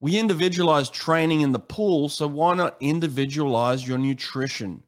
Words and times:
We 0.00 0.16
individualize 0.16 0.90
training 0.90 1.40
in 1.40 1.50
the 1.50 1.58
pool, 1.58 2.08
so 2.08 2.28
why 2.28 2.54
not 2.54 2.76
individualize 2.78 3.86
your 3.86 3.98
nutrition? 3.98 4.84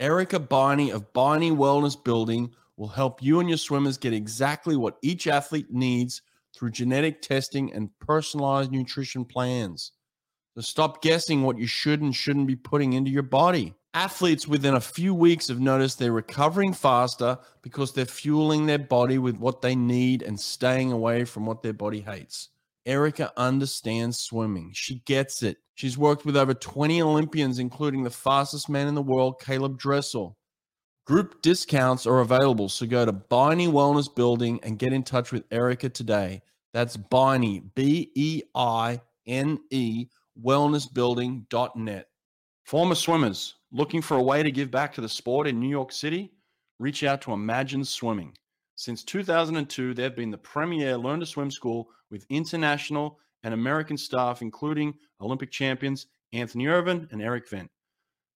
Erica 0.00 0.40
Beine 0.40 0.92
of 0.92 1.12
Beine 1.12 1.56
Wellness 1.56 2.02
Building 2.02 2.50
will 2.76 2.88
help 2.88 3.22
you 3.22 3.38
and 3.38 3.48
your 3.48 3.58
swimmers 3.58 3.98
get 3.98 4.12
exactly 4.12 4.74
what 4.74 4.98
each 5.00 5.28
athlete 5.28 5.70
needs 5.70 6.22
through 6.56 6.70
genetic 6.70 7.22
testing 7.22 7.72
and 7.72 7.96
personalized 8.00 8.72
nutrition 8.72 9.24
plans. 9.24 9.92
So 10.56 10.62
stop 10.62 11.02
guessing 11.02 11.42
what 11.44 11.58
you 11.58 11.68
should 11.68 12.02
and 12.02 12.14
shouldn't 12.14 12.48
be 12.48 12.56
putting 12.56 12.94
into 12.94 13.12
your 13.12 13.22
body. 13.22 13.74
Athletes 13.94 14.48
within 14.48 14.74
a 14.74 14.80
few 14.80 15.14
weeks 15.14 15.46
have 15.46 15.60
noticed 15.60 16.00
they're 16.00 16.10
recovering 16.10 16.72
faster 16.72 17.38
because 17.62 17.92
they're 17.92 18.06
fueling 18.06 18.66
their 18.66 18.78
body 18.78 19.18
with 19.18 19.36
what 19.36 19.62
they 19.62 19.76
need 19.76 20.22
and 20.22 20.38
staying 20.38 20.90
away 20.90 21.24
from 21.24 21.46
what 21.46 21.62
their 21.62 21.72
body 21.72 22.00
hates. 22.00 22.48
Erica 22.88 23.30
understands 23.36 24.18
swimming. 24.18 24.72
She 24.74 25.00
gets 25.04 25.42
it. 25.42 25.58
She's 25.74 25.98
worked 25.98 26.24
with 26.24 26.36
over 26.36 26.54
20 26.54 27.02
Olympians, 27.02 27.58
including 27.58 28.02
the 28.02 28.10
fastest 28.10 28.68
man 28.70 28.88
in 28.88 28.94
the 28.94 29.02
world, 29.02 29.40
Caeleb 29.40 29.76
Dressel. 29.76 30.38
Group 31.06 31.40
discounts 31.42 32.06
are 32.06 32.20
available, 32.20 32.68
so 32.68 32.86
go 32.86 33.04
to 33.04 33.12
Beine 33.12 33.68
Wellness 33.68 34.12
Building 34.12 34.58
and 34.62 34.78
get 34.78 34.92
in 34.92 35.02
touch 35.02 35.32
with 35.32 35.44
Erica 35.50 35.90
today. 35.90 36.42
That's 36.72 36.96
Beine, 36.96 37.70
B 37.74 38.10
E 38.14 38.42
I 38.54 39.00
N 39.26 39.58
E, 39.70 40.06
wellnessbuilding.net. 40.42 42.06
Former 42.64 42.94
swimmers 42.94 43.54
looking 43.70 44.02
for 44.02 44.16
a 44.16 44.22
way 44.22 44.42
to 44.42 44.50
give 44.50 44.70
back 44.70 44.94
to 44.94 45.00
the 45.00 45.08
sport 45.08 45.46
in 45.46 45.60
New 45.60 45.68
York 45.68 45.92
City? 45.92 46.32
Reach 46.78 47.04
out 47.04 47.20
to 47.22 47.32
Imagine 47.32 47.84
Swimming. 47.84 48.34
Since 48.78 49.02
2002, 49.02 49.92
they've 49.92 50.14
been 50.14 50.30
the 50.30 50.38
premier 50.38 50.96
learn 50.96 51.18
to 51.18 51.26
swim 51.26 51.50
school 51.50 51.90
with 52.12 52.24
international 52.30 53.18
and 53.42 53.52
American 53.52 53.96
staff, 53.96 54.40
including 54.40 54.94
Olympic 55.20 55.50
champions 55.50 56.06
Anthony 56.32 56.68
Ervin 56.68 57.08
and 57.10 57.20
Erik 57.20 57.50
Vendt. 57.50 57.70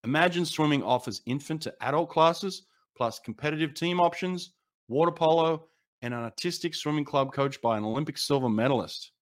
Imagine 0.03 0.45
Swimming 0.45 0.83
offers 0.83 1.21
infant 1.27 1.61
to 1.61 1.73
adult 1.79 2.09
classes, 2.09 2.63
plus 2.97 3.19
competitive 3.19 3.73
team 3.73 4.01
options, 4.01 4.51
water 4.89 5.13
polo, 5.13 5.69
and 6.01 6.13
an 6.13 6.19
artistic 6.19 6.75
swimming 6.75 7.05
club 7.05 7.31
coached 7.31 7.61
by 7.61 7.77
an 7.77 7.85
Olympic 7.85 8.17
silver 8.17 8.49
medalist. 8.49 9.13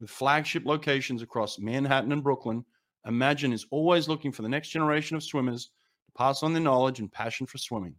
With 0.00 0.10
flagship 0.10 0.66
locations 0.66 1.22
across 1.22 1.60
Manhattan 1.60 2.10
and 2.10 2.24
Brooklyn, 2.24 2.64
Imagine 3.06 3.52
is 3.52 3.64
always 3.70 4.08
looking 4.08 4.32
for 4.32 4.42
the 4.42 4.48
next 4.48 4.70
generation 4.70 5.16
of 5.16 5.22
swimmers 5.22 5.66
to 6.06 6.12
pass 6.18 6.42
on 6.42 6.52
their 6.52 6.62
knowledge 6.62 6.98
and 6.98 7.12
passion 7.12 7.46
for 7.46 7.58
swimming. 7.58 7.94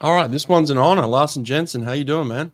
All 0.00 0.14
right, 0.14 0.30
this 0.30 0.48
one's 0.48 0.70
an 0.70 0.78
honor. 0.78 1.06
Larsen 1.06 1.44
Jensen, 1.44 1.82
how 1.82 1.92
you 1.92 2.04
doing, 2.04 2.28
man? 2.28 2.52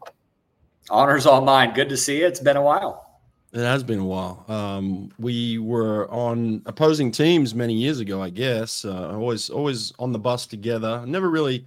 Honor's 0.90 1.26
all 1.26 1.40
mine. 1.40 1.72
Good 1.72 1.88
to 1.88 1.96
see 1.96 2.18
you. 2.18 2.26
It's 2.26 2.40
been 2.40 2.56
a 2.56 2.62
while. 2.62 3.20
It 3.52 3.60
has 3.60 3.82
been 3.82 3.98
a 3.98 4.04
while. 4.04 4.44
Um, 4.48 5.10
we 5.18 5.58
were 5.58 6.08
on 6.10 6.62
opposing 6.66 7.10
teams 7.10 7.54
many 7.54 7.74
years 7.74 7.98
ago, 7.98 8.22
I 8.22 8.30
guess. 8.30 8.84
Uh, 8.84 9.10
always, 9.12 9.50
always 9.50 9.92
on 9.98 10.12
the 10.12 10.18
bus 10.18 10.46
together. 10.46 11.04
Never 11.06 11.30
really 11.30 11.66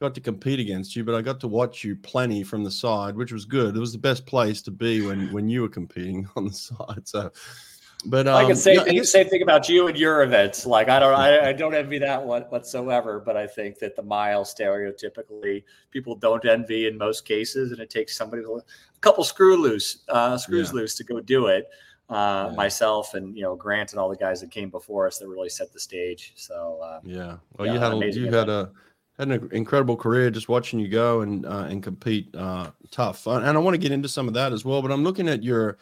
got 0.00 0.14
to 0.14 0.20
compete 0.20 0.60
against 0.60 0.94
you, 0.94 1.04
but 1.04 1.14
I 1.14 1.22
got 1.22 1.40
to 1.40 1.48
watch 1.48 1.84
you 1.84 1.96
plenty 1.96 2.42
from 2.42 2.62
the 2.62 2.70
side, 2.70 3.16
which 3.16 3.32
was 3.32 3.46
good. 3.46 3.74
It 3.74 3.80
was 3.80 3.92
the 3.92 3.98
best 3.98 4.26
place 4.26 4.60
to 4.62 4.70
be 4.70 5.06
when 5.06 5.32
when 5.32 5.48
you 5.48 5.62
were 5.62 5.68
competing 5.68 6.28
on 6.36 6.46
the 6.46 6.52
side. 6.52 7.02
So, 7.04 7.30
but 8.06 8.26
um, 8.28 8.36
I 8.36 8.44
can 8.44 8.56
say 8.56 8.76
the 8.76 9.04
same 9.04 9.28
thing 9.28 9.42
about 9.42 9.68
you 9.68 9.88
and 9.88 9.96
your 9.96 10.22
events. 10.22 10.66
Like 10.66 10.88
I 10.88 10.98
don't, 10.98 11.14
I, 11.14 11.48
I 11.48 11.52
don't 11.52 11.74
envy 11.74 11.98
that 11.98 12.24
one 12.24 12.42
whatsoever. 12.42 13.20
But 13.20 13.36
I 13.36 13.46
think 13.46 13.78
that 13.78 13.96
the 13.96 14.02
mile 14.02 14.44
stereotypically 14.44 15.64
people 15.90 16.14
don't 16.14 16.44
envy 16.44 16.86
in 16.86 16.98
most 16.98 17.24
cases, 17.24 17.72
and 17.72 17.80
it 17.80 17.90
takes 17.90 18.16
somebody 18.16 18.42
a 18.42 19.00
couple 19.00 19.24
screw 19.24 19.56
loose, 19.56 20.04
uh, 20.08 20.36
screws 20.36 20.70
yeah. 20.70 20.80
loose 20.80 20.94
to 20.96 21.04
go 21.04 21.20
do 21.20 21.46
it. 21.46 21.68
Uh, 22.10 22.48
yeah. 22.50 22.56
Myself 22.56 23.14
and 23.14 23.34
you 23.34 23.42
know 23.42 23.56
Grant 23.56 23.92
and 23.92 24.00
all 24.00 24.10
the 24.10 24.16
guys 24.16 24.40
that 24.40 24.50
came 24.50 24.68
before 24.68 25.06
us 25.06 25.18
that 25.18 25.28
really 25.28 25.48
set 25.48 25.72
the 25.72 25.80
stage. 25.80 26.32
So 26.36 26.80
uh, 26.82 27.00
yeah, 27.02 27.36
well, 27.56 27.66
yeah, 27.66 27.72
you 27.72 27.78
had 27.78 27.92
a, 27.92 28.12
you 28.12 28.32
had 28.32 28.48
a 28.48 28.70
had 29.18 29.28
an 29.28 29.48
incredible 29.52 29.96
career 29.96 30.30
just 30.30 30.48
watching 30.48 30.78
you 30.78 30.88
go 30.88 31.22
and 31.22 31.46
uh, 31.46 31.66
and 31.68 31.82
compete 31.82 32.34
uh, 32.34 32.70
tough. 32.90 33.26
And 33.26 33.44
I 33.46 33.58
want 33.58 33.74
to 33.74 33.78
get 33.78 33.92
into 33.92 34.08
some 34.08 34.28
of 34.28 34.34
that 34.34 34.52
as 34.52 34.64
well. 34.64 34.82
But 34.82 34.92
I'm 34.92 35.04
looking 35.04 35.28
at 35.28 35.42
your 35.42 35.78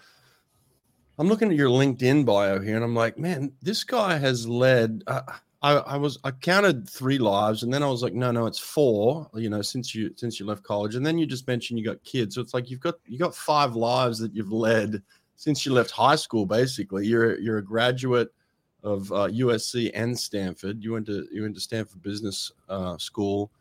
I'm 1.23 1.29
looking 1.29 1.53
at 1.53 1.57
your 1.57 1.71
LinkedIn 1.71 2.27
bio 2.27 2.59
here, 2.59 2.75
and 2.75 2.85
I'm 2.85 2.97
like, 2.97 3.17
man, 3.17 3.53
this 3.63 3.85
guy 3.85 4.19
has 4.19 4.45
led. 4.49 5.05
Uh, 5.07 5.23
I, 5.63 5.75
I 5.75 5.97
was 5.97 6.19
I 6.25 6.33
counted 6.33 6.89
three 6.91 7.19
lives, 7.19 7.63
and 7.63 7.73
then 7.73 7.81
I 7.81 7.87
was 7.87 8.03
like, 8.03 8.13
no, 8.13 8.33
no, 8.33 8.47
it's 8.47 8.59
four. 8.59 9.31
You 9.33 9.49
know, 9.49 9.63
since 9.63 9.95
you 9.95 10.13
since 10.17 10.41
you 10.41 10.47
left 10.47 10.65
college, 10.65 10.97
and 10.97 11.07
then 11.07 11.19
you 11.19 11.27
just 11.27 11.47
mentioned 11.47 11.79
you 11.79 11.85
got 11.85 12.03
kids, 12.03 12.35
so 12.35 12.41
it's 12.41 12.55
like 12.55 12.71
you've 12.71 12.81
got 12.81 12.97
you 13.07 13.21
got 13.21 13.37
five 13.37 13.77
lives 13.77 14.19
that 14.19 14.35
you've 14.35 14.51
led 14.51 15.01
since 15.37 15.65
you 15.65 15.73
left 15.73 15.93
high 15.93 16.17
school. 16.17 16.45
Basically, 16.45 17.07
you're 17.07 17.39
you're 17.39 17.59
a 17.59 17.65
graduate 17.65 18.35
of 18.83 19.13
uh, 19.13 19.29
USC 19.29 19.93
and 19.95 20.19
Stanford. 20.19 20.83
You 20.83 20.95
went 20.95 21.07
to 21.07 21.29
you 21.31 21.43
went 21.43 21.55
to 21.55 21.61
Stanford 21.61 22.03
Business 22.03 22.51
uh, 22.69 22.99
School 22.99 23.53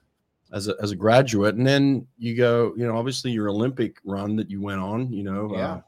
as 0.52 0.68
a 0.68 0.74
as 0.82 0.90
a 0.90 0.96
graduate, 0.96 1.54
and 1.54 1.68
then 1.68 2.08
you 2.18 2.36
go. 2.36 2.74
You 2.76 2.88
know, 2.88 2.98
obviously 2.98 3.30
your 3.30 3.50
Olympic 3.50 3.98
run 4.04 4.36
that 4.38 4.50
you 4.50 4.62
went 4.64 4.82
on. 4.82 5.14
You 5.14 5.22
know, 5.22 5.52
yeah. 5.54 5.82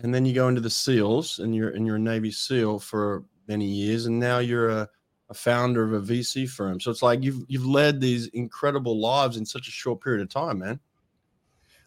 And 0.00 0.14
then 0.14 0.24
you 0.24 0.32
go 0.32 0.48
into 0.48 0.60
the 0.60 0.70
SEALs, 0.70 1.40
and 1.40 1.54
you're 1.54 1.70
and 1.70 1.86
you're 1.86 1.96
a 1.96 2.00
Navy 2.00 2.30
SEAL 2.30 2.78
for 2.80 3.24
many 3.48 3.66
years, 3.66 4.06
and 4.06 4.18
now 4.18 4.38
you're 4.38 4.68
a, 4.68 4.88
a 5.30 5.34
founder 5.34 5.82
of 5.82 5.92
a 5.92 6.14
VC 6.14 6.48
firm. 6.48 6.80
So 6.80 6.90
it's 6.90 7.02
like 7.02 7.22
you've 7.22 7.44
you've 7.48 7.66
led 7.66 8.00
these 8.00 8.28
incredible 8.28 9.00
lives 9.00 9.36
in 9.36 9.44
such 9.44 9.66
a 9.66 9.72
short 9.72 10.00
period 10.00 10.22
of 10.22 10.28
time, 10.28 10.60
man. 10.60 10.78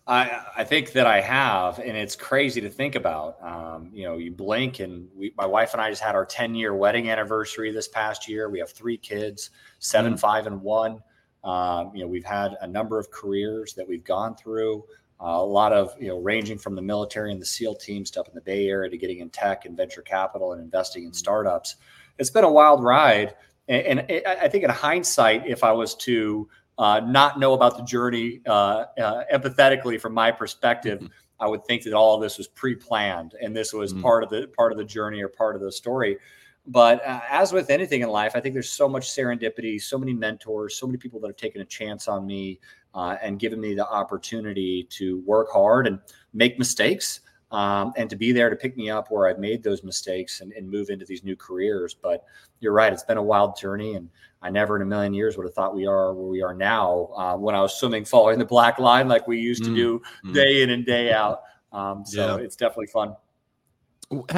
I, 0.07 0.41
I 0.57 0.63
think 0.63 0.93
that 0.93 1.05
I 1.05 1.21
have, 1.21 1.79
and 1.79 1.95
it's 1.95 2.15
crazy 2.15 2.59
to 2.61 2.69
think 2.69 2.95
about. 2.95 3.37
Um, 3.41 3.91
you 3.93 4.03
know, 4.03 4.17
you 4.17 4.31
blink, 4.31 4.79
and 4.79 5.07
we, 5.15 5.31
my 5.37 5.45
wife 5.45 5.73
and 5.73 5.81
I 5.81 5.89
just 5.89 6.01
had 6.01 6.15
our 6.15 6.25
10 6.25 6.55
year 6.55 6.73
wedding 6.73 7.09
anniversary 7.09 7.71
this 7.71 7.87
past 7.87 8.27
year. 8.27 8.49
We 8.49 8.59
have 8.59 8.71
three 8.71 8.97
kids, 8.97 9.51
7 9.79 10.11
mm-hmm. 10.11 10.17
five, 10.17 10.47
and 10.47 10.61
one. 10.61 10.99
Um, 11.43 11.91
you 11.95 12.01
know, 12.01 12.07
we've 12.07 12.25
had 12.25 12.57
a 12.61 12.67
number 12.67 12.99
of 12.99 13.09
careers 13.11 13.73
that 13.75 13.87
we've 13.87 14.03
gone 14.03 14.35
through. 14.35 14.83
Uh, 15.21 15.37
a 15.37 15.45
lot 15.45 15.71
of 15.71 15.93
you 15.99 16.07
know 16.07 16.17
ranging 16.17 16.57
from 16.57 16.75
the 16.75 16.81
military 16.81 17.31
and 17.31 17.39
the 17.39 17.45
SEAL 17.45 17.75
teams 17.75 18.09
to 18.11 18.19
up 18.21 18.27
in 18.27 18.33
the 18.33 18.41
Bay 18.41 18.67
Area 18.67 18.89
to 18.89 18.97
getting 18.97 19.19
in 19.19 19.29
tech 19.29 19.65
and 19.65 19.77
venture 19.77 20.01
capital 20.01 20.53
and 20.53 20.61
investing 20.61 21.03
in 21.03 21.13
startups. 21.13 21.75
It's 22.17 22.31
been 22.31 22.43
a 22.43 22.51
wild 22.51 22.83
ride, 22.83 23.35
and, 23.67 23.99
and 23.99 24.21
I 24.25 24.47
think 24.47 24.63
in 24.63 24.71
hindsight, 24.71 25.45
if 25.45 25.63
I 25.63 25.73
was 25.73 25.93
to 25.95 26.49
uh, 26.77 27.01
not 27.01 27.39
know 27.39 27.53
about 27.53 27.77
the 27.77 27.83
journey 27.83 28.41
uh, 28.47 28.85
uh 28.99 29.23
empathetically 29.31 30.01
from 30.01 30.13
my 30.13 30.31
perspective, 30.31 30.99
mm-hmm. 30.99 31.13
I 31.39 31.47
would 31.47 31.65
think 31.65 31.83
that 31.83 31.93
all 31.93 32.15
of 32.15 32.21
this 32.21 32.37
was 32.37 32.47
pre-planned 32.47 33.35
and 33.41 33.55
this 33.55 33.73
was 33.73 33.93
mm-hmm. 33.93 34.01
part 34.01 34.23
of 34.23 34.29
the 34.29 34.47
part 34.55 34.71
of 34.71 34.77
the 34.77 34.85
journey 34.85 35.21
or 35.21 35.27
part 35.27 35.55
of 35.55 35.61
the 35.61 35.71
story. 35.71 36.17
But 36.67 37.05
uh, 37.05 37.21
as 37.29 37.53
with 37.53 37.69
anything 37.69 38.01
in 38.01 38.09
life, 38.09 38.33
I 38.35 38.39
think 38.39 38.53
there's 38.53 38.69
so 38.69 38.87
much 38.87 39.09
serendipity, 39.09 39.81
so 39.81 39.97
many 39.97 40.13
mentors, 40.13 40.75
so 40.75 40.85
many 40.85 40.97
people 40.97 41.19
that 41.21 41.27
have 41.27 41.37
taken 41.37 41.61
a 41.61 41.65
chance 41.65 42.07
on 42.07 42.25
me 42.25 42.59
uh, 42.93 43.17
and 43.21 43.39
given 43.39 43.59
me 43.59 43.73
the 43.73 43.87
opportunity 43.87 44.87
to 44.91 45.21
work 45.21 45.51
hard 45.51 45.87
and 45.87 45.99
make 46.33 46.59
mistakes 46.59 47.21
um, 47.51 47.93
and 47.97 48.09
to 48.09 48.15
be 48.15 48.31
there 48.31 48.49
to 48.49 48.55
pick 48.55 48.77
me 48.77 48.89
up 48.89 49.11
where 49.11 49.27
I've 49.27 49.39
made 49.39 49.63
those 49.63 49.83
mistakes 49.83 50.41
and, 50.41 50.53
and, 50.53 50.69
move 50.69 50.89
into 50.89 51.05
these 51.05 51.23
new 51.23 51.35
careers. 51.35 51.93
But 51.93 52.23
you're 52.61 52.71
right, 52.71 52.93
it's 52.93 53.03
been 53.03 53.17
a 53.17 53.23
wild 53.23 53.57
journey, 53.57 53.95
and 53.95 54.09
I 54.41 54.49
never 54.49 54.77
in 54.77 54.81
a 54.81 54.85
million 54.85 55.13
years 55.13 55.35
would 55.35 55.45
have 55.45 55.53
thought 55.53 55.75
we 55.75 55.85
are 55.85 56.13
where 56.13 56.27
we 56.27 56.41
are 56.41 56.53
now 56.53 57.09
uh, 57.17 57.35
when 57.35 57.53
I 57.53 57.61
was 57.61 57.73
swimming 57.73 58.05
following 58.05 58.39
the 58.39 58.45
black 58.45 58.79
line 58.79 59.09
like 59.09 59.27
we 59.27 59.37
used 59.37 59.65
to 59.65 59.69
mm, 59.69 59.75
do 59.75 60.01
mm. 60.25 60.33
day 60.33 60.63
in 60.63 60.69
and 60.69 60.85
day 60.85 61.11
out. 61.11 61.41
Um, 61.73 62.05
so 62.05 62.37
yeah. 62.37 62.43
it's 62.43 62.55
definitely 62.55 62.87
fun. 62.87 63.15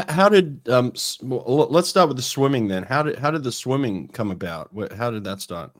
How 0.09 0.29
did 0.29 0.67
um, 0.69 0.93
well, 1.21 1.67
let's 1.69 1.89
start 1.89 2.07
with 2.07 2.17
the 2.17 2.23
swimming 2.23 2.67
then? 2.67 2.83
How 2.83 3.03
did 3.03 3.17
how 3.17 3.31
did 3.31 3.43
the 3.43 3.51
swimming 3.51 4.07
come 4.07 4.29
about? 4.29 4.69
How 4.95 5.09
did 5.09 5.23
that 5.23 5.41
start? 5.41 5.71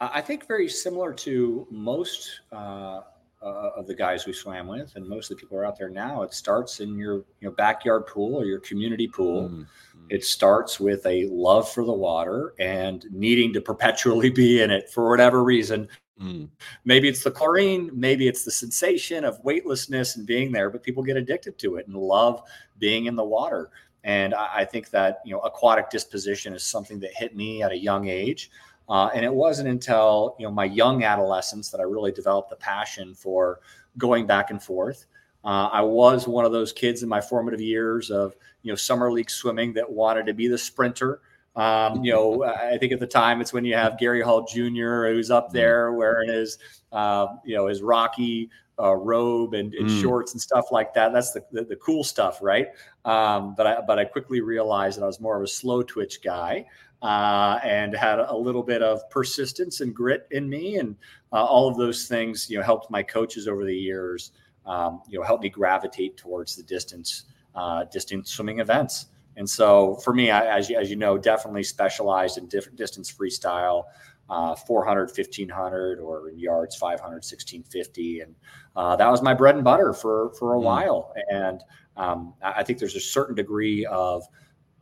I 0.00 0.20
think 0.20 0.46
very 0.46 0.68
similar 0.68 1.12
to 1.12 1.66
most 1.70 2.40
uh, 2.52 3.00
uh, 3.42 3.70
of 3.76 3.86
the 3.86 3.94
guys 3.94 4.26
we 4.26 4.32
swam 4.32 4.66
with, 4.66 4.94
and 4.96 5.06
most 5.06 5.30
of 5.30 5.36
the 5.36 5.40
people 5.40 5.58
are 5.58 5.64
out 5.64 5.78
there 5.78 5.88
now. 5.88 6.22
It 6.22 6.32
starts 6.32 6.80
in 6.80 6.96
your 6.96 7.16
you 7.40 7.48
know 7.48 7.50
backyard 7.50 8.06
pool 8.06 8.34
or 8.36 8.44
your 8.44 8.60
community 8.60 9.08
pool. 9.08 9.48
Mm-hmm. 9.48 9.62
It 10.10 10.24
starts 10.24 10.80
with 10.80 11.04
a 11.04 11.26
love 11.26 11.70
for 11.70 11.84
the 11.84 11.92
water 11.92 12.54
and 12.58 13.04
needing 13.10 13.52
to 13.52 13.60
perpetually 13.60 14.30
be 14.30 14.62
in 14.62 14.70
it 14.70 14.88
for 14.90 15.10
whatever 15.10 15.44
reason. 15.44 15.88
Mm. 16.20 16.48
Maybe 16.84 17.08
it's 17.08 17.22
the 17.22 17.30
chlorine, 17.30 17.90
maybe 17.92 18.26
it's 18.26 18.44
the 18.44 18.50
sensation 18.50 19.24
of 19.24 19.42
weightlessness 19.44 20.16
and 20.16 20.26
being 20.26 20.50
there, 20.50 20.68
but 20.70 20.82
people 20.82 21.02
get 21.02 21.16
addicted 21.16 21.58
to 21.58 21.76
it 21.76 21.86
and 21.86 21.96
love 21.96 22.42
being 22.78 23.06
in 23.06 23.14
the 23.14 23.24
water. 23.24 23.70
And 24.04 24.34
I, 24.34 24.48
I 24.56 24.64
think 24.64 24.90
that 24.90 25.20
you 25.24 25.32
know 25.32 25.40
aquatic 25.40 25.90
disposition 25.90 26.54
is 26.54 26.64
something 26.64 26.98
that 27.00 27.14
hit 27.14 27.36
me 27.36 27.62
at 27.62 27.72
a 27.72 27.78
young 27.78 28.08
age. 28.08 28.50
Uh, 28.88 29.10
and 29.14 29.24
it 29.24 29.32
wasn't 29.32 29.68
until 29.68 30.34
you 30.38 30.46
know 30.46 30.52
my 30.52 30.64
young 30.64 31.04
adolescence 31.04 31.70
that 31.70 31.80
I 31.80 31.84
really 31.84 32.12
developed 32.12 32.50
the 32.50 32.56
passion 32.56 33.14
for 33.14 33.60
going 33.96 34.26
back 34.26 34.50
and 34.50 34.62
forth. 34.62 35.06
Uh, 35.44 35.68
I 35.72 35.82
was 35.82 36.26
one 36.26 36.44
of 36.44 36.52
those 36.52 36.72
kids 36.72 37.02
in 37.02 37.08
my 37.08 37.20
formative 37.20 37.60
years 37.60 38.10
of 38.10 38.34
you 38.62 38.72
know 38.72 38.76
summer 38.76 39.12
league 39.12 39.30
swimming 39.30 39.72
that 39.74 39.88
wanted 39.88 40.26
to 40.26 40.34
be 40.34 40.48
the 40.48 40.58
sprinter 40.58 41.20
Um, 41.58 42.04
you 42.04 42.12
know, 42.12 42.44
I 42.44 42.78
think 42.78 42.92
at 42.92 43.00
the 43.00 43.06
time 43.06 43.40
it's 43.40 43.52
when 43.52 43.64
you 43.64 43.74
have 43.74 43.98
Gary 43.98 44.22
Hall 44.22 44.44
Jr. 44.44 45.08
who's 45.08 45.30
up 45.30 45.48
mm. 45.48 45.52
there 45.54 45.92
wearing 45.92 46.30
his, 46.30 46.56
uh, 46.92 47.26
you 47.44 47.56
know, 47.56 47.66
his 47.66 47.82
Rocky 47.82 48.48
uh, 48.80 48.94
robe 48.94 49.54
and, 49.54 49.74
and 49.74 49.88
mm. 49.88 50.00
shorts 50.00 50.34
and 50.34 50.40
stuff 50.40 50.66
like 50.70 50.94
that. 50.94 51.12
That's 51.12 51.32
the, 51.32 51.44
the, 51.50 51.64
the 51.64 51.76
cool 51.76 52.04
stuff, 52.04 52.38
right? 52.40 52.68
Um, 53.04 53.56
but 53.56 53.66
I 53.66 53.80
but 53.80 53.98
I 53.98 54.04
quickly 54.04 54.40
realized 54.40 54.98
that 54.98 55.02
I 55.02 55.06
was 55.08 55.20
more 55.20 55.36
of 55.36 55.42
a 55.42 55.48
slow 55.48 55.82
twitch 55.82 56.22
guy 56.22 56.64
uh, 57.02 57.58
and 57.64 57.92
had 57.92 58.20
a 58.20 58.36
little 58.36 58.62
bit 58.62 58.80
of 58.80 59.08
persistence 59.10 59.80
and 59.80 59.92
grit 59.92 60.28
in 60.30 60.48
me, 60.48 60.76
and 60.76 60.94
uh, 61.32 61.44
all 61.44 61.68
of 61.68 61.76
those 61.76 62.06
things, 62.06 62.48
you 62.48 62.56
know, 62.56 62.62
helped 62.62 62.88
my 62.88 63.02
coaches 63.02 63.48
over 63.48 63.64
the 63.64 63.76
years, 63.76 64.30
um, 64.64 65.02
you 65.08 65.18
know, 65.18 65.24
help 65.24 65.42
me 65.42 65.48
gravitate 65.48 66.16
towards 66.16 66.54
the 66.54 66.62
distance 66.62 67.24
uh, 67.56 67.82
distance 67.84 68.30
swimming 68.30 68.60
events. 68.60 69.06
And 69.38 69.48
so 69.48 69.94
for 70.04 70.12
me, 70.12 70.30
I, 70.30 70.58
as, 70.58 70.68
you, 70.68 70.76
as 70.76 70.90
you 70.90 70.96
know, 70.96 71.16
definitely 71.16 71.62
specialized 71.62 72.36
in 72.36 72.46
different 72.48 72.76
distance 72.76 73.10
freestyle 73.10 73.84
uh, 74.28 74.54
400, 74.54 75.04
1500, 75.04 76.00
or 76.00 76.28
in 76.28 76.38
yards 76.38 76.76
500, 76.76 77.00
1650, 77.00 78.20
and 78.20 78.34
uh, 78.76 78.94
that 78.96 79.10
was 79.10 79.22
my 79.22 79.32
bread 79.32 79.54
and 79.54 79.64
butter 79.64 79.94
for 79.94 80.34
for 80.38 80.54
a 80.54 80.58
mm. 80.58 80.64
while. 80.64 81.14
And 81.30 81.62
um, 81.96 82.34
I 82.42 82.62
think 82.62 82.78
there's 82.78 82.96
a 82.96 83.00
certain 83.00 83.34
degree 83.34 83.86
of 83.86 84.24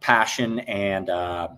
passion 0.00 0.60
and 0.60 1.08
uh, 1.10 1.48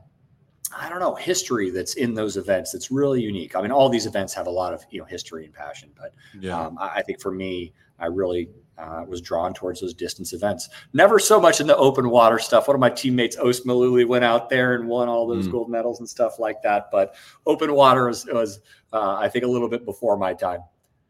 I 0.77 0.89
don't 0.89 1.01
know 1.01 1.15
history 1.15 1.71
that's 1.71 1.95
in 1.95 2.15
those 2.15 2.37
events 2.37 2.73
that's 2.73 2.91
really 2.91 3.23
unique. 3.23 3.57
I 3.57 3.63
mean, 3.63 3.73
all 3.73 3.89
these 3.89 4.07
events 4.07 4.35
have 4.35 4.47
a 4.47 4.51
lot 4.51 4.75
of 4.75 4.85
you 4.91 4.99
know 4.99 5.07
history 5.07 5.45
and 5.47 5.55
passion, 5.55 5.91
but 5.97 6.15
yeah. 6.39 6.59
um, 6.59 6.77
I, 6.79 6.97
I 6.97 7.03
think 7.03 7.21
for 7.21 7.33
me, 7.33 7.73
I 7.99 8.07
really 8.07 8.49
uh, 8.79 9.05
was 9.07 9.21
drawn 9.21 9.53
towards 9.53 9.81
those 9.81 9.93
distance 9.93 10.33
events. 10.33 10.69
Never 10.93 11.19
so 11.19 11.41
much 11.41 11.61
in 11.61 11.67
the 11.67 11.77
open 11.77 12.11
water 12.11 12.39
stuff. 12.39 12.69
One 12.69 12.77
of 12.77 12.81
my 12.81 12.91
teammates, 12.91 13.37
Ous 13.37 13.61
Mellouli, 13.65 14.07
went 14.07 14.25
out 14.25 14.49
there 14.49 14.75
and 14.75 14.89
won 14.89 15.09
all 15.09 15.27
those 15.27 15.49
mm. 15.49 15.53
gold 15.53 15.69
medals 15.69 15.99
and 15.99 16.09
stuff 16.09 16.39
like 16.39 16.63
that. 16.63 16.91
But 16.93 17.15
open 17.47 17.75
water 17.75 18.07
was, 18.07 18.27
was 18.27 18.61
uh, 18.93 19.17
I 19.17 19.29
think, 19.29 19.45
a 19.45 19.49
little 19.49 19.69
bit 19.69 19.85
before 19.85 20.17
my 20.17 20.33
time. 20.33 20.61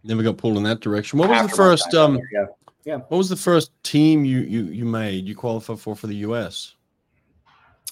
Never 0.05 0.23
got 0.23 0.39
pulled 0.39 0.57
in 0.57 0.63
that 0.63 0.81
direction. 0.81 1.19
What 1.19 1.29
was 1.29 1.39
After 1.39 1.51
the 1.51 1.57
first? 1.57 1.95
Um, 1.95 2.19
yeah. 2.33 2.47
yeah. 2.85 2.97
What 2.97 3.19
was 3.19 3.29
the 3.29 3.37
first 3.37 3.71
team 3.83 4.25
you 4.25 4.41
you 4.41 4.65
you 4.67 4.85
made? 4.85 5.27
You 5.27 5.35
qualified 5.35 5.81
for 5.81 5.95
for 5.97 6.07
the 6.07 6.17
U.S. 6.17 6.77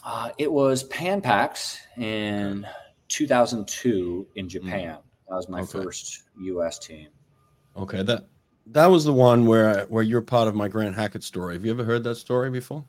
Uh, 0.04 0.30
it 0.38 0.50
was 0.50 0.84
Pan 0.84 1.20
Pacs 1.20 1.78
in 1.98 2.64
2002 3.08 4.28
in 4.36 4.48
Japan. 4.48 4.94
Mm. 4.94 5.02
That 5.28 5.34
was 5.34 5.48
my 5.48 5.60
okay. 5.62 5.82
first 5.82 6.22
U.S. 6.40 6.78
team. 6.78 7.08
Okay, 7.76 8.02
that 8.04 8.26
that 8.66 8.86
was 8.86 9.04
the 9.04 9.12
one 9.12 9.46
where 9.46 9.84
where 9.84 10.02
you're 10.02 10.22
part 10.22 10.48
of 10.48 10.54
my 10.54 10.68
Grant 10.68 10.94
Hackett 10.94 11.22
story. 11.22 11.54
Have 11.54 11.64
you 11.64 11.70
ever 11.70 11.84
heard 11.84 12.04
that 12.04 12.16
story 12.16 12.50
before? 12.50 12.84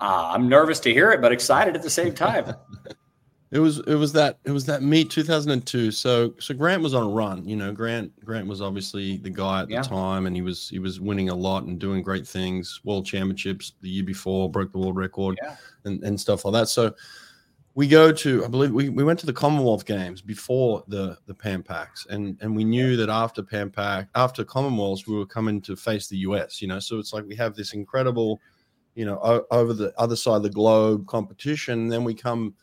Uh, 0.00 0.30
I'm 0.34 0.48
nervous 0.48 0.80
to 0.80 0.92
hear 0.92 1.12
it, 1.12 1.20
but 1.20 1.32
excited 1.32 1.76
at 1.76 1.82
the 1.82 1.90
same 1.90 2.12
time. 2.14 2.54
it 3.52 3.58
was 3.58 3.80
it 3.80 3.94
was 3.94 4.12
that 4.14 4.38
it 4.44 4.50
was 4.50 4.64
that 4.66 4.82
meet 4.82 5.10
2002. 5.10 5.90
So 5.90 6.34
so 6.40 6.54
Grant 6.54 6.82
was 6.82 6.94
on 6.94 7.04
a 7.04 7.08
run. 7.08 7.46
You 7.46 7.56
know, 7.56 7.70
Grant 7.70 8.12
Grant 8.24 8.46
was 8.48 8.62
obviously 8.62 9.18
the 9.18 9.30
guy 9.30 9.62
at 9.62 9.70
yeah. 9.70 9.82
the 9.82 9.88
time, 9.88 10.26
and 10.26 10.34
he 10.34 10.42
was 10.42 10.68
he 10.68 10.78
was 10.78 11.00
winning 11.00 11.28
a 11.28 11.34
lot 11.34 11.64
and 11.64 11.78
doing 11.78 12.02
great 12.02 12.26
things. 12.26 12.80
World 12.82 13.06
championships 13.06 13.74
the 13.82 13.90
year 13.90 14.04
before, 14.04 14.50
broke 14.50 14.72
the 14.72 14.78
world 14.78 14.96
record, 14.96 15.38
yeah. 15.42 15.56
and 15.84 16.02
and 16.02 16.18
stuff 16.18 16.44
like 16.44 16.54
that. 16.54 16.68
So 16.68 16.94
we 17.74 17.88
go 17.88 18.12
to 18.12 18.44
i 18.44 18.48
believe 18.48 18.72
we, 18.72 18.88
we 18.88 19.04
went 19.04 19.18
to 19.18 19.26
the 19.26 19.32
commonwealth 19.32 19.84
games 19.86 20.20
before 20.20 20.84
the 20.88 21.16
the 21.26 21.34
pan 21.34 21.62
pacs 21.62 22.06
and 22.10 22.38
and 22.40 22.54
we 22.54 22.64
knew 22.64 22.96
that 22.96 23.08
after 23.08 23.42
pan 23.42 23.70
pac 23.70 24.08
after 24.14 24.44
commonwealths 24.44 25.06
we 25.06 25.16
were 25.16 25.26
coming 25.26 25.60
to 25.60 25.76
face 25.76 26.08
the 26.08 26.16
us 26.18 26.60
you 26.60 26.68
know? 26.68 26.78
So 26.78 26.98
it's 26.98 27.12
like 27.12 27.24
we 27.26 27.36
have 27.36 27.54
this 27.54 27.72
incredible 27.72 28.40
you 28.94 29.04
know 29.04 29.18
o- 29.22 29.46
over 29.50 29.72
the 29.72 29.92
other 29.98 30.16
side 30.16 30.36
of 30.36 30.42
the 30.42 30.50
globe 30.50 31.06
competition 31.06 31.88
then 31.88 32.04
we 32.04 32.14
come 32.14 32.54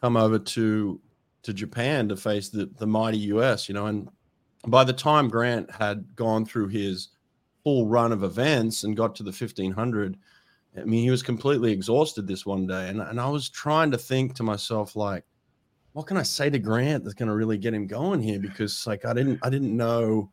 come 0.00 0.16
over 0.16 0.38
to 0.38 1.00
to 1.42 1.52
japan 1.52 2.08
to 2.08 2.16
face 2.16 2.48
the 2.48 2.70
the 2.78 2.86
mighty 2.86 3.18
us 3.18 3.68
you 3.68 3.74
know? 3.74 3.86
And 3.86 4.08
by 4.68 4.84
the 4.84 4.92
time 4.92 5.28
grant 5.28 5.70
had 5.70 6.14
gone 6.14 6.46
through 6.46 6.68
his 6.68 7.08
full 7.64 7.86
run 7.86 8.12
of 8.12 8.22
events 8.22 8.84
and 8.84 8.96
got 8.96 9.14
to 9.16 9.22
the 9.22 9.30
1500 9.30 10.16
I 10.76 10.84
mean, 10.84 11.02
he 11.02 11.10
was 11.10 11.22
completely 11.22 11.72
exhausted 11.72 12.26
this 12.26 12.46
one 12.46 12.66
day, 12.66 12.88
and 12.88 13.00
and 13.00 13.20
I 13.20 13.28
was 13.28 13.48
trying 13.48 13.90
to 13.90 13.98
think 13.98 14.34
to 14.36 14.42
myself 14.42 14.96
like, 14.96 15.24
what 15.92 16.06
can 16.06 16.16
I 16.16 16.22
say 16.22 16.48
to 16.50 16.58
Grant 16.58 17.04
that's 17.04 17.14
going 17.14 17.28
to 17.28 17.34
really 17.34 17.58
get 17.58 17.74
him 17.74 17.86
going 17.86 18.22
here? 18.22 18.38
Because 18.38 18.86
like 18.86 19.04
I 19.04 19.12
didn't 19.12 19.38
I 19.42 19.50
didn't 19.50 19.76
know 19.76 20.30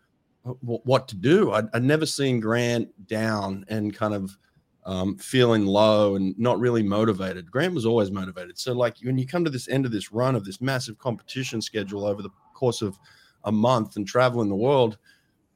what 0.61 1.07
to 1.09 1.15
do. 1.15 1.51
I'd, 1.51 1.65
I'd 1.73 1.83
never 1.83 2.05
seen 2.05 2.39
Grant 2.39 3.07
down 3.07 3.65
and 3.67 3.93
kind 3.93 4.13
of 4.13 4.37
um, 4.85 5.17
feeling 5.17 5.65
low 5.65 6.15
and 6.15 6.37
not 6.39 6.59
really 6.59 6.81
motivated. 6.81 7.51
Grant 7.51 7.73
was 7.73 7.85
always 7.85 8.09
motivated. 8.09 8.57
So 8.57 8.73
like 8.73 8.97
when 9.03 9.17
you 9.17 9.27
come 9.27 9.43
to 9.43 9.49
this 9.49 9.67
end 9.67 9.85
of 9.85 9.91
this 9.91 10.11
run 10.11 10.35
of 10.35 10.45
this 10.45 10.61
massive 10.61 10.97
competition 10.97 11.61
schedule 11.61 12.05
over 12.05 12.21
the 12.21 12.31
course 12.53 12.81
of 12.81 12.97
a 13.43 13.51
month 13.51 13.97
and 13.97 14.07
traveling 14.07 14.49
the 14.49 14.55
world, 14.55 14.97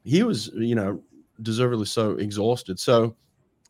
he 0.03 0.23
was 0.23 0.51
you 0.55 0.75
know 0.75 1.01
deservedly 1.41 1.85
so 1.85 2.11
exhausted. 2.11 2.79
So 2.79 3.15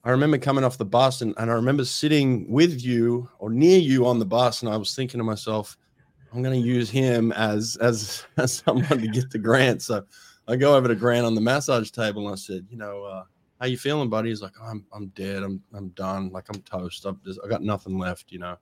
I 0.03 0.11
remember 0.11 0.37
coming 0.37 0.63
off 0.63 0.77
the 0.77 0.85
bus 0.85 1.21
and, 1.21 1.33
and 1.37 1.49
I 1.49 1.53
remember 1.53 1.85
sitting 1.85 2.49
with 2.51 2.83
you 2.83 3.29
or 3.39 3.49
near 3.49 3.79
you 3.79 4.05
on 4.05 4.19
the 4.19 4.25
bus, 4.25 4.61
and 4.61 4.71
I 4.71 4.75
was 4.75 4.93
thinking 4.95 5.17
to 5.19 5.23
myself, 5.23 5.77
I'm 6.33 6.41
going 6.41 6.59
to 6.59 6.67
use 6.67 6.89
him 6.89 7.31
as 7.33 7.77
as 7.79 8.25
as 8.37 8.53
someone 8.53 8.85
to 8.87 9.07
get 9.07 9.29
the 9.29 9.39
grant. 9.39 9.81
So 9.81 10.03
I 10.47 10.55
go 10.55 10.75
over 10.75 10.87
to 10.87 10.95
Grant 10.95 11.25
on 11.25 11.35
the 11.35 11.41
massage 11.41 11.91
table 11.91 12.25
and 12.25 12.33
I 12.33 12.35
said, 12.35 12.65
you 12.69 12.77
know, 12.77 13.03
uh, 13.03 13.23
how 13.61 13.67
you 13.67 13.77
feeling, 13.77 14.09
buddy? 14.09 14.29
He's 14.29 14.41
like, 14.41 14.53
oh, 14.61 14.65
I'm 14.65 14.85
I'm 14.91 15.07
dead. 15.09 15.43
I'm 15.43 15.61
I'm 15.73 15.89
done. 15.89 16.31
Like 16.31 16.45
I'm 16.49 16.61
toast. 16.61 17.05
I'm 17.05 17.19
just, 17.23 17.39
I 17.45 17.47
got 17.47 17.61
nothing 17.61 17.97
left. 17.97 18.31
You 18.31 18.39
know. 18.39 18.57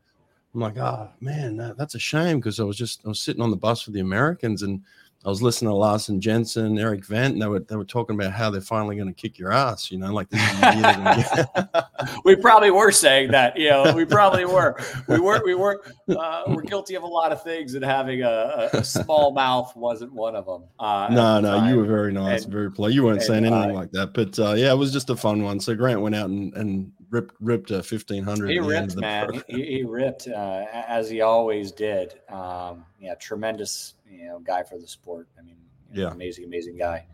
I'm 0.53 0.59
like, 0.59 0.77
oh 0.77 1.09
man, 1.21 1.55
that, 1.57 1.77
that's 1.77 1.95
a 1.95 1.99
shame 1.99 2.39
because 2.39 2.59
I 2.59 2.63
was 2.63 2.77
just 2.77 3.01
I 3.05 3.07
was 3.07 3.21
sitting 3.21 3.41
on 3.41 3.51
the 3.51 3.57
bus 3.57 3.85
with 3.85 3.95
the 3.95 4.01
Americans 4.01 4.63
and 4.63 4.81
I 5.23 5.29
was 5.29 5.43
listening 5.43 5.69
to 5.69 5.75
Larsen 5.75 6.19
Jensen, 6.19 6.79
Erik 6.79 7.05
Vendt, 7.05 7.33
and 7.33 7.41
they 7.41 7.45
were 7.45 7.59
they 7.59 7.75
were 7.75 7.85
talking 7.85 8.15
about 8.15 8.31
how 8.31 8.49
they're 8.49 8.59
finally 8.59 8.95
going 8.95 9.07
to 9.07 9.13
kick 9.13 9.37
your 9.37 9.51
ass. 9.51 9.91
You 9.91 9.99
know, 9.99 10.11
like 10.11 10.27
we 12.25 12.35
probably 12.35 12.71
were 12.71 12.91
saying 12.91 13.29
that. 13.31 13.55
You 13.55 13.69
know, 13.69 13.93
we 13.95 14.03
probably 14.05 14.45
were. 14.45 14.79
We 15.07 15.19
were 15.19 15.43
we 15.45 15.53
were 15.53 15.83
uh, 16.09 16.43
we're 16.47 16.63
guilty 16.63 16.95
of 16.95 17.03
a 17.03 17.07
lot 17.07 17.31
of 17.31 17.43
things, 17.43 17.75
and 17.75 17.85
having 17.85 18.23
a, 18.23 18.69
a 18.73 18.83
small 18.83 19.31
mouth 19.31 19.75
wasn't 19.75 20.11
one 20.11 20.35
of 20.35 20.47
them. 20.47 20.63
Uh, 20.79 21.09
no, 21.11 21.39
no, 21.39 21.59
time. 21.59 21.69
you 21.69 21.77
were 21.77 21.85
very 21.85 22.11
nice, 22.11 22.45
and, 22.45 22.51
very 22.51 22.71
polite. 22.71 22.93
You 22.93 23.03
weren't 23.03 23.21
saying 23.21 23.45
anything 23.45 23.75
like 23.75 23.91
that, 23.91 24.15
but 24.15 24.39
uh, 24.39 24.53
yeah, 24.53 24.71
it 24.71 24.77
was 24.77 24.91
just 24.91 25.11
a 25.11 25.15
fun 25.15 25.43
one. 25.43 25.59
So 25.59 25.75
Grant 25.75 26.01
went 26.01 26.15
out 26.15 26.31
and 26.31 26.51
and 26.55 26.91
ripped 27.11 27.35
ripped 27.39 27.69
a 27.69 27.83
fifteen 27.83 28.23
hundred. 28.23 28.49
He 28.49 28.59
ripped, 28.59 28.95
man. 28.95 29.43
He, 29.47 29.65
he, 29.65 29.83
ripped 29.83 30.27
uh, 30.27 30.65
as 30.73 31.11
he 31.11 31.21
always 31.21 31.71
did. 31.71 32.15
Um, 32.27 32.85
yeah, 32.99 33.15
tremendous 33.15 33.95
you 34.11 34.25
know 34.25 34.39
guy 34.39 34.63
for 34.63 34.77
the 34.77 34.87
sport. 34.87 35.27
I 35.39 35.41
mean, 35.41 35.57
yeah, 35.93 36.11
amazing, 36.11 36.45
amazing 36.45 36.77
guy. 36.77 37.05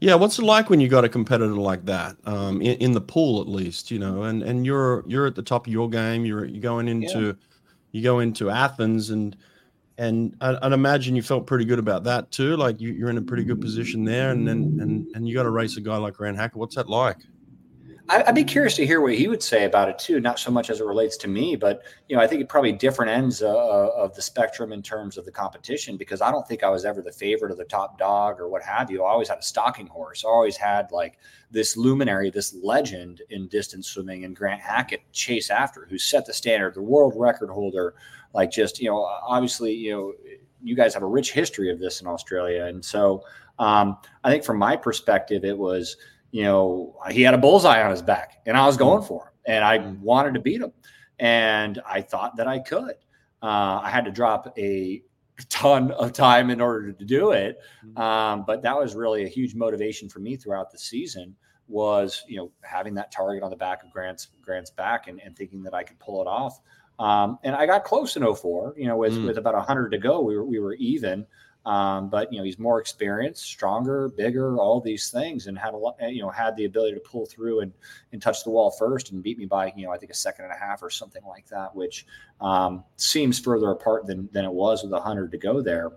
Yeah, 0.00 0.16
what's 0.16 0.38
it 0.38 0.42
like 0.42 0.68
when 0.68 0.80
you 0.80 0.88
got 0.88 1.04
a 1.04 1.08
competitor 1.08 1.54
like 1.54 1.84
that 1.84 2.16
um, 2.24 2.60
in, 2.60 2.76
in, 2.78 2.92
the 2.92 3.00
pool, 3.00 3.40
at 3.40 3.46
least, 3.46 3.90
you 3.92 4.00
know, 4.00 4.24
and 4.24 4.42
and 4.42 4.66
you're 4.66 5.04
you're 5.06 5.26
at 5.28 5.36
the 5.36 5.42
top 5.42 5.66
of 5.66 5.72
your 5.72 5.88
game. 5.88 6.24
You're 6.24 6.44
you're 6.44 6.60
going 6.60 6.88
into 6.88 7.26
yeah. 7.26 7.32
you 7.92 8.02
go 8.02 8.18
into 8.18 8.50
Athens, 8.50 9.10
and 9.10 9.36
and 9.98 10.36
I, 10.40 10.58
would 10.60 10.72
imagine 10.72 11.14
you 11.14 11.22
felt 11.22 11.46
pretty 11.46 11.64
good 11.64 11.78
about 11.78 12.02
that 12.04 12.32
too. 12.32 12.56
Like 12.56 12.80
you, 12.80 13.06
are 13.06 13.10
in 13.10 13.18
a 13.18 13.22
pretty 13.22 13.44
good 13.44 13.60
position 13.60 14.04
there, 14.04 14.30
and 14.30 14.46
then 14.46 14.78
and 14.80 15.06
and 15.14 15.28
you 15.28 15.34
got 15.34 15.44
to 15.44 15.50
race 15.50 15.76
a 15.76 15.80
guy 15.80 15.96
like 15.98 16.14
Grant 16.14 16.36
Hackett. 16.36 16.56
What's 16.56 16.74
that 16.74 16.88
like? 16.88 17.18
I'd 18.08 18.34
be 18.34 18.44
curious 18.44 18.74
to 18.76 18.86
hear 18.86 19.00
what 19.00 19.14
he 19.14 19.28
would 19.28 19.42
say 19.42 19.64
about 19.64 19.88
it 19.88 19.98
too. 19.98 20.20
Not 20.20 20.38
so 20.38 20.50
much 20.50 20.70
as 20.70 20.80
it 20.80 20.84
relates 20.84 21.16
to 21.18 21.28
me, 21.28 21.54
but 21.56 21.82
you 22.08 22.16
know, 22.16 22.22
I 22.22 22.26
think 22.26 22.40
it 22.40 22.48
probably 22.48 22.72
different 22.72 23.10
ends 23.10 23.42
uh, 23.42 23.88
of 23.96 24.14
the 24.14 24.22
spectrum 24.22 24.72
in 24.72 24.82
terms 24.82 25.16
of 25.16 25.24
the 25.24 25.30
competition. 25.30 25.96
Because 25.96 26.20
I 26.20 26.30
don't 26.30 26.46
think 26.46 26.64
I 26.64 26.68
was 26.68 26.84
ever 26.84 27.00
the 27.00 27.12
favorite 27.12 27.52
or 27.52 27.54
the 27.54 27.64
top 27.64 27.98
dog 27.98 28.40
or 28.40 28.48
what 28.48 28.62
have 28.62 28.90
you. 28.90 29.02
I 29.04 29.10
always 29.10 29.28
had 29.28 29.38
a 29.38 29.42
stalking 29.42 29.86
horse. 29.86 30.24
I 30.24 30.28
always 30.28 30.56
had 30.56 30.90
like 30.90 31.18
this 31.50 31.76
luminary, 31.76 32.30
this 32.30 32.54
legend 32.62 33.22
in 33.30 33.46
distance 33.48 33.88
swimming, 33.88 34.24
and 34.24 34.34
Grant 34.34 34.60
Hackett 34.60 35.00
chase 35.12 35.48
after, 35.48 35.86
who 35.88 35.96
set 35.96 36.26
the 36.26 36.34
standard, 36.34 36.74
the 36.74 36.82
world 36.82 37.14
record 37.16 37.50
holder. 37.50 37.94
Like 38.34 38.50
just 38.50 38.80
you 38.80 38.90
know, 38.90 39.04
obviously 39.04 39.72
you 39.72 39.92
know, 39.92 40.12
you 40.62 40.74
guys 40.74 40.92
have 40.94 41.02
a 41.02 41.06
rich 41.06 41.32
history 41.32 41.70
of 41.70 41.78
this 41.78 42.00
in 42.00 42.06
Australia, 42.08 42.64
and 42.66 42.84
so 42.84 43.24
um, 43.58 43.96
I 44.24 44.30
think 44.30 44.44
from 44.44 44.58
my 44.58 44.76
perspective, 44.76 45.44
it 45.44 45.56
was 45.56 45.96
you 46.32 46.42
know, 46.42 46.96
he 47.10 47.22
had 47.22 47.34
a 47.34 47.38
bullseye 47.38 47.82
on 47.82 47.90
his 47.90 48.02
back 48.02 48.40
and 48.46 48.56
I 48.56 48.66
was 48.66 48.76
going 48.76 49.02
mm. 49.02 49.06
for 49.06 49.26
him 49.26 49.32
and 49.46 49.64
I 49.64 49.78
mm. 49.78 49.98
wanted 50.00 50.34
to 50.34 50.40
beat 50.40 50.60
him. 50.60 50.72
And 51.20 51.80
I 51.86 52.00
thought 52.00 52.36
that 52.36 52.48
I 52.48 52.58
could. 52.58 52.94
Uh, 53.42 53.80
I 53.82 53.90
had 53.90 54.04
to 54.06 54.10
drop 54.10 54.52
a 54.58 55.02
ton 55.48 55.92
of 55.92 56.12
time 56.12 56.50
in 56.50 56.60
order 56.60 56.92
to 56.92 57.04
do 57.04 57.32
it. 57.32 57.58
Mm. 57.86 57.98
Um, 57.98 58.44
but 58.46 58.62
that 58.62 58.76
was 58.76 58.94
really 58.94 59.24
a 59.24 59.28
huge 59.28 59.54
motivation 59.54 60.08
for 60.08 60.18
me 60.18 60.36
throughout 60.36 60.70
the 60.72 60.78
season 60.78 61.36
was, 61.68 62.24
you 62.26 62.36
know, 62.36 62.50
having 62.62 62.94
that 62.94 63.12
target 63.12 63.42
on 63.42 63.50
the 63.50 63.56
back 63.56 63.84
of 63.84 63.90
Grant's 63.90 64.28
Grant's 64.42 64.70
back 64.70 65.08
and, 65.08 65.20
and 65.20 65.36
thinking 65.36 65.62
that 65.62 65.74
I 65.74 65.82
could 65.84 65.98
pull 65.98 66.20
it 66.20 66.26
off. 66.26 66.60
Um, 66.98 67.38
and 67.42 67.54
I 67.54 67.66
got 67.66 67.84
close 67.84 68.16
in 68.16 68.34
04, 68.34 68.74
you 68.76 68.86
know, 68.86 68.96
with, 68.96 69.14
mm. 69.14 69.26
with 69.26 69.38
about 69.38 69.54
100 69.54 69.90
to 69.90 69.98
go, 69.98 70.20
we 70.20 70.36
were, 70.36 70.44
we 70.44 70.58
were 70.60 70.74
even. 70.74 71.26
Um, 71.64 72.08
but 72.08 72.32
you 72.32 72.38
know, 72.38 72.44
he's 72.44 72.58
more 72.58 72.80
experienced, 72.80 73.44
stronger, 73.44 74.08
bigger, 74.08 74.56
all 74.56 74.80
these 74.80 75.10
things, 75.10 75.46
and 75.46 75.56
had 75.56 75.74
a 75.74 75.76
lot, 75.76 75.96
you 76.00 76.20
know, 76.20 76.28
had 76.28 76.56
the 76.56 76.64
ability 76.64 76.94
to 76.94 77.00
pull 77.00 77.24
through 77.26 77.60
and 77.60 77.72
and 78.12 78.20
touch 78.20 78.42
the 78.42 78.50
wall 78.50 78.70
first 78.70 79.12
and 79.12 79.22
beat 79.22 79.38
me 79.38 79.46
by 79.46 79.72
you 79.76 79.86
know 79.86 79.92
I 79.92 79.98
think 79.98 80.10
a 80.10 80.14
second 80.14 80.46
and 80.46 80.54
a 80.54 80.58
half 80.58 80.82
or 80.82 80.90
something 80.90 81.22
like 81.24 81.46
that, 81.48 81.74
which 81.74 82.06
um, 82.40 82.82
seems 82.96 83.38
further 83.38 83.70
apart 83.70 84.06
than 84.06 84.28
than 84.32 84.44
it 84.44 84.52
was 84.52 84.82
with 84.82 84.92
a 84.92 85.00
hundred 85.00 85.30
to 85.32 85.38
go 85.38 85.60
there. 85.60 85.92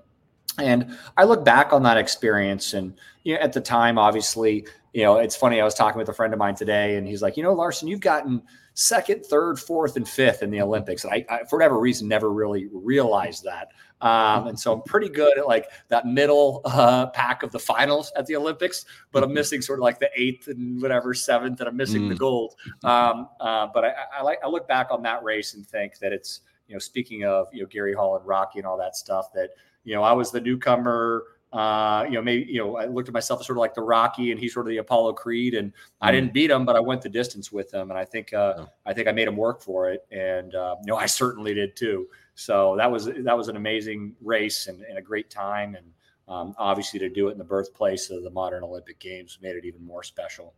And 0.59 0.95
I 1.17 1.23
look 1.23 1.43
back 1.43 1.73
on 1.73 1.81
that 1.83 1.97
experience, 1.97 2.73
and 2.73 2.93
you 3.23 3.33
know, 3.33 3.41
at 3.41 3.51
the 3.51 3.61
time, 3.61 3.97
obviously, 3.97 4.67
you 4.95 5.03
know, 5.03 5.17
it's 5.17 5.35
funny. 5.35 5.59
I 5.59 5.65
was 5.65 5.73
talking 5.73 5.99
with 5.99 6.07
a 6.07 6.13
friend 6.13 6.31
of 6.31 6.39
mine 6.39 6.55
today, 6.55 6.95
and 6.95 7.05
he's 7.05 7.21
like, 7.21 7.35
you 7.35 7.43
know, 7.43 7.51
Larsen, 7.51 7.89
you've 7.89 7.99
gotten 7.99 8.41
second, 8.75 9.25
third, 9.25 9.59
fourth, 9.59 9.97
and 9.97 10.07
fifth 10.07 10.41
in 10.41 10.49
the 10.49 10.61
Olympics, 10.61 11.03
and 11.03 11.13
I, 11.13 11.25
I 11.29 11.43
for 11.49 11.57
whatever 11.57 11.77
reason, 11.77 12.07
never 12.07 12.31
really 12.31 12.69
realized 12.71 13.43
that. 13.43 13.73
Um, 13.99 14.47
and 14.47 14.57
so 14.57 14.71
I'm 14.71 14.81
pretty 14.83 15.09
good 15.09 15.37
at 15.37 15.47
like 15.47 15.67
that 15.89 16.07
middle 16.07 16.61
uh, 16.63 17.07
pack 17.07 17.43
of 17.43 17.51
the 17.51 17.59
finals 17.59 18.09
at 18.15 18.25
the 18.25 18.37
Olympics, 18.37 18.85
but 19.11 19.21
I'm 19.21 19.29
mm-hmm. 19.29 19.35
missing 19.35 19.61
sort 19.61 19.79
of 19.79 19.83
like 19.83 19.99
the 19.99 20.09
eighth 20.15 20.47
and 20.47 20.81
whatever 20.81 21.13
seventh, 21.13 21.59
and 21.59 21.67
I'm 21.67 21.75
missing 21.75 22.03
mm. 22.03 22.09
the 22.09 22.15
gold. 22.15 22.55
Um, 22.85 23.27
uh, 23.41 23.67
but 23.73 23.83
I, 23.83 23.93
I 24.19 24.21
like 24.21 24.39
I 24.45 24.47
look 24.47 24.65
back 24.65 24.87
on 24.91 25.03
that 25.03 25.21
race 25.23 25.55
and 25.55 25.67
think 25.67 25.99
that 25.99 26.13
it's 26.13 26.39
you 26.69 26.73
know 26.73 26.79
speaking 26.79 27.25
of 27.25 27.47
you 27.51 27.63
know 27.63 27.67
Gary 27.67 27.93
Hall 27.93 28.15
and 28.15 28.25
Rocky 28.25 28.59
and 28.59 28.65
all 28.65 28.77
that 28.77 28.95
stuff 28.95 29.33
that 29.33 29.49
you 29.83 29.93
know 29.93 30.03
I 30.03 30.13
was 30.13 30.31
the 30.31 30.39
newcomer. 30.39 31.23
Uh, 31.55 32.03
you 32.03 32.15
know, 32.15 32.21
maybe 32.21 32.45
you 32.51 32.59
know, 32.59 32.75
I 32.75 32.85
looked 32.85 33.07
at 33.07 33.13
myself 33.13 33.39
as 33.39 33.45
sort 33.45 33.57
of 33.57 33.61
like 33.61 33.73
the 33.73 33.81
Rocky, 33.81 34.31
and 34.31 34.39
he's 34.39 34.53
sort 34.53 34.65
of 34.65 34.71
the 34.71 34.77
Apollo 34.77 35.13
Creed, 35.13 35.53
and 35.53 35.71
I 36.01 36.11
didn't 36.11 36.31
mm. 36.31 36.33
beat 36.33 36.51
him, 36.51 36.65
but 36.65 36.75
I 36.75 36.81
went 36.81 37.01
the 37.01 37.07
distance 37.07 37.49
with 37.49 37.73
him, 37.73 37.91
and 37.91 37.97
I 37.97 38.03
think 38.03 38.33
uh, 38.33 38.65
I 38.85 38.91
think 38.93 39.07
I 39.07 39.13
made 39.13 39.29
him 39.29 39.37
work 39.37 39.61
for 39.61 39.89
it, 39.89 40.05
and 40.11 40.53
uh, 40.53 40.75
you 40.81 40.87
know, 40.87 40.97
I 40.97 41.05
certainly 41.05 41.53
did 41.53 41.77
too. 41.77 42.07
So 42.33 42.75
that 42.77 42.91
was 42.91 43.05
that 43.05 43.37
was 43.37 43.47
an 43.47 43.55
amazing 43.55 44.15
race 44.21 44.67
and, 44.67 44.81
and 44.81 44.97
a 44.97 45.01
great 45.01 45.29
time, 45.29 45.75
and 45.75 45.85
um, 46.27 46.55
obviously 46.57 46.99
to 46.99 47.07
do 47.07 47.29
it 47.29 47.31
in 47.31 47.37
the 47.37 47.45
birthplace 47.45 48.09
of 48.09 48.23
the 48.23 48.31
modern 48.31 48.61
Olympic 48.61 48.99
Games 48.99 49.39
made 49.41 49.55
it 49.55 49.63
even 49.63 49.81
more 49.85 50.03
special. 50.03 50.53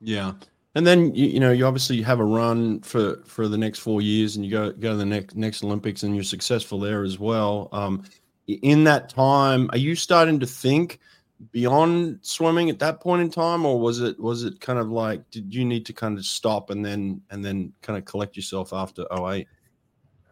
Yeah, 0.00 0.32
and 0.74 0.84
then 0.84 1.14
you, 1.14 1.28
you 1.28 1.38
know 1.38 1.52
you 1.52 1.64
obviously 1.64 2.02
have 2.02 2.18
a 2.18 2.24
run 2.24 2.80
for 2.80 3.22
for 3.24 3.46
the 3.46 3.58
next 3.58 3.78
four 3.78 4.02
years, 4.02 4.34
and 4.34 4.44
you 4.44 4.50
go 4.50 4.72
go 4.72 4.90
to 4.90 4.96
the 4.96 5.06
next 5.06 5.36
next 5.36 5.62
Olympics, 5.62 6.02
and 6.02 6.12
you're 6.12 6.24
successful 6.24 6.80
there 6.80 7.04
as 7.04 7.20
well. 7.20 7.68
Um, 7.70 8.02
in 8.46 8.84
that 8.84 9.08
time, 9.08 9.68
are 9.72 9.78
you 9.78 9.94
starting 9.94 10.40
to 10.40 10.46
think? 10.46 11.00
beyond 11.52 12.18
swimming 12.22 12.70
at 12.70 12.78
that 12.78 13.00
point 13.00 13.20
in 13.20 13.28
time 13.28 13.66
or 13.66 13.78
was 13.78 14.00
it 14.00 14.18
was 14.18 14.44
it 14.44 14.60
kind 14.60 14.78
of 14.78 14.88
like 14.88 15.28
did 15.30 15.52
you 15.52 15.64
need 15.64 15.84
to 15.84 15.92
kind 15.92 16.16
of 16.16 16.24
stop 16.24 16.70
and 16.70 16.84
then 16.84 17.20
and 17.30 17.44
then 17.44 17.72
kind 17.82 17.98
of 17.98 18.04
collect 18.04 18.36
yourself 18.36 18.72
after 18.72 19.04
08 19.12 19.46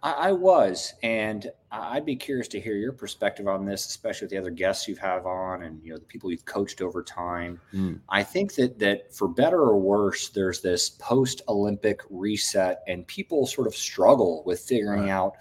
I, 0.03 0.13
I, 0.13 0.33
was, 0.33 0.95
and 1.05 1.49
I'd 1.71 2.05
be 2.05 2.17
curious 2.17 2.49
to 2.49 2.61
hear 2.61 2.75
your 2.75 2.93
perspective 2.93 3.47
on 3.47 3.65
this, 3.65 3.87
especially 3.87 4.25
with 4.25 4.33
the 4.33 4.39
other 4.39 4.51
guests 4.51 4.89
you 4.89 4.97
have 4.97 5.27
on, 5.27 5.63
and 5.63 5.81
you 5.83 5.93
know 5.93 5.99
the 5.99 6.05
people 6.05 6.31
you've 6.31 6.45
coached 6.45 6.83
over 6.83 7.05
time. 7.05 7.61
Mm. 7.73 8.01
I 8.09 8.25
think 8.25 8.55
that 8.55 8.81
that 8.81 9.15
for 9.15 9.29
better 9.29 9.61
or 9.61 9.79
worse, 9.79 10.31
there's 10.31 10.61
this 10.61 10.91
post-Olympic 10.91 12.01
reset, 12.11 12.83
and 12.89 13.07
people 13.07 13.47
sort 13.47 13.69
of 13.69 13.77
struggle 13.77 14.43
with 14.45 14.61
figuring 14.61 15.03
right. 15.03 15.11
out: 15.11 15.35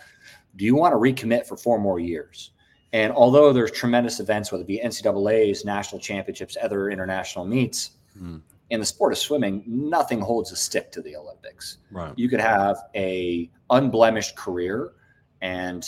Do 0.55 0.63
you 0.63 0.75
want 0.75 0.93
to 0.93 0.97
recommit 0.97 1.47
for 1.47 1.57
four 1.57 1.79
more 1.79 1.99
years? 1.99 2.51
And 2.93 3.13
although 3.13 3.53
there's 3.53 3.71
tremendous 3.71 4.19
events, 4.19 4.51
whether 4.51 4.63
it 4.63 4.67
be 4.67 4.81
NCAA's, 4.83 5.63
national 5.63 6.01
championships, 6.01 6.57
other 6.62 6.89
international 6.89 7.45
meets, 7.45 7.91
mm 8.19 8.41
in 8.71 8.79
the 8.79 8.86
sport 8.86 9.12
of 9.12 9.19
swimming, 9.19 9.63
nothing 9.67 10.21
holds 10.21 10.51
a 10.51 10.55
stick 10.55 10.91
to 10.93 11.01
the 11.01 11.15
Olympics. 11.15 11.77
Right. 11.91 12.13
You 12.15 12.29
could 12.29 12.39
have 12.39 12.77
a 12.95 13.51
unblemished 13.69 14.38
career 14.38 14.93
and 15.41 15.86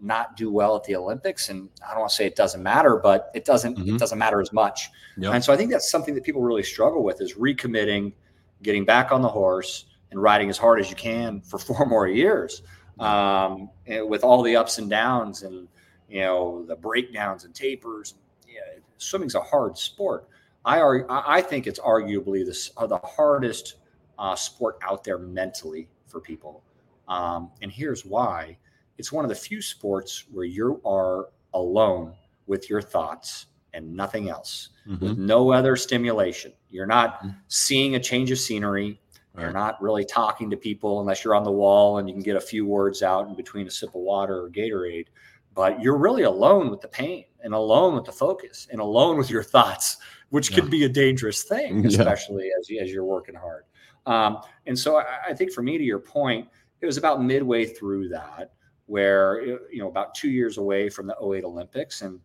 not 0.00 0.34
do 0.34 0.50
well 0.50 0.74
at 0.74 0.84
the 0.84 0.96
Olympics. 0.96 1.50
And 1.50 1.68
I 1.86 1.90
don't 1.90 2.00
want 2.00 2.10
to 2.10 2.16
say 2.16 2.26
it 2.26 2.34
doesn't 2.34 2.62
matter, 2.62 2.96
but 2.96 3.30
it 3.34 3.44
doesn't 3.44 3.76
mm-hmm. 3.76 3.96
it 3.96 3.98
doesn't 3.98 4.18
matter 4.18 4.40
as 4.40 4.52
much. 4.52 4.90
Yep. 5.18 5.34
And 5.34 5.44
so 5.44 5.52
I 5.52 5.56
think 5.56 5.70
that's 5.70 5.90
something 5.90 6.14
that 6.14 6.24
people 6.24 6.40
really 6.40 6.62
struggle 6.62 7.04
with 7.04 7.20
is 7.20 7.34
recommitting, 7.34 8.14
getting 8.62 8.86
back 8.86 9.12
on 9.12 9.20
the 9.20 9.28
horse 9.28 9.84
and 10.10 10.20
riding 10.20 10.48
as 10.48 10.56
hard 10.56 10.80
as 10.80 10.88
you 10.88 10.96
can 10.96 11.42
for 11.42 11.58
four 11.68 11.84
more 11.84 12.08
years. 12.08 12.62
Um, 13.00 13.70
with 13.88 14.22
all 14.22 14.42
the 14.42 14.54
ups 14.54 14.78
and 14.78 14.88
downs 14.88 15.42
and 15.42 15.66
you 16.08 16.20
know 16.20 16.64
the 16.66 16.76
breakdowns 16.76 17.44
and 17.44 17.54
tapers. 17.54 18.14
Yeah, 18.48 18.80
swimming's 18.98 19.34
a 19.34 19.40
hard 19.40 19.76
sport. 19.76 20.28
I 20.64 20.80
are 20.80 21.06
I 21.10 21.42
think 21.42 21.66
it's 21.66 21.80
arguably 21.80 22.44
the 22.44 22.82
uh, 22.82 22.86
the 22.86 22.98
hardest 22.98 23.76
uh, 24.18 24.36
sport 24.36 24.78
out 24.82 25.04
there 25.04 25.18
mentally 25.18 25.88
for 26.06 26.20
people, 26.20 26.62
um, 27.08 27.50
and 27.62 27.70
here's 27.70 28.04
why: 28.04 28.56
it's 28.98 29.12
one 29.12 29.24
of 29.24 29.28
the 29.28 29.34
few 29.34 29.60
sports 29.60 30.24
where 30.30 30.44
you 30.44 30.80
are 30.84 31.28
alone 31.52 32.14
with 32.46 32.68
your 32.68 32.82
thoughts 32.82 33.46
and 33.72 33.94
nothing 33.94 34.28
else, 34.28 34.70
mm-hmm. 34.86 35.04
with 35.04 35.18
no 35.18 35.52
other 35.52 35.76
stimulation. 35.76 36.52
You're 36.70 36.86
not 36.86 37.18
mm-hmm. 37.18 37.30
seeing 37.48 37.96
a 37.96 38.00
change 38.00 38.30
of 38.30 38.38
scenery. 38.38 39.00
Right. 39.34 39.42
You're 39.42 39.52
not 39.52 39.82
really 39.82 40.04
talking 40.04 40.48
to 40.50 40.56
people 40.56 41.00
unless 41.00 41.24
you're 41.24 41.34
on 41.34 41.42
the 41.42 41.50
wall 41.50 41.98
and 41.98 42.08
you 42.08 42.14
can 42.14 42.22
get 42.22 42.36
a 42.36 42.40
few 42.40 42.64
words 42.64 43.02
out 43.02 43.28
in 43.28 43.34
between 43.34 43.66
a 43.66 43.70
sip 43.70 43.88
of 43.88 43.96
water 43.96 44.44
or 44.44 44.48
Gatorade. 44.48 45.06
But 45.54 45.80
you're 45.80 45.96
really 45.96 46.24
alone 46.24 46.68
with 46.68 46.80
the 46.80 46.88
pain 46.88 47.24
and 47.42 47.54
alone 47.54 47.94
with 47.94 48.04
the 48.04 48.12
focus 48.12 48.66
and 48.72 48.80
alone 48.80 49.16
with 49.16 49.30
your 49.30 49.42
thoughts 49.42 49.98
which 50.34 50.50
yeah. 50.50 50.58
can 50.58 50.68
be 50.68 50.82
a 50.82 50.88
dangerous 50.88 51.44
thing, 51.44 51.86
especially 51.86 52.46
yeah. 52.46 52.82
as, 52.82 52.88
as 52.88 52.92
you're 52.92 53.04
working 53.04 53.36
hard. 53.36 53.66
Um, 54.04 54.38
and 54.66 54.76
so 54.76 54.96
I, 54.96 55.04
I, 55.28 55.32
think 55.32 55.52
for 55.52 55.62
me, 55.62 55.78
to 55.78 55.84
your 55.84 56.00
point, 56.00 56.48
it 56.80 56.86
was 56.86 56.96
about 56.96 57.22
midway 57.22 57.66
through 57.66 58.08
that 58.08 58.50
where, 58.86 59.40
you 59.44 59.78
know, 59.78 59.86
about 59.86 60.12
two 60.16 60.28
years 60.28 60.58
away 60.58 60.90
from 60.90 61.06
the 61.06 61.14
08 61.14 61.44
Olympics. 61.44 62.02
And 62.02 62.18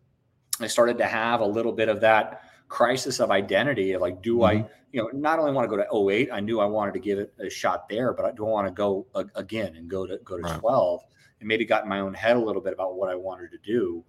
I 0.58 0.66
started 0.66 0.98
to 0.98 1.06
have 1.06 1.40
a 1.40 1.46
little 1.46 1.70
bit 1.70 1.88
of 1.88 2.00
that 2.00 2.42
crisis 2.66 3.20
of 3.20 3.30
identity 3.30 3.92
of 3.92 4.00
like, 4.00 4.20
do 4.22 4.38
mm-hmm. 4.38 4.64
I, 4.64 4.68
you 4.90 5.00
know, 5.00 5.08
not 5.14 5.38
only 5.38 5.52
want 5.52 5.70
to 5.70 5.76
go 5.76 5.80
to 5.80 6.12
08, 6.12 6.30
I 6.32 6.40
knew 6.40 6.58
I 6.58 6.66
wanted 6.66 6.94
to 6.94 7.00
give 7.00 7.20
it 7.20 7.32
a 7.38 7.48
shot 7.48 7.88
there, 7.88 8.12
but 8.12 8.24
I 8.24 8.32
don't 8.32 8.50
want 8.50 8.66
to 8.66 8.72
go 8.72 9.06
again 9.36 9.76
and 9.76 9.88
go 9.88 10.04
to, 10.04 10.18
go 10.24 10.36
to 10.36 10.42
right. 10.42 10.58
12 10.58 11.04
and 11.40 11.48
maybe 11.48 11.64
got 11.64 11.82
in 11.82 11.88
my 11.88 12.00
own 12.00 12.14
head 12.14 12.36
a 12.36 12.40
little 12.40 12.62
bit 12.62 12.72
about 12.72 12.96
what 12.96 13.10
I 13.10 13.14
wanted 13.14 13.50
to 13.50 13.58
do. 13.58 14.04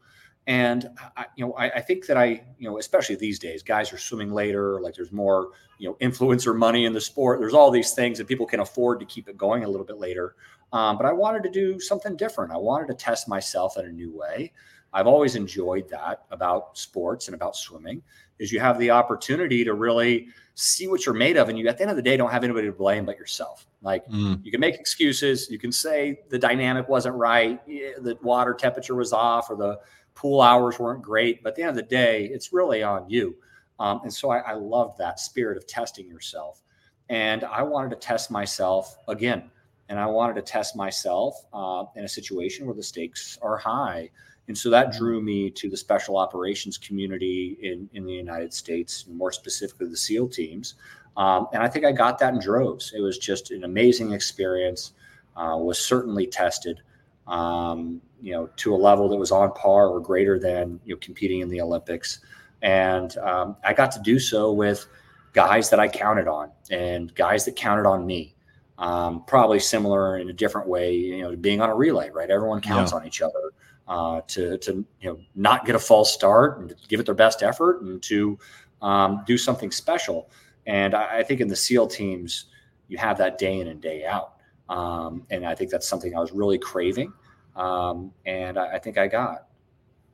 And 0.48 0.90
I, 1.16 1.26
you 1.36 1.46
know, 1.46 1.54
I, 1.54 1.70
I, 1.70 1.82
think 1.82 2.08
that 2.08 2.18
I, 2.18 2.44
you 2.58 2.68
know, 2.68 2.80
especially 2.80 3.16
these 3.16 3.38
days, 3.38 3.62
guys 3.62 3.94
are 3.94 3.98
swimming 3.98 4.34
later. 4.34 4.82
Like 4.82 4.96
there's 4.96 5.12
more, 5.12 5.50
you 5.78 5.88
know, 5.88 5.96
influencer 6.02 6.58
money 6.58 6.86
in 6.86 6.94
the 6.94 7.02
sport. 7.02 7.40
There's 7.40 7.54
all 7.54 7.70
these 7.70 7.92
things 7.92 8.18
that 8.18 8.28
people 8.28 8.48
can 8.48 8.60
afford 8.60 9.00
to 9.02 9.06
keep 9.06 9.30
it 9.30 9.38
going 9.38 9.64
a 9.64 9.68
little 9.68 9.86
bit 9.86 9.98
later. 9.98 10.36
Um, 10.74 10.98
but 10.98 11.06
I 11.06 11.14
wanted 11.14 11.44
to 11.44 11.52
do 11.52 11.80
something 11.80 12.16
different. 12.16 12.52
I 12.52 12.58
wanted 12.58 12.88
to 12.88 12.96
test 12.96 13.28
myself 13.28 13.78
in 13.78 13.86
a 13.86 13.92
new 13.92 14.12
way. 14.12 14.52
I've 14.94 15.08
always 15.08 15.36
enjoyed 15.36 15.90
that 15.90 16.24
about 16.32 16.78
sports 16.78 17.28
and 17.28 17.36
about 17.36 17.56
swimming. 17.56 18.02
Is 18.40 18.52
you 18.52 18.60
have 18.60 18.80
the 18.80 18.90
opportunity 18.90 19.64
to 19.64 19.74
really 19.74 20.28
see 20.56 20.88
what 20.88 21.06
you're 21.06 21.16
made 21.16 21.38
of, 21.38 21.50
and 21.50 21.58
you 21.58 21.68
at 21.68 21.78
the 21.78 21.84
end 21.84 21.92
of 21.92 21.96
the 21.96 22.02
day 22.02 22.18
don't 22.18 22.32
have 22.32 22.44
anybody 22.44 22.68
to 22.68 22.74
blame 22.74 23.06
but 23.06 23.18
yourself. 23.18 23.68
Like 23.82 24.06
mm. 24.08 24.44
you 24.44 24.52
can 24.52 24.60
make 24.60 24.76
excuses. 24.76 25.50
You 25.50 25.60
can 25.60 25.72
say 25.72 26.20
the 26.30 26.40
dynamic 26.40 26.90
wasn't 26.90 27.16
right, 27.16 27.66
the 27.68 28.18
water 28.22 28.54
temperature 28.54 28.96
was 28.96 29.14
off, 29.14 29.50
or 29.50 29.56
the 29.56 29.80
pool 30.16 30.42
hours 30.42 30.80
weren't 30.80 31.02
great, 31.02 31.44
but 31.44 31.50
at 31.50 31.56
the 31.56 31.62
end 31.62 31.70
of 31.70 31.76
the 31.76 31.84
day, 31.84 32.26
it's 32.26 32.52
really 32.52 32.84
on 32.84 33.10
you. 33.10 33.36
Um, 33.80 34.02
and 34.04 34.14
so 34.14 34.30
I, 34.30 34.40
I 34.40 34.54
loved 34.54 34.98
that 35.00 35.20
spirit 35.20 35.58
of 35.58 35.66
testing 35.66 36.08
yourself. 36.08 36.62
And 37.10 37.44
I 37.44 37.64
wanted 37.64 37.90
to 37.90 37.96
test 37.96 38.30
myself 38.30 38.96
again. 39.08 39.50
And 39.90 40.00
I 40.00 40.06
wanted 40.06 40.36
to 40.36 40.42
test 40.42 40.76
myself 40.76 41.46
uh, 41.52 41.86
in 41.96 42.06
a 42.06 42.08
situation 42.08 42.66
where 42.66 42.76
the 42.76 42.84
stakes 42.84 43.38
are 43.42 43.58
high. 43.58 44.10
And 44.48 44.58
so 44.58 44.70
that 44.70 44.92
drew 44.92 45.22
me 45.22 45.50
to 45.52 45.70
the 45.70 45.78
special 45.78 46.18
operations 46.18 46.78
community 46.78 47.58
in, 47.62 47.90
in 47.94 48.06
the 48.06 48.14
United 48.14 48.54
States, 48.54 49.06
and 49.08 49.16
more 49.16 49.32
specifically 49.32 49.88
the 49.88 49.98
SEAL 49.98 50.30
teams. 50.30 50.76
Um, 51.16 51.48
and 51.54 51.62
I 51.62 51.68
think 51.68 51.86
I 51.86 51.92
got 51.92 52.20
that 52.20 52.34
in 52.34 52.40
droves. 52.40 52.94
It 52.96 53.02
was 53.02 53.18
just 53.18 53.52
an 53.52 53.64
amazing 53.64 54.12
experience, 54.12 54.94
uh, 55.36 55.58
was 55.58 55.80
certainly 55.80 56.28
tested 56.28 56.82
um, 57.28 58.02
you 58.22 58.34
know, 58.34 58.50
to 58.58 58.76
a 58.76 58.78
level 58.78 59.10
that 59.10 59.16
was 59.16 59.32
on 59.32 59.54
par 59.54 59.88
or 59.88 60.00
greater 60.00 60.38
than 60.38 60.80
you 60.86 60.94
know 60.94 61.00
competing 61.02 61.40
in 61.40 61.50
the 61.50 61.62
Olympics. 61.62 62.20
And 62.62 63.18
um, 63.18 63.58
I 63.64 63.74
got 63.74 63.92
to 63.94 64.00
do 64.02 64.20
so 64.20 64.52
with 64.52 64.86
guys 65.34 65.70
that 65.70 65.80
I 65.80 65.88
counted 65.88 66.28
on 66.28 66.52
and 66.70 67.14
guys 67.16 67.46
that 67.46 67.56
counted 67.56 67.88
on 67.88 68.06
me. 68.06 68.36
Um, 68.78 69.24
probably 69.26 69.60
similar 69.60 70.18
in 70.18 70.30
a 70.30 70.34
different 70.34 70.68
way, 70.68 70.96
you 70.96 71.22
know, 71.22 71.36
being 71.36 71.62
on 71.62 71.70
a 71.70 71.76
relay, 71.76 72.10
right? 72.10 72.30
Everyone 72.30 72.62
counts 72.62 72.92
yeah. 72.92 72.98
on 72.98 73.06
each 73.06 73.22
other 73.22 73.52
uh, 73.88 74.22
to 74.28 74.58
to 74.60 74.86
you 75.02 75.10
know 75.10 75.20
not 75.36 75.66
get 75.66 75.76
a 75.76 75.80
false 75.80 76.14
start 76.14 76.60
and 76.60 76.76
give 76.88 77.00
it 77.00 77.06
their 77.06 77.16
best 77.16 77.44
effort 77.44 77.82
and 77.82 78.02
to 78.04 78.38
um, 78.82 79.24
do 79.26 79.38
something 79.38 79.72
special. 79.72 80.30
And 80.66 80.94
I, 80.94 81.20
I, 81.20 81.24
think 81.24 81.42
in 81.42 81.48
the 81.48 81.56
SEAL 81.56 81.88
teams, 81.88 82.46
you 82.88 82.98
have 82.98 83.18
that 83.18 83.38
day 83.38 83.60
in 83.60 83.68
and 83.68 83.82
day 83.82 84.06
out. 84.06 84.34
Um, 84.70 85.26
and 85.32 85.46
I 85.46 85.56
think 85.56 85.72
that's 85.72 85.88
something 85.88 86.16
I 86.16 86.20
was 86.20 86.32
really 86.32 86.60
craving 86.60 87.12
um, 87.56 88.12
and 88.26 88.58
I, 88.58 88.74
I, 88.74 88.80
think 88.80 88.98
I 88.98 89.08
got. 89.08 89.48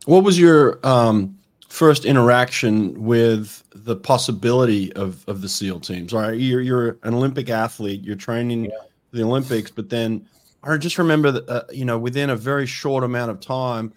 What 0.05 0.23
was 0.23 0.39
your 0.39 0.79
um, 0.85 1.37
first 1.69 2.05
interaction 2.05 3.03
with 3.03 3.63
the 3.73 3.95
possibility 3.95 4.91
of 4.93 5.27
of 5.27 5.41
the 5.41 5.49
SEAL 5.49 5.81
teams? 5.81 6.13
All 6.13 6.21
right, 6.21 6.37
you're 6.37 6.61
you're 6.61 6.97
an 7.03 7.13
Olympic 7.13 7.49
athlete, 7.49 8.03
you're 8.03 8.15
training 8.15 8.65
yeah. 8.65 8.71
the 9.11 9.23
Olympics, 9.23 9.69
but 9.69 9.89
then 9.89 10.27
I 10.67 10.77
just 10.77 10.97
remember 10.97 11.31
that 11.31 11.49
uh, 11.49 11.63
you 11.71 11.85
know 11.85 11.97
within 11.97 12.29
a 12.29 12.35
very 12.35 12.65
short 12.65 13.03
amount 13.03 13.31
of 13.31 13.39
time, 13.39 13.93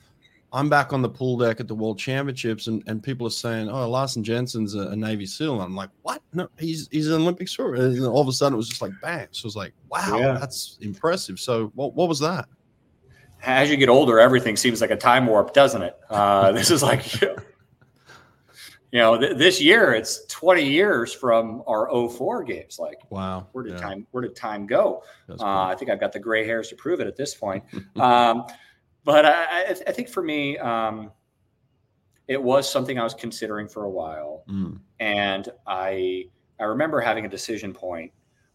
I'm 0.53 0.69
back 0.69 0.93
on 0.93 1.03
the 1.03 1.09
pool 1.09 1.37
deck 1.37 1.61
at 1.61 1.69
the 1.69 1.75
World 1.75 1.99
Championships, 1.99 2.67
and, 2.67 2.83
and 2.87 3.03
people 3.03 3.27
are 3.27 3.31
saying, 3.31 3.69
"Oh, 3.69 3.89
Larsen 3.89 4.25
Jensen's 4.25 4.75
a, 4.75 4.89
a 4.89 4.97
Navy 4.97 5.27
SEAL." 5.27 5.55
And 5.55 5.63
I'm 5.63 5.77
like, 5.77 5.91
"What? 6.03 6.23
No, 6.33 6.49
he's 6.59 6.89
he's 6.91 7.09
an 7.09 7.15
Olympic 7.15 7.49
swimmer." 7.49 7.75
And 7.75 8.05
all 8.07 8.21
of 8.21 8.29
a 8.29 8.33
sudden, 8.33 8.55
it 8.55 8.57
was 8.57 8.69
just 8.69 8.83
like 8.83 8.93
bang. 9.03 9.29
So 9.31 9.45
I 9.45 9.49
was 9.49 9.57
like, 9.57 9.73
"Wow, 9.91 10.19
yeah. 10.19 10.33
that's 10.39 10.79
impressive." 10.81 11.39
So 11.39 11.73
what 11.75 11.95
what 11.95 12.09
was 12.09 12.19
that? 12.21 12.47
As 13.43 13.71
you 13.71 13.77
get 13.77 13.89
older, 13.89 14.21
everything 14.21 14.57
seems 14.57 14.81
like 14.81 14.91
a 14.91 14.97
time 14.97 15.27
warp, 15.27 15.55
doesn't 15.55 15.83
it? 15.83 15.97
Uh, 16.11 16.53
this 16.53 16.71
is 16.71 16.83
like, 16.83 17.05
you 18.93 18.99
know, 18.99 19.19
th- 19.19 19.37
this 19.37 19.61
year 19.61 19.95
it's 19.95 20.25
20 20.27 20.63
years 20.63 21.13
from 21.13 21.63
our 21.67 21.89
04 22.09 22.43
games. 22.45 22.79
Like, 22.79 22.99
wow, 23.11 23.47
where 23.53 23.65
did 23.65 23.75
yeah. 23.75 23.81
time 23.81 24.07
where 24.11 24.23
did 24.23 24.35
time 24.35 24.67
go? 24.67 25.03
Uh, 25.29 25.63
I 25.63 25.75
think 25.77 25.91
I've 25.91 26.01
got 26.01 26.13
the 26.13 26.19
gray 26.19 26.45
hairs 26.45 26.69
to 26.69 26.77
prove 26.77 27.01
it 27.01 27.07
at 27.07 27.17
this 27.17 27.35
point. 27.35 27.65
um, 27.97 28.45
but 29.05 29.25
I, 29.25 29.77
I, 29.87 29.93
think 29.93 30.11
for 30.11 30.23
me, 30.23 30.59
um, 30.59 31.11
it 32.29 32.41
was 32.41 32.71
something 32.71 32.99
I 32.99 33.03
was 33.03 33.15
considering 33.15 33.67
for 33.67 33.85
a 33.85 33.91
while, 33.91 34.45
mm. 34.49 34.79
and 34.99 35.49
I 35.67 36.27
I 36.61 36.65
remember 36.65 37.01
having 37.01 37.25
a 37.25 37.29
decision 37.29 37.73
point 37.73 38.13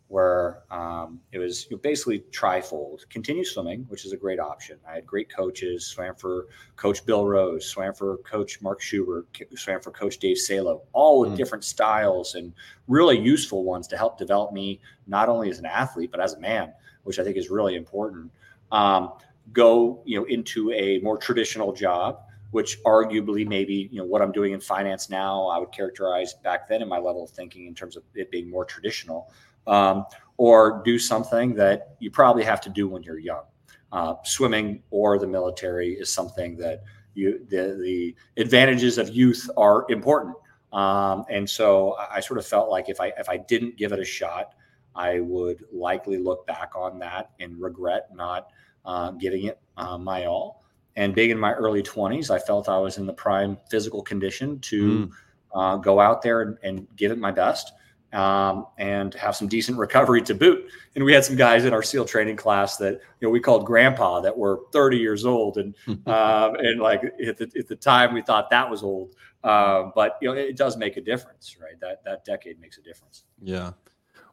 where 0.08 0.62
um, 0.72 1.20
it 1.32 1.40
was 1.40 1.66
basically 1.82 2.24
trifold: 2.32 3.08
continue 3.10 3.44
swimming, 3.44 3.86
which 3.90 4.06
is 4.06 4.14
a 4.14 4.18
great 4.18 4.40
option. 4.40 4.78
I 4.88 4.96
had 4.96 5.06
great 5.06 5.34
coaches, 5.34 5.86
swam 5.86 6.16
for 6.16 6.48
Coach 6.76 7.06
Bill 7.06 7.26
Rose, 7.26 7.66
swam 7.66 7.94
for 7.94 8.18
Coach 8.18 8.62
Mark 8.62 8.82
Schubert, 8.82 9.28
swam 9.56 9.82
for 9.82 9.92
Coach 9.92 10.18
Dave 10.20 10.38
Salo, 10.38 10.84
all 10.94 11.20
with 11.20 11.32
mm. 11.32 11.38
different 11.38 11.64
styles 11.64 12.36
and 12.36 12.54
really 12.88 13.20
useful 13.20 13.64
ones 13.64 13.88
to 13.88 13.98
help 13.98 14.18
develop 14.18 14.54
me 14.54 14.80
not 15.08 15.30
only 15.30 15.50
as 15.50 15.60
an 15.60 15.66
athlete 15.66 16.12
but 16.12 16.20
as 16.20 16.34
a 16.34 16.40
man, 16.40 16.74
which 17.04 17.20
I 17.20 17.24
think 17.24 17.38
is 17.38 17.50
really 17.50 17.76
important. 17.76 18.32
Um, 18.72 19.14
go 19.54 20.02
you 20.06 20.20
know 20.20 20.26
into 20.26 20.72
a 20.72 21.00
more 21.00 21.18
traditional 21.18 21.72
job 21.72 22.22
which 22.52 22.82
arguably 22.84 23.48
maybe 23.48 23.90
you 23.92 24.00
know 24.00 24.06
what 24.06 24.22
i'm 24.22 24.32
doing 24.32 24.54
in 24.54 24.60
finance 24.60 25.10
now 25.10 25.48
i 25.48 25.58
would 25.58 25.72
characterize 25.72 26.34
back 26.34 26.68
then 26.68 26.82
in 26.82 26.90
my 26.90 26.98
level 26.98 27.24
of 27.24 27.30
thinking 27.30 27.68
in 27.68 27.76
terms 27.76 27.96
of 27.96 28.04
it 28.16 28.32
being 28.32 28.50
more 28.50 28.66
traditional 28.66 29.32
um, 29.68 30.06
or 30.38 30.82
do 30.84 31.00
something 31.00 31.54
that 31.56 31.96
you 32.00 32.12
probably 32.12 32.44
have 32.44 32.62
to 32.62 32.70
do 32.70 32.88
when 32.88 33.04
you're 33.04 33.20
young 33.20 33.44
uh, 33.92 34.16
swimming 34.24 34.82
or 34.92 35.18
the 35.18 35.28
military 35.28 35.94
is 35.94 36.12
something 36.12 36.58
that 36.58 36.84
you 37.14 37.46
the, 37.50 37.80
the 37.82 38.16
advantages 38.42 38.98
of 38.98 39.10
youth 39.10 39.50
are 39.58 39.86
important 39.90 40.36
um, 40.74 41.24
and 41.30 41.50
so 41.50 41.94
I, 41.94 42.16
I 42.16 42.20
sort 42.20 42.40
of 42.40 42.46
felt 42.46 42.70
like 42.70 42.90
if 42.90 43.00
i 43.00 43.14
if 43.18 43.30
i 43.30 43.38
didn't 43.38 43.78
give 43.78 43.92
it 43.94 44.00
a 44.00 44.06
shot 44.06 44.54
i 44.96 45.20
would 45.20 45.64
likely 45.72 46.18
look 46.18 46.46
back 46.46 46.74
on 46.76 47.00
that 47.00 47.32
and 47.40 47.60
regret 47.60 48.10
not 48.14 48.52
uh, 48.86 49.12
giving 49.12 49.46
it 49.46 49.60
uh, 49.78 49.98
my 49.98 50.26
all. 50.26 50.64
And 50.96 51.14
being 51.14 51.32
in 51.32 51.40
my 51.40 51.54
early 51.54 51.84
20s, 51.84 52.30
I 52.30 52.40
felt 52.40 52.70
I 52.70 52.78
was 52.78 52.98
in 52.98 53.06
the 53.06 53.14
prime 53.14 53.58
physical 53.70 54.02
condition 54.02 54.60
to 54.60 55.08
mm. 55.08 55.12
uh, 55.54 55.78
go 55.78 56.00
out 56.00 56.22
there 56.22 56.42
and, 56.42 56.58
and, 56.64 56.88
give 56.96 57.12
it 57.12 57.18
my 57.18 57.32
best 57.32 57.74
um, 58.16 58.68
and 58.78 59.14
have 59.16 59.36
some 59.36 59.48
decent 59.48 59.78
recovery 59.78 60.22
to 60.22 60.34
boot. 60.34 60.70
And 60.96 61.04
we 61.04 61.14
had 61.14 61.26
some 61.26 61.36
guys 61.36 61.66
in 61.66 61.74
our 61.74 61.84
SEAL 61.84 62.06
training 62.06 62.38
class 62.38 62.78
that 62.78 62.94
you 63.20 63.28
know 63.28 63.30
we 63.30 63.40
called 63.40 63.66
grandpa 63.66 64.22
that 64.22 64.36
were 64.36 64.62
30 64.72 64.98
years 64.98 65.26
old, 65.26 65.58
and 65.58 65.76
um, 66.08 66.56
and 66.56 66.80
like 66.80 67.04
at 67.26 67.38
the, 67.38 67.52
at 67.58 67.68
the 67.68 67.76
time 67.76 68.14
we 68.14 68.22
thought 68.22 68.50
that 68.50 68.70
was 68.70 68.84
old, 68.84 69.16
uh, 69.44 69.92
but 69.94 70.18
you 70.22 70.30
know 70.30 70.34
it 70.34 70.58
does 70.58 70.78
make 70.78 70.98
a 70.98 71.02
difference, 71.02 71.58
right? 71.62 71.80
That 71.82 72.04
that 72.06 72.26
decade 72.26 72.60
makes 72.60 72.78
a 72.78 72.82
difference. 72.82 73.26
Yeah. 73.42 73.72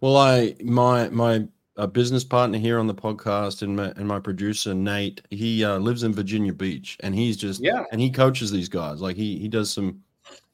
Well, 0.00 0.16
I 0.16 0.54
my 0.62 1.08
my 1.08 1.46
a 1.76 1.86
business 1.86 2.22
partner 2.22 2.58
here 2.58 2.78
on 2.78 2.86
the 2.86 2.94
podcast 2.94 3.62
and 3.62 3.76
my, 3.76 3.92
and 3.96 4.06
my 4.06 4.20
producer 4.20 4.74
Nate. 4.74 5.22
He 5.30 5.64
uh, 5.64 5.78
lives 5.78 6.02
in 6.02 6.12
Virginia 6.12 6.52
Beach, 6.52 6.98
and 7.00 7.14
he's 7.14 7.36
just 7.36 7.60
yeah, 7.60 7.84
and 7.90 8.00
he 8.00 8.10
coaches 8.10 8.50
these 8.50 8.68
guys. 8.68 9.00
Like 9.00 9.16
he 9.16 9.38
he 9.38 9.48
does 9.48 9.72
some 9.72 10.02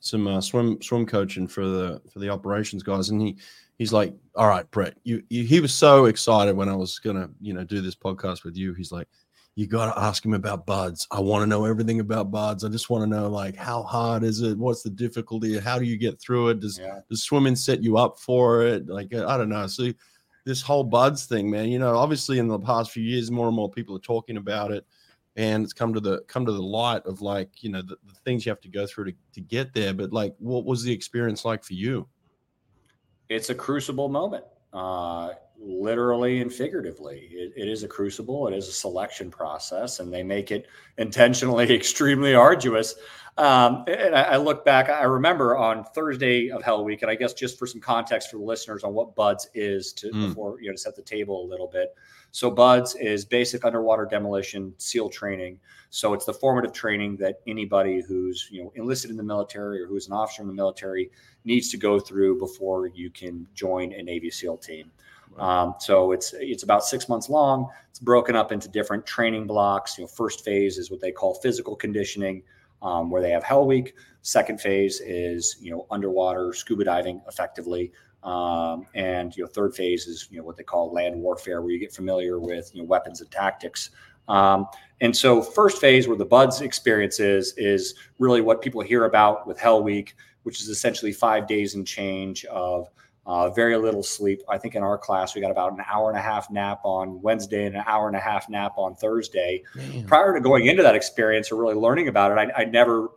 some 0.01 0.27
uh, 0.27 0.41
swim 0.41 0.81
swim 0.83 1.07
coaching 1.07 1.47
for 1.47 1.67
the 1.67 2.01
for 2.13 2.19
the 2.19 2.29
operations 2.29 2.83
guys, 2.83 3.11
and 3.11 3.21
he 3.21 3.37
he's 3.79 3.93
like, 3.93 4.15
all 4.35 4.49
right, 4.49 4.71
Brett, 4.71 4.97
you, 5.05 5.23
you 5.29 5.45
he 5.45 5.61
was 5.61 5.75
so 5.75 6.07
excited 6.07 6.57
when 6.57 6.69
I 6.69 6.77
was 6.77 6.99
gonna 6.99 7.31
you 7.41 7.55
know 7.55 7.65
do 7.65 7.81
this 7.81 7.95
podcast 7.95 8.45
with 8.45 8.57
you. 8.57 8.75
He's 8.75 8.93
like. 8.93 9.09
You 9.55 9.67
got 9.67 9.93
to 9.93 10.01
ask 10.01 10.25
him 10.25 10.35
about 10.35 10.67
buds. 10.67 11.09
I 11.11 11.19
want 11.19 11.43
to 11.43 11.47
know 11.49 11.65
everything 11.65 11.99
about 11.99 12.31
buds. 12.31 12.63
I 12.63 12.69
just 12.69 12.91
want 12.91 13.03
to 13.03 13.09
know 13.09 13.29
like 13.29 13.57
how 13.57 13.83
hard 13.83 14.23
is 14.23 14.41
it? 14.41 14.57
What's 14.57 14.85
the 14.85 14.91
difficulty? 14.91 15.59
How 15.59 15.81
do 15.81 15.85
you 15.85 15.97
get 15.97 16.21
through 16.21 16.51
it? 16.51 16.61
Does 16.61 16.79
yeah. 16.79 17.01
does 17.11 17.25
swimming 17.25 17.57
set 17.57 17.83
you 17.83 17.99
up 17.99 18.21
for 18.21 18.63
it? 18.63 18.87
Like 18.87 19.13
I 19.13 19.37
don't 19.37 19.49
know. 19.49 19.67
So 19.67 19.93
this 20.45 20.63
whole 20.63 20.85
buds 20.85 21.27
thing, 21.27 21.51
man. 21.51 21.71
You 21.71 21.81
know, 21.81 21.97
obviously 21.97 22.39
in 22.39 22.47
the 22.47 22.59
past 22.59 22.93
few 22.93 23.03
years, 23.03 23.33
more 23.33 23.49
and 23.49 23.57
more 23.57 23.69
people 23.69 23.97
are 23.97 24.01
talking 24.01 24.37
about 24.37 24.71
it, 24.71 24.87
and 25.39 25.63
it's 25.63 25.73
come 25.73 25.95
to 25.95 26.01
the 26.01 26.21
come 26.27 26.45
to 26.45 26.53
the 26.53 26.61
light 26.61 27.07
of 27.07 27.23
like 27.23 27.63
you 27.63 27.71
know 27.71 27.81
the, 27.81 27.97
the 28.05 28.15
things 28.25 28.45
you 28.45 28.51
have 28.51 28.61
to 28.61 28.69
go 28.69 28.87
through 28.87 29.05
to, 29.05 29.13
to 29.35 29.41
get 29.41 29.73
there. 29.73 29.95
But 29.95 30.13
like, 30.13 30.35
what 30.39 30.67
was 30.67 30.83
the 30.83 30.93
experience 30.93 31.45
like 31.45 31.65
for 31.65 31.75
you? 31.75 32.09
It's 33.29 33.49
a 33.49 33.55
crucible 33.55 34.09
moment, 34.09 34.45
uh, 34.73 35.31
literally 35.57 36.41
and 36.41 36.53
figuratively. 36.53 37.29
It, 37.31 37.53
it 37.57 37.69
is 37.69 37.85
a 37.85 37.89
crucible. 37.89 38.49
It 38.49 38.55
is 38.55 38.69
a 38.69 38.73
selection 38.73 39.31
process, 39.31 40.01
and 40.01 40.13
they 40.13 40.25
make 40.25 40.51
it 40.51 40.67
intentionally 40.99 41.73
extremely 41.75 42.35
arduous. 42.35 42.97
Um, 43.37 43.85
and 43.87 44.17
I, 44.17 44.23
I, 44.23 44.37
look 44.39 44.65
back, 44.65 44.89
I 44.89 45.05
remember 45.05 45.57
on 45.57 45.85
Thursday 45.85 46.51
of 46.51 46.65
Hell 46.65 46.85
Week, 46.85 47.03
and 47.03 47.11
I 47.11 47.15
guess 47.15 47.35
just 47.35 47.57
for 47.57 47.69
some 47.69 47.81
context 47.81 48.33
for 48.33 48.39
the 48.39 48.43
listeners 48.43 48.83
on 48.83 48.93
what 48.93 49.15
BUDS 49.15 49.51
is 49.55 49.93
to 49.93 50.11
mm. 50.11 50.29
before 50.29 50.61
you 50.61 50.67
know 50.67 50.73
to 50.73 50.79
set 50.79 50.97
the 50.97 51.03
table 51.03 51.45
a 51.45 51.47
little 51.47 51.69
bit. 51.69 51.95
So 52.33 52.51
BUDS 52.51 52.95
is 52.97 53.25
basic 53.25 53.65
underwater 53.65 54.07
demolition 54.07 54.75
SEAL 54.79 55.11
training. 55.11 55.59
So 55.91 56.13
it's 56.13 56.27
the 56.27 56.35
formative 56.35 56.73
training 56.73 57.17
that 57.17 57.41
anybody 57.47 58.03
who's 58.03 58.49
you 58.51 58.63
know 58.63 58.73
enlisted 58.77 59.11
in 59.11 59.17
the 59.17 59.23
military 59.23 59.81
or 59.83 59.87
who's 59.87 60.07
an 60.07 60.13
officer 60.13 60.43
in 60.43 60.49
the 60.49 60.55
military 60.55 61.11
needs 61.45 61.71
to 61.71 61.77
go 61.77 61.99
through 61.99 62.39
before 62.39 62.89
you 62.89 63.11
can 63.11 63.47
join 63.55 63.93
a 63.93 64.03
Navy 64.03 64.31
SEAL 64.31 64.59
team. 64.59 64.91
Um, 65.39 65.75
so 65.79 66.13
it's 66.13 66.35
it's 66.39 66.63
about 66.63 66.85
six 66.85 67.09
months 67.09 67.29
long. 67.29 67.69
It's 67.91 67.99
broken 67.99 68.37
up 68.37 68.53
into 68.53 68.69
different 68.69 69.07
training 69.07 69.47
blocks. 69.47 69.97
You 69.97 70.05
know, 70.05 70.09
first 70.09 70.45
phase 70.45 70.79
is 70.79 70.91
what 70.91 71.01
they 71.01 71.13
call 71.13 71.35
physical 71.35 71.77
conditioning 71.77 72.43
um, 72.83 73.11
where 73.11 73.23
they 73.23 73.31
have 73.31 73.45
Hell 73.45 73.67
Week. 73.67 73.95
Second 74.23 74.61
phase 74.61 75.01
is 75.01 75.57
you 75.61 75.71
know 75.71 75.87
underwater 75.91 76.53
scuba 76.53 76.85
diving 76.85 77.21
effectively, 77.29 77.93
um, 78.23 78.87
and 78.95 79.37
you 79.37 79.45
know 79.45 79.49
third 79.49 79.75
phase 79.75 80.07
is 80.07 80.29
you 80.31 80.39
know 80.39 80.45
what 80.45 80.57
they 80.57 80.63
call 80.63 80.93
land 80.93 81.21
warfare, 81.21 81.63
where 81.63 81.71
you 81.71 81.79
get 81.79 81.93
familiar 81.93 82.39
with 82.39 82.71
you 82.75 82.83
know 82.83 82.87
weapons 82.87 83.21
and 83.21 83.31
tactics. 83.31 83.91
Um, 84.29 84.67
and 85.01 85.17
so 85.17 85.41
first 85.41 85.81
phase 85.81 86.07
where 86.07 86.17
the 86.17 86.25
buds 86.25 86.61
experience 86.61 87.21
is 87.21 87.55
is 87.57 87.95
really 88.19 88.41
what 88.41 88.61
people 88.61 88.81
hear 88.81 89.05
about 89.05 89.47
with 89.47 89.59
Hell 89.59 89.83
Week, 89.83 90.15
which 90.43 90.61
is 90.61 90.69
essentially 90.69 91.13
five 91.13 91.47
days 91.47 91.75
and 91.75 91.87
change 91.87 92.45
of 92.47 92.89
uh, 93.29 93.51
very 93.51 93.77
little 93.77 94.03
sleep. 94.03 94.43
I 94.49 94.57
think 94.57 94.75
in 94.75 94.83
our 94.83 94.97
class, 94.97 95.35
we 95.35 95.43
got 95.43 95.51
about 95.51 95.73
an 95.73 95.85
hour 95.93 96.09
and 96.09 96.19
a 96.19 96.23
half 96.23 96.51
nap 96.51 96.81
on 96.83 97.21
Wednesday 97.21 97.67
and 97.67 97.77
an 97.77 97.85
hour 97.87 98.09
and 98.09 98.17
a 98.17 98.21
half 98.21 98.49
nap 98.49 98.73
on 98.77 98.97
Thursday. 98.97 99.63
Man. 99.75 100.07
Prior 100.07 100.33
to 100.33 100.41
going 100.41 100.67
into 100.67 100.83
that 100.83 100.95
experience 100.95 101.53
or 101.53 101.57
really 101.57 101.75
learning 101.75 102.09
about 102.09 102.33
it, 102.33 102.39
I, 102.39 102.63
I 102.63 102.65
never 102.65 103.11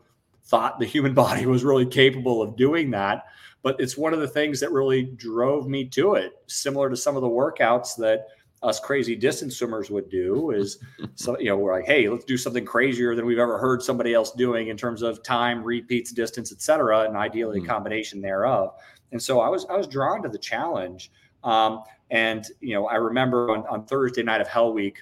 thought 0.43 0.79
the 0.79 0.85
human 0.85 1.13
body 1.15 1.45
was 1.45 1.63
really 1.63 1.85
capable 1.85 2.41
of 2.41 2.57
doing 2.57 2.91
that. 2.91 3.25
But 3.63 3.79
it's 3.79 3.97
one 3.97 4.13
of 4.13 4.19
the 4.19 4.27
things 4.27 4.59
that 4.59 4.71
really 4.71 5.03
drove 5.03 5.67
me 5.67 5.85
to 5.89 6.15
it, 6.15 6.33
similar 6.47 6.89
to 6.89 6.97
some 6.97 7.15
of 7.15 7.21
the 7.21 7.29
workouts 7.29 7.95
that 7.97 8.27
us 8.63 8.79
crazy 8.79 9.15
distance 9.15 9.57
swimmers 9.57 9.89
would 9.89 10.07
do 10.09 10.51
is 10.51 10.77
so 11.15 11.35
you 11.39 11.45
know 11.45 11.57
we're 11.57 11.73
like 11.73 11.87
hey 11.87 12.07
let's 12.07 12.25
do 12.25 12.37
something 12.37 12.63
crazier 12.63 13.15
than 13.15 13.25
we've 13.25 13.39
ever 13.39 13.57
heard 13.57 13.81
somebody 13.81 14.13
else 14.13 14.29
doing 14.33 14.67
in 14.67 14.77
terms 14.77 15.01
of 15.01 15.23
time 15.23 15.63
repeats 15.63 16.11
distance 16.11 16.51
etc 16.51 17.05
and 17.05 17.17
ideally 17.17 17.59
mm. 17.59 17.63
a 17.63 17.67
combination 17.67 18.21
thereof 18.21 18.75
and 19.11 19.21
so 19.21 19.39
I 19.39 19.49
was 19.49 19.65
I 19.69 19.75
was 19.75 19.87
drawn 19.87 20.23
to 20.23 20.29
the 20.29 20.37
challenge. 20.37 21.11
Um, 21.43 21.83
and 22.09 22.45
you 22.59 22.73
know, 22.73 22.87
I 22.87 22.95
remember 22.95 23.51
on, 23.51 23.65
on 23.67 23.85
Thursday 23.85 24.23
night 24.23 24.41
of 24.41 24.47
Hell 24.47 24.73
Week, 24.73 25.01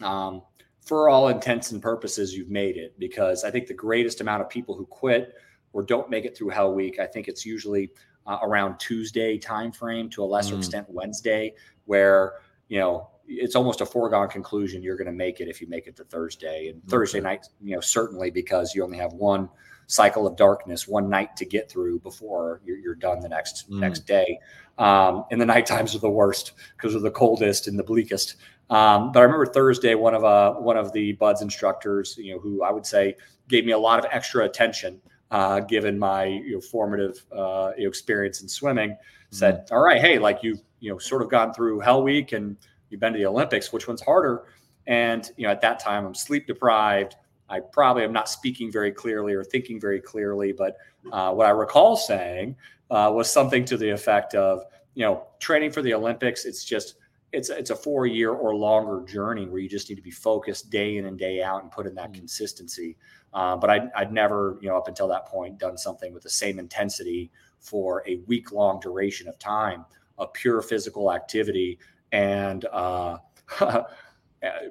um, 0.00 0.42
for 0.80 1.08
all 1.08 1.28
intents 1.28 1.72
and 1.72 1.82
purposes, 1.82 2.34
you've 2.34 2.50
made 2.50 2.76
it 2.76 2.98
because 2.98 3.44
I 3.44 3.50
think 3.50 3.66
the 3.66 3.74
greatest 3.74 4.20
amount 4.20 4.42
of 4.42 4.48
people 4.48 4.74
who 4.74 4.86
quit 4.86 5.34
or 5.72 5.82
don't 5.82 6.10
make 6.10 6.24
it 6.24 6.36
through 6.36 6.50
Hell 6.50 6.74
Week, 6.74 6.98
I 6.98 7.06
think 7.06 7.28
it's 7.28 7.44
usually 7.46 7.90
uh, 8.26 8.38
around 8.42 8.78
Tuesday 8.78 9.38
timeframe 9.38 10.10
to 10.12 10.22
a 10.22 10.26
lesser 10.26 10.54
mm. 10.54 10.58
extent 10.58 10.86
Wednesday, 10.88 11.54
where 11.86 12.34
you 12.68 12.78
know 12.78 13.08
it's 13.26 13.54
almost 13.54 13.80
a 13.80 13.86
foregone 13.86 14.28
conclusion 14.28 14.82
you're 14.82 14.96
going 14.96 15.06
to 15.06 15.12
make 15.12 15.40
it 15.40 15.48
if 15.48 15.60
you 15.60 15.68
make 15.68 15.86
it 15.86 15.96
to 15.96 16.04
Thursday 16.04 16.68
and 16.68 16.78
okay. 16.78 16.88
Thursday 16.88 17.20
night, 17.20 17.46
you 17.62 17.74
know, 17.74 17.80
certainly 17.80 18.30
because 18.30 18.74
you 18.74 18.82
only 18.82 18.98
have 18.98 19.12
one 19.12 19.48
cycle 19.86 20.26
of 20.26 20.36
darkness, 20.36 20.88
one 20.88 21.08
night 21.08 21.36
to 21.36 21.44
get 21.44 21.70
through 21.70 22.00
before 22.00 22.60
you're, 22.64 22.78
you're 22.78 22.94
done 22.94 23.20
the 23.20 23.28
next 23.28 23.70
mm. 23.70 23.78
next 23.78 24.00
day. 24.00 24.38
Um, 24.78 25.24
and 25.30 25.40
the 25.40 25.46
night 25.46 25.66
times 25.66 25.94
are 25.94 26.00
the 26.00 26.10
worst 26.10 26.52
because 26.76 26.92
they're 26.92 27.02
the 27.02 27.10
coldest 27.10 27.68
and 27.68 27.78
the 27.78 27.84
bleakest. 27.84 28.36
Um, 28.70 29.10
but 29.12 29.20
I 29.20 29.22
remember 29.24 29.46
Thursday, 29.46 29.94
one 29.94 30.14
of 30.14 30.24
uh, 30.24 30.54
one 30.54 30.76
of 30.76 30.92
the 30.92 31.12
buds 31.12 31.42
instructors, 31.42 32.16
you 32.18 32.34
know, 32.34 32.40
who 32.40 32.62
I 32.62 32.70
would 32.70 32.86
say 32.86 33.16
gave 33.48 33.64
me 33.64 33.72
a 33.72 33.78
lot 33.78 33.98
of 33.98 34.06
extra 34.12 34.44
attention, 34.44 35.00
uh, 35.30 35.60
given 35.60 35.98
my 35.98 36.24
you 36.24 36.54
know, 36.54 36.60
formative 36.60 37.24
uh, 37.36 37.72
experience 37.76 38.42
in 38.42 38.48
swimming, 38.48 38.96
said, 39.30 39.66
mm. 39.66 39.72
"All 39.72 39.80
right, 39.80 40.00
hey, 40.00 40.18
like 40.18 40.42
you've 40.42 40.60
you 40.80 40.90
know 40.90 40.98
sort 40.98 41.22
of 41.22 41.30
gone 41.30 41.52
through 41.52 41.80
Hell 41.80 42.02
Week 42.02 42.32
and 42.32 42.56
you've 42.88 43.00
been 43.00 43.12
to 43.12 43.18
the 43.18 43.26
Olympics. 43.26 43.72
Which 43.72 43.88
one's 43.88 44.02
harder?" 44.02 44.44
And 44.86 45.30
you 45.36 45.46
know, 45.46 45.52
at 45.52 45.60
that 45.60 45.78
time, 45.78 46.04
I'm 46.04 46.14
sleep 46.14 46.46
deprived. 46.46 47.16
I 47.48 47.60
probably 47.60 48.04
am 48.04 48.12
not 48.12 48.28
speaking 48.28 48.70
very 48.70 48.92
clearly 48.92 49.34
or 49.34 49.42
thinking 49.42 49.80
very 49.80 50.00
clearly, 50.00 50.52
but 50.52 50.76
uh, 51.12 51.32
what 51.32 51.46
I 51.46 51.50
recall 51.50 51.96
saying 51.96 52.56
uh, 52.90 53.10
was 53.14 53.30
something 53.30 53.64
to 53.66 53.76
the 53.76 53.90
effect 53.90 54.34
of, 54.34 54.62
you 54.94 55.04
know, 55.04 55.26
training 55.40 55.72
for 55.72 55.82
the 55.82 55.92
Olympics. 55.94 56.44
It's 56.44 56.64
just 56.64 56.94
it's 57.32 57.50
it's 57.50 57.70
a 57.70 57.76
four 57.76 58.06
year 58.06 58.32
or 58.32 58.54
longer 58.54 59.04
journey 59.06 59.46
where 59.46 59.60
you 59.60 59.68
just 59.68 59.88
need 59.88 59.96
to 59.96 60.02
be 60.02 60.10
focused 60.10 60.70
day 60.70 60.96
in 60.96 61.06
and 61.06 61.18
day 61.18 61.42
out 61.42 61.62
and 61.62 61.70
put 61.70 61.86
in 61.86 61.94
that 61.96 62.12
mm. 62.12 62.14
consistency. 62.14 62.96
Uh, 63.32 63.56
but 63.56 63.70
I'd, 63.70 63.90
I'd 63.94 64.12
never, 64.12 64.58
you 64.60 64.68
know, 64.68 64.76
up 64.76 64.88
until 64.88 65.08
that 65.08 65.26
point, 65.26 65.58
done 65.58 65.78
something 65.78 66.12
with 66.12 66.22
the 66.22 66.30
same 66.30 66.58
intensity 66.58 67.30
for 67.60 68.02
a 68.06 68.16
week 68.26 68.52
long 68.52 68.80
duration 68.80 69.28
of 69.28 69.38
time 69.38 69.84
of 70.18 70.32
pure 70.32 70.62
physical 70.62 71.12
activity 71.12 71.78
and 72.12 72.64
uh, 72.66 73.18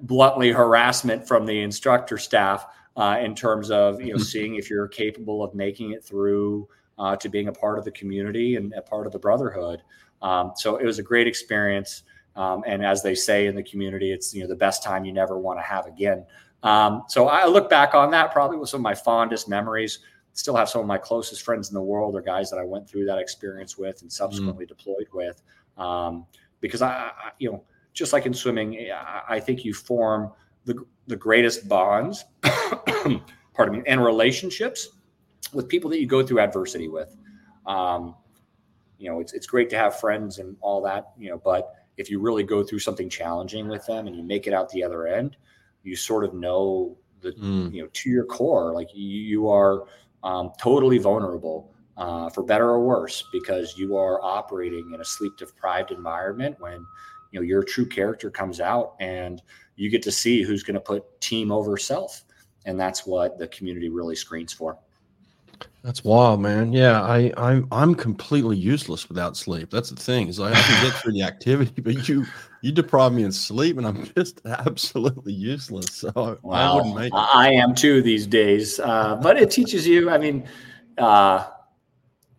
bluntly 0.02 0.52
harassment 0.52 1.28
from 1.28 1.46
the 1.46 1.62
instructor 1.62 2.18
staff 2.18 2.66
uh, 2.98 3.18
in 3.22 3.34
terms 3.34 3.72
of 3.72 4.02
you 4.02 4.12
know 4.12 4.18
seeing 4.18 4.56
if 4.56 4.70
you're 4.70 4.88
capable 4.88 5.44
of 5.44 5.54
making 5.54 5.92
it 5.92 6.04
through 6.04 6.68
uh, 6.98 7.16
to 7.16 7.30
being 7.30 7.48
a 7.48 7.52
part 7.52 7.80
of 7.80 7.86
the 7.86 7.92
community 7.92 8.56
and 8.56 8.74
a 8.74 8.82
part 8.82 9.08
of 9.08 9.14
the 9.14 9.20
brotherhood. 9.20 9.82
Um, 10.22 10.52
so 10.56 10.76
it 10.76 10.86
was 10.86 11.00
a 11.00 11.04
great 11.04 11.28
experience. 11.28 12.04
Um, 12.36 12.64
and 12.68 12.86
as 12.86 13.02
they 13.02 13.16
say 13.16 13.48
in 13.48 13.56
the 13.56 13.64
community, 13.64 14.12
it's 14.12 14.34
you 14.34 14.42
know 14.42 14.48
the 14.48 14.56
best 14.56 14.84
time 14.84 15.06
you 15.06 15.14
never 15.14 15.38
want 15.38 15.60
to 15.60 15.64
have 15.64 15.86
again. 15.86 16.26
Um, 16.64 17.04
so 17.08 17.28
I 17.28 17.46
look 17.46 17.70
back 17.70 17.96
on 17.96 18.12
that 18.12 18.32
probably 18.32 18.58
with 18.58 18.70
some 18.70 18.80
of 18.80 18.84
my 18.84 18.96
fondest 18.96 19.48
memories. 19.48 20.00
Still 20.34 20.56
have 20.56 20.70
some 20.70 20.82
of 20.82 20.88
my 20.88 20.98
closest 20.98 21.44
friends 21.44 21.70
in 21.70 21.74
the 21.74 21.82
world 21.82 22.16
or 22.16 22.22
guys 22.22 22.50
that 22.50 22.58
I 22.60 22.64
went 22.64 22.90
through 22.90 23.06
that 23.06 23.18
experience 23.18 23.78
with 23.78 24.02
and 24.02 24.12
subsequently 24.12 24.66
mm. 24.66 24.70
deployed 24.70 25.08
with. 25.14 25.42
Um, 25.78 26.26
because 26.62 26.82
I, 26.82 26.90
I, 26.90 27.32
you 27.40 27.52
know, 27.52 27.64
just 27.94 28.14
like 28.14 28.26
in 28.26 28.34
swimming, 28.34 28.90
I 29.28 29.40
think 29.40 29.66
you 29.66 29.74
form 29.74 30.32
the 30.66 30.86
the 31.08 31.16
greatest 31.16 31.68
bonds, 31.68 32.26
pardon 33.54 33.78
me, 33.78 33.84
and 33.88 34.04
relationships 34.04 34.90
with 35.54 35.68
people 35.68 35.90
that 35.90 36.00
you 36.00 36.06
go 36.06 36.24
through 36.24 36.40
adversity 36.40 36.88
with. 36.88 37.16
Um, 37.66 38.16
you 38.98 39.10
know, 39.10 39.20
it's 39.20 39.34
it's 39.34 39.48
great 39.48 39.70
to 39.72 39.78
have 39.78 40.00
friends 40.00 40.40
and 40.40 40.56
all 40.62 40.82
that, 40.84 41.14
you 41.18 41.30
know, 41.30 41.38
but 41.38 41.74
if 41.98 42.10
you 42.10 42.20
really 42.20 42.44
go 42.44 42.64
through 42.64 42.80
something 42.80 43.10
challenging 43.10 43.68
with 43.68 43.86
them 43.86 44.08
and 44.08 44.16
you 44.16 44.24
make 44.24 44.48
it 44.48 44.54
out 44.54 44.70
the 44.70 44.84
other 44.84 45.08
end, 45.08 45.38
you 45.90 45.96
sort 45.96 46.24
of 46.24 46.34
know 46.34 46.96
the 47.22 47.32
mm. 47.34 47.74
you 47.74 47.82
know 47.82 47.90
to 47.92 48.10
your 48.10 48.26
core, 48.26 48.74
like 48.74 48.90
you, 48.94 49.04
you 49.04 49.50
are 49.50 49.86
um, 50.24 50.52
totally 50.60 50.98
vulnerable. 50.98 51.74
Uh, 51.98 52.30
for 52.30 52.44
better 52.44 52.70
or 52.70 52.80
worse, 52.80 53.26
because 53.30 53.78
you 53.78 53.98
are 53.98 54.24
operating 54.24 54.94
in 54.94 55.02
a 55.02 55.04
sleep 55.04 55.36
deprived 55.36 55.92
environment 55.92 56.56
when 56.60 56.86
you 57.32 57.40
know 57.40 57.42
your 57.42 57.62
true 57.62 57.86
character 57.86 58.30
comes 58.32 58.62
out 58.62 58.96
and 59.02 59.42
you 59.76 59.90
get 59.90 60.02
to 60.02 60.12
see 60.12 60.42
who's 60.42 60.64
going 60.64 60.76
to 60.76 60.80
put 60.80 61.20
team 61.20 61.52
over 61.52 61.76
self 61.78 62.24
and 62.66 62.80
that's 62.80 63.06
what 63.06 63.38
the 63.38 63.48
community 63.48 63.90
really 63.90 64.16
screens 64.16 64.54
for 64.54 64.78
that's 65.84 66.04
wild, 66.04 66.42
man. 66.42 66.74
Yeah, 66.74 67.02
I, 67.02 67.32
I'm 67.38 67.68
I'm 67.72 67.96
completely 67.96 68.58
useless 68.58 69.08
without 69.10 69.38
sleep. 69.38 69.70
That's 69.70 69.90
the 69.90 69.96
thing 69.96 70.28
is 70.28 70.40
like 70.40 70.56
I 70.56 70.62
can 70.62 70.86
get 70.86 70.94
through 70.96 71.14
the 71.14 71.24
activity, 71.24 71.82
but 71.82 72.08
you 72.08 72.26
you 72.62 72.72
deprive 72.72 73.14
me 73.14 73.24
of 73.24 73.34
sleep, 73.34 73.78
and 73.78 73.88
I'm 73.88 74.06
just 74.16 74.42
absolutely 74.46 75.34
useless. 75.34 75.94
So 75.94 76.40
well, 76.42 76.42
I 76.54 76.76
wouldn't 76.76 76.96
make. 76.96 77.14
It. 77.14 77.18
I 77.18 77.52
am 77.54 77.76
too 77.76 78.02
these 78.02 78.28
days, 78.28 78.80
uh, 78.80 79.16
but 79.22 79.38
it 79.38 79.52
teaches 79.52 79.88
you. 79.88 80.10
I 80.10 80.18
mean, 80.18 80.48
uh, 80.98 81.48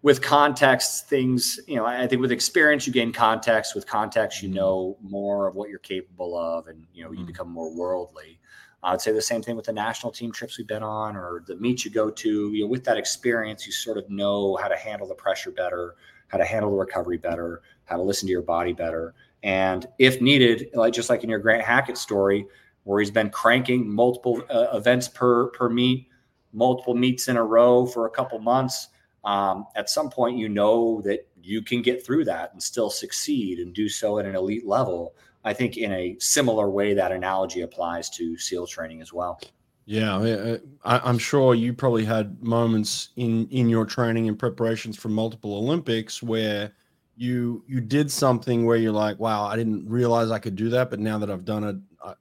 with 0.03 0.23
context, 0.23 1.09
things 1.09 1.61
you 1.67 1.77
know. 1.77 1.87
I 1.87 2.07
think 2.07 2.21
with 2.21 2.33
experience, 2.33 2.87
you 2.87 2.93
gain 2.93 3.13
context. 3.13 3.75
With 3.75 3.87
context, 3.87 4.43
you 4.43 4.49
mm-hmm. 4.49 4.57
know 4.57 4.99
more 5.03 5.49
of 5.49 5.55
what 5.55 5.69
you're 5.69 5.79
capable 5.79 6.37
of, 6.37 6.67
and 6.69 6.87
you 6.93 7.05
know 7.05 7.11
you 7.11 7.19
mm-hmm. 7.19 7.27
become 7.27 7.51
more 7.51 7.75
worldly. 7.75 8.39
I 8.83 8.93
would 8.93 9.01
say 9.01 9.13
the 9.13 9.21
same 9.21 9.43
thing 9.43 9.57
with 9.57 9.67
the 9.67 9.75
national 9.75 10.11
team 10.11 10.33
trips 10.33 10.57
we've 10.57 10.67
been 10.67 10.83
on 10.83 11.15
or 11.15 11.45
the 11.47 11.57
meets 11.57 11.85
you 11.85 11.91
go 11.91 12.11
to. 12.11 12.53
You 12.53 12.65
know, 12.65 12.67
with 12.67 12.85
that 12.85 12.97
experience, 12.97 13.67
you 13.67 13.73
sort 13.73 13.99
of 13.99 14.09
know 14.09 14.57
how 14.57 14.69
to 14.69 14.77
handle 14.77 15.07
the 15.07 15.15
pressure 15.15 15.51
better, 15.51 15.97
how 16.29 16.39
to 16.39 16.47
handle 16.47 16.71
the 16.71 16.79
recovery 16.79 17.19
better, 17.19 17.61
how 17.85 17.97
to 17.97 18.03
listen 18.03 18.27
to 18.27 18.33
your 18.33 18.43
body 18.43 18.73
better. 18.73 19.15
And 19.43 19.87
if 19.99 20.21
needed, 20.21 20.69
like 20.75 20.93
just 20.93 21.09
like 21.09 21.25
in 21.25 21.31
your 21.31 21.39
Grant 21.39 21.63
Hackett 21.63 21.97
story, 21.97 22.47
where 22.85 23.01
he's 23.01 23.11
been 23.11 23.31
cranking 23.31 23.93
multiple 23.93 24.43
uh, 24.51 24.69
events 24.75 25.09
per 25.09 25.49
per 25.51 25.69
meet, 25.69 26.09
multiple 26.53 26.95
meets 26.95 27.29
in 27.29 27.37
a 27.37 27.45
row 27.45 27.87
for 27.87 28.07
a 28.07 28.11
couple 28.11 28.39
months. 28.39 28.89
Um, 29.25 29.67
at 29.77 29.91
some 29.91 30.11
point, 30.11 30.39
you 30.39 30.49
know 30.49 31.03
that 31.03 31.29
you 31.43 31.63
can 31.63 31.83
get 31.83 32.05
through 32.05 32.25
that 32.25 32.53
and 32.53 32.63
still 32.63 32.91
succeed 32.91 33.59
and 33.59 33.75
do 33.75 33.89
so 33.89 34.19
at 34.19 34.27
an 34.27 34.35
elite 34.35 34.67
level. 34.67 35.15
I 35.45 35.53
think 35.53 35.77
in 35.77 35.93
a 35.93 36.17
similar 36.19 36.71
way, 36.71 36.95
that 36.95 37.13
analogy 37.13 37.63
applies 37.63 38.11
to 38.11 38.37
SEAL 38.37 38.67
training 38.67 39.01
as 39.01 39.13
well. 39.13 39.41
Yeah, 39.87 40.59
I, 40.85 41.09
am 41.09 41.19
sure 41.19 41.55
you 41.55 41.73
probably 41.73 42.05
had 42.05 42.41
moments 42.43 43.09
in 43.17 43.49
in 43.49 43.69
your 43.69 43.85
training 43.85 44.29
and 44.29 44.39
preparations 44.39 44.97
for 44.97 45.09
multiple 45.09 45.57
Olympics 45.57 46.23
where 46.23 46.73
you 47.21 47.63
you 47.67 47.83
did 47.83 48.11
something 48.11 48.65
where 48.65 48.79
you're 48.79 48.93
like, 48.93 49.19
wow, 49.19 49.45
I 49.45 49.55
didn't 49.55 49.87
realize 49.87 50.31
I 50.31 50.39
could 50.39 50.57
do 50.57 50.71
that, 50.71 50.89
but 50.89 50.99
now 51.01 51.19
that 51.19 51.31
I've 51.31 51.45
done 51.45 51.65
it, 51.65 51.77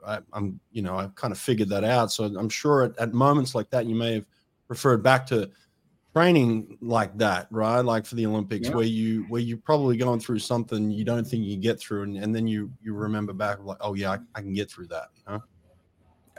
I, 0.05 0.19
am 0.33 0.59
you 0.71 0.81
know 0.81 0.97
I've 0.97 1.15
kind 1.15 1.31
of 1.31 1.39
figured 1.39 1.69
that 1.69 1.85
out. 1.85 2.11
So 2.11 2.25
I'm 2.25 2.49
sure 2.49 2.83
at, 2.83 2.97
at 2.99 3.13
moments 3.13 3.55
like 3.55 3.69
that, 3.69 3.85
you 3.85 3.95
may 3.95 4.15
have 4.15 4.25
referred 4.67 5.01
back 5.01 5.25
to 5.27 5.49
training 6.13 6.77
like 6.81 7.17
that, 7.17 7.47
right? 7.49 7.79
Like 7.79 8.05
for 8.05 8.15
the 8.15 8.25
Olympics, 8.25 8.67
yeah. 8.67 8.75
where 8.75 8.83
you 8.83 9.23
where 9.29 9.39
you're 9.39 9.57
probably 9.59 9.95
going 9.95 10.19
through 10.19 10.39
something 10.39 10.91
you 10.91 11.05
don't 11.05 11.25
think 11.25 11.45
you 11.45 11.55
get 11.55 11.79
through, 11.79 12.03
and, 12.03 12.17
and 12.17 12.35
then 12.35 12.45
you 12.45 12.69
you 12.81 12.93
remember 12.93 13.31
back 13.31 13.63
like, 13.63 13.77
oh 13.79 13.93
yeah, 13.93 14.11
I, 14.11 14.17
I 14.35 14.41
can 14.41 14.51
get 14.51 14.69
through 14.69 14.87
that. 14.87 15.07
You 15.15 15.33
know? 15.33 15.43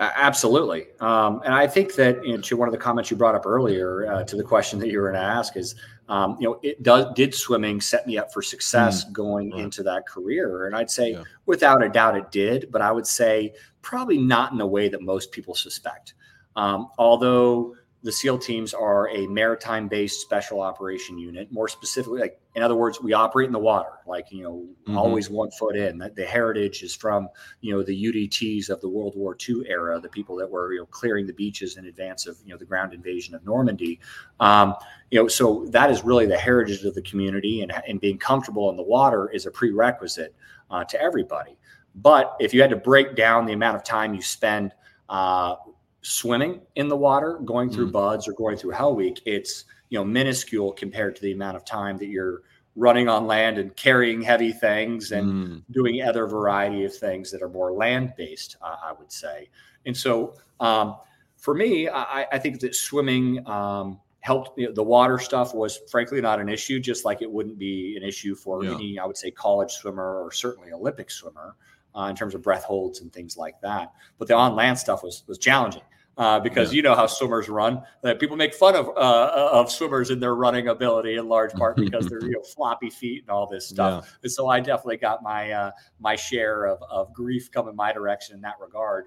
Absolutely, 0.01 0.87
um, 1.01 1.43
and 1.45 1.53
I 1.53 1.67
think 1.67 1.95
that 1.97 2.25
you 2.25 2.35
know, 2.35 2.41
to 2.41 2.57
one 2.57 2.67
of 2.67 2.73
the 2.73 2.79
comments 2.79 3.11
you 3.11 3.19
brought 3.19 3.35
up 3.35 3.45
earlier, 3.45 4.11
uh, 4.11 4.25
to 4.25 4.35
the 4.35 4.43
question 4.43 4.79
that 4.79 4.89
you 4.89 4.99
were 4.99 5.11
going 5.11 5.21
to 5.21 5.29
ask 5.29 5.59
is, 5.59 5.75
um, 6.09 6.39
you 6.41 6.49
know, 6.49 6.59
it 6.63 6.83
does 6.83 7.13
did 7.15 7.35
swimming 7.35 7.83
set 7.83 8.07
me 8.07 8.17
up 8.17 8.33
for 8.33 8.41
success 8.41 9.05
mm, 9.05 9.13
going 9.13 9.51
right. 9.51 9.61
into 9.61 9.83
that 9.83 10.07
career? 10.07 10.67
And 10.67 10.75
I'd 10.75 10.91
say, 10.91 11.13
yeah. 11.13 11.23
without 11.45 11.85
a 11.85 11.89
doubt, 11.91 12.17
it 12.17 12.31
did. 12.31 12.71
But 12.71 12.81
I 12.81 12.91
would 12.93 13.07
say 13.07 13.53
probably 13.83 14.17
not 14.17 14.53
in 14.53 14.59
the 14.59 14.67
way 14.67 14.89
that 14.89 15.03
most 15.03 15.33
people 15.33 15.55
suspect. 15.55 16.15
Um, 16.57 16.89
although 16.99 17.77
the 18.03 18.13
SEAL 18.13 18.39
teams 18.39 18.73
are 18.73 19.09
a 19.11 19.27
maritime 19.27 19.87
based 19.87 20.23
special 20.23 20.63
operation 20.63 21.19
unit. 21.19 21.53
More 21.53 21.69
specifically, 21.69 22.21
like 22.21 22.41
in 22.55 22.63
other 22.63 22.75
words, 22.75 23.01
we 23.01 23.13
operate 23.13 23.47
in 23.47 23.53
the 23.53 23.59
water, 23.59 23.91
like, 24.07 24.33
you 24.33 24.43
know, 24.43 24.67
mm-hmm. 24.85 24.97
always 24.97 25.29
one 25.29 25.51
foot 25.51 25.77
in. 25.77 25.99
The, 25.99 26.11
the 26.11 26.25
heritage 26.25 26.83
is 26.83 26.95
from, 26.95 27.29
you 27.61 27.73
know, 27.73 27.83
the 27.83 28.05
UDTs 28.05 28.71
of 28.71 28.81
the 28.81 28.89
World 28.89 29.15
War 29.17 29.37
II 29.49 29.63
era, 29.69 30.01
the 30.01 30.09
people 30.09 30.35
that 30.37 30.51
were, 30.51 30.73
you 30.73 30.81
know, 30.81 30.87
clearing 30.87 31.27
the 31.27 31.35
beaches 31.35 31.77
in 31.77 31.87
advance 31.87 32.27
of, 32.27 32.39
you 32.45 32.53
know, 32.53 32.59
the 32.59 32.65
ground 32.65 32.95
invasion 32.95 33.35
of 33.35 33.45
Normandy. 33.45 34.01
Um, 34.41 34.75
you 35.11 35.21
know, 35.21 35.29
so 35.29 35.67
that 35.69 35.91
is 35.91 36.03
really 36.03 36.27
the 36.27 36.39
heritage 36.39 36.83
of 36.85 36.95
the 36.95 37.03
community, 37.03 37.61
and, 37.61 37.73
and 37.87 38.01
being 38.01 38.19
comfortable 38.19 38.71
in 38.71 38.77
the 38.77 38.83
water 38.83 39.29
is 39.31 39.45
a 39.45 39.51
prerequisite 39.51 40.35
uh, 40.71 40.85
to 40.85 41.01
everybody. 41.01 41.59
But 41.95 42.37
if 42.41 42.55
you 42.55 42.63
had 42.63 42.71
to 42.71 42.77
break 42.77 43.15
down 43.15 43.47
the 43.47 43.53
amount 43.53 43.77
of 43.77 43.85
time 43.85 44.15
you 44.15 44.23
spend 44.23 44.73
uh, 45.09 45.57
swimming 46.03 46.61
in 46.77 46.89
the 46.89 46.97
water, 46.97 47.39
going 47.45 47.71
through 47.71 47.89
mm. 47.89 47.93
BUD/S 47.93 48.29
or 48.29 48.33
going 48.33 48.57
through 48.57 48.73
Hell 48.73 48.95
Week, 48.95 49.21
it's 49.27 49.65
you 49.89 49.99
know 49.99 50.05
minuscule 50.05 50.73
compared 50.73 51.17
to 51.17 51.23
the 51.23 51.33
amount 51.33 51.57
of 51.57 51.65
time 51.65 51.97
that 51.99 52.09
you're 52.09 52.43
running 52.77 53.09
on 53.09 53.27
land 53.27 53.59
and 53.59 53.75
carrying 53.77 54.23
heavy 54.23 54.53
things 54.53 55.13
and 55.13 55.29
mm. 55.29 55.63
doing 55.73 56.03
other 56.03 56.27
variety 56.27 56.85
of 56.85 56.95
things 56.95 57.31
that 57.31 57.43
are 57.43 57.49
more 57.49 57.73
land 57.73 58.13
based, 58.17 58.57
uh, 58.63 58.77
I 58.83 58.93
would 58.93 59.11
say. 59.11 59.49
And 59.87 59.97
so 59.97 60.35
um, 60.61 60.97
for 61.37 61.55
me, 61.55 61.89
I, 61.89 62.27
I, 62.33 62.39
think 62.39 62.61
that 62.61 62.75
swimming 62.75 63.47
um, 63.49 63.99
helped. 64.21 64.59
You 64.59 64.69
know, 64.69 64.73
the 64.73 64.83
water 64.83 65.19
stuff 65.19 65.55
was 65.55 65.81
frankly 65.91 66.21
not 66.21 66.39
an 66.39 66.49
issue, 66.49 66.79
just 66.79 67.05
like 67.05 67.23
it 67.23 67.31
wouldn't 67.31 67.59
be 67.59 67.97
an 67.97 68.03
issue 68.07 68.35
for 68.35 68.63
yeah. 68.63 68.75
any, 68.75 68.99
I 68.99 69.07
would 69.07 69.17
say, 69.17 69.31
college 69.31 69.73
swimmer 69.73 70.23
or 70.23 70.31
certainly 70.33 70.73
Olympic 70.73 71.11
swimmer 71.11 71.57
uh, 71.95 72.07
in 72.11 72.17
terms 72.17 72.35
of 72.35 72.43
breath 72.43 72.65
holds 72.65 73.01
and 73.01 73.13
things 73.13 73.37
like 73.37 73.61
that. 73.63 73.93
But 74.19 74.29
the 74.29 74.35
on 74.35 74.55
land 74.55 74.79
stuff 74.79 75.03
was 75.03 75.25
was 75.27 75.39
challenging. 75.39 75.83
Uh, 76.19 76.39
because 76.39 76.71
yeah. 76.71 76.77
you 76.77 76.83
know 76.83 76.95
how 76.95 77.07
swimmers 77.07 77.49
run. 77.49 77.83
That 78.03 78.21
people 78.21 78.37
make 78.37 78.53
fun 78.53 78.75
of 78.75 78.89
uh, 78.89 79.49
of 79.53 79.71
swimmers 79.71 80.11
and 80.11 80.23
their 80.23 80.35
running 80.35 80.69
ability 80.69 81.17
in 81.17 81.27
large 81.27 81.53
part 81.55 81.77
because 81.79 82.09
they're 82.09 82.23
you 82.23 82.33
know 82.33 82.43
floppy 82.43 82.91
feet 82.91 83.23
and 83.23 83.31
all 83.31 83.47
this 83.47 83.69
stuff. 83.69 84.05
Yeah. 84.05 84.17
And 84.25 84.33
so 84.33 84.49
I 84.49 84.61
definitely 84.61 84.99
got 84.99 85.23
my 85.23 85.51
uh, 85.51 85.71
my 85.99 86.17
share 86.17 86.67
of 86.67 86.83
of 86.91 87.13
grief 87.15 87.51
coming 87.51 87.75
my 87.75 87.93
direction 87.93 88.35
in 88.35 88.43
that 88.43 88.57
regard. 88.61 89.07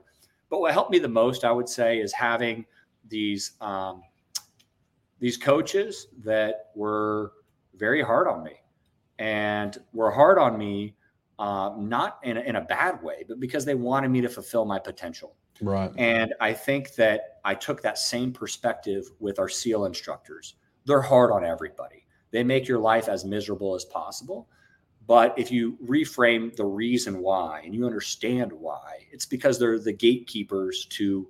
But 0.49 0.61
what 0.61 0.73
helped 0.73 0.91
me 0.91 0.97
the 0.97 1.07
most, 1.07 1.43
I 1.43 1.51
would 1.51 1.69
say, 1.69 1.99
is 1.99 2.11
having 2.13 2.65
these 3.07 3.51
um, 3.61 4.01
these 5.19 5.37
coaches 5.37 6.07
that 6.23 6.71
were 6.73 7.33
very 7.75 8.01
hard 8.01 8.27
on 8.27 8.43
me, 8.43 8.53
and 9.19 9.77
were 9.93 10.09
hard 10.09 10.39
on 10.39 10.57
me 10.57 10.95
uh, 11.39 11.71
not 11.77 12.19
in 12.23 12.37
a, 12.37 12.41
in 12.41 12.55
a 12.55 12.61
bad 12.61 13.01
way, 13.01 13.23
but 13.27 13.39
because 13.39 13.65
they 13.65 13.75
wanted 13.75 14.09
me 14.09 14.21
to 14.21 14.29
fulfill 14.29 14.65
my 14.65 14.79
potential. 14.79 15.35
Right. 15.61 15.91
And 15.97 16.33
I 16.39 16.53
think 16.53 16.95
that 16.95 17.39
I 17.45 17.55
took 17.55 17.81
that 17.81 17.97
same 17.97 18.31
perspective 18.31 19.05
with 19.19 19.39
our 19.39 19.49
SEAL 19.49 19.85
instructors. 19.85 20.55
They're 20.85 21.01
hard 21.01 21.31
on 21.31 21.45
everybody. 21.45 22.05
They 22.31 22.43
make 22.43 22.67
your 22.67 22.79
life 22.79 23.07
as 23.07 23.23
miserable 23.23 23.75
as 23.75 23.85
possible. 23.85 24.47
But 25.05 25.37
if 25.37 25.51
you 25.51 25.77
reframe 25.85 26.55
the 26.55 26.65
reason 26.65 27.19
why 27.19 27.61
and 27.65 27.75
you 27.75 27.85
understand 27.85 28.51
why, 28.51 29.05
it's 29.11 29.25
because 29.25 29.59
they're 29.59 29.79
the 29.79 29.93
gatekeepers 29.93 30.85
to 30.91 31.27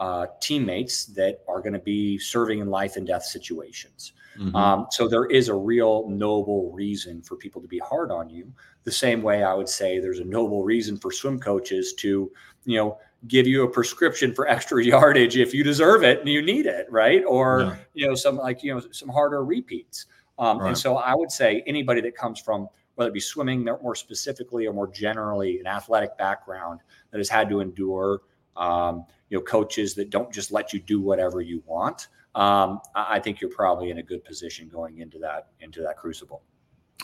uh, 0.00 0.26
teammates 0.40 1.06
that 1.06 1.40
are 1.48 1.60
going 1.60 1.72
to 1.72 1.78
be 1.78 2.18
serving 2.18 2.58
in 2.60 2.68
life 2.68 2.96
and 2.96 3.06
death 3.06 3.24
situations. 3.24 4.12
Mhm. 4.38 4.54
Um, 4.54 4.86
so 4.90 5.06
there 5.06 5.26
is 5.26 5.48
a 5.48 5.54
real 5.54 6.08
noble 6.08 6.72
reason 6.72 7.22
for 7.22 7.36
people 7.36 7.62
to 7.62 7.68
be 7.68 7.78
hard 7.78 8.10
on 8.10 8.28
you. 8.28 8.52
The 8.82 8.90
same 8.92 9.22
way 9.22 9.44
I 9.44 9.54
would 9.54 9.68
say 9.68 10.00
there's 10.00 10.18
a 10.18 10.24
noble 10.24 10.64
reason 10.64 10.96
for 10.96 11.12
swim 11.12 11.38
coaches 11.38 11.94
to, 11.98 12.30
you 12.64 12.76
know, 12.76 12.98
give 13.28 13.46
you 13.46 13.62
a 13.62 13.70
prescription 13.70 14.34
for 14.34 14.48
extra 14.56 14.84
yardage 14.84 15.36
if 15.36 15.54
you 15.54 15.62
deserve 15.62 16.02
it 16.02 16.18
and 16.20 16.28
you 16.28 16.42
need 16.42 16.66
it, 16.66 16.86
right? 16.90 17.22
Or 17.26 17.60
Yeah. 17.60 17.76
you 17.94 18.08
know, 18.08 18.14
some 18.14 18.36
like 18.36 18.62
you 18.64 18.74
know 18.74 18.80
some 18.90 19.08
harder 19.08 19.44
repeats. 19.44 20.06
Um, 20.38 20.58
Right. 20.58 20.68
And 20.68 20.78
so 20.78 20.96
I 20.96 21.14
would 21.14 21.30
say 21.30 21.62
anybody 21.66 22.00
that 22.00 22.16
comes 22.16 22.40
from 22.40 22.68
whether 22.96 23.08
it 23.10 23.14
be 23.14 23.20
swimming 23.20 23.64
more 23.64 23.94
specifically 23.94 24.66
or 24.66 24.72
more 24.72 24.88
generally 24.88 25.58
an 25.60 25.66
athletic 25.66 26.16
background 26.18 26.80
that 27.10 27.18
has 27.18 27.28
had 27.28 27.48
to 27.50 27.60
endure 27.60 28.20
um, 28.56 29.04
you 29.28 29.38
know 29.38 29.42
coaches 29.42 29.94
that 29.94 30.10
don't 30.10 30.32
just 30.32 30.52
let 30.52 30.72
you 30.72 30.80
do 30.80 31.00
whatever 31.00 31.40
you 31.40 31.62
want 31.66 32.08
um, 32.34 32.80
I 32.94 33.20
think 33.20 33.40
you're 33.40 33.50
probably 33.50 33.90
in 33.90 33.98
a 33.98 34.02
good 34.02 34.24
position 34.24 34.68
going 34.68 34.98
into 34.98 35.18
that 35.20 35.48
into 35.60 35.82
that 35.82 35.96
crucible. 35.96 36.42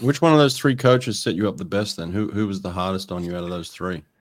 Which 0.01 0.21
one 0.21 0.33
of 0.33 0.39
those 0.39 0.59
three 0.59 0.75
coaches 0.75 1.23
set 1.23 1.35
you 1.35 1.49
up 1.49 1.57
the 1.57 1.65
best 1.65 1.97
then? 1.97 2.11
Who 2.11 2.31
who 2.31 2.47
was 2.47 2.61
the 2.61 2.71
hardest 2.71 3.13
on 3.13 3.25
you 3.25 3.37
out 3.37 3.45
of 3.45 3.51
those 3.51 3.71
three? 3.71 4.03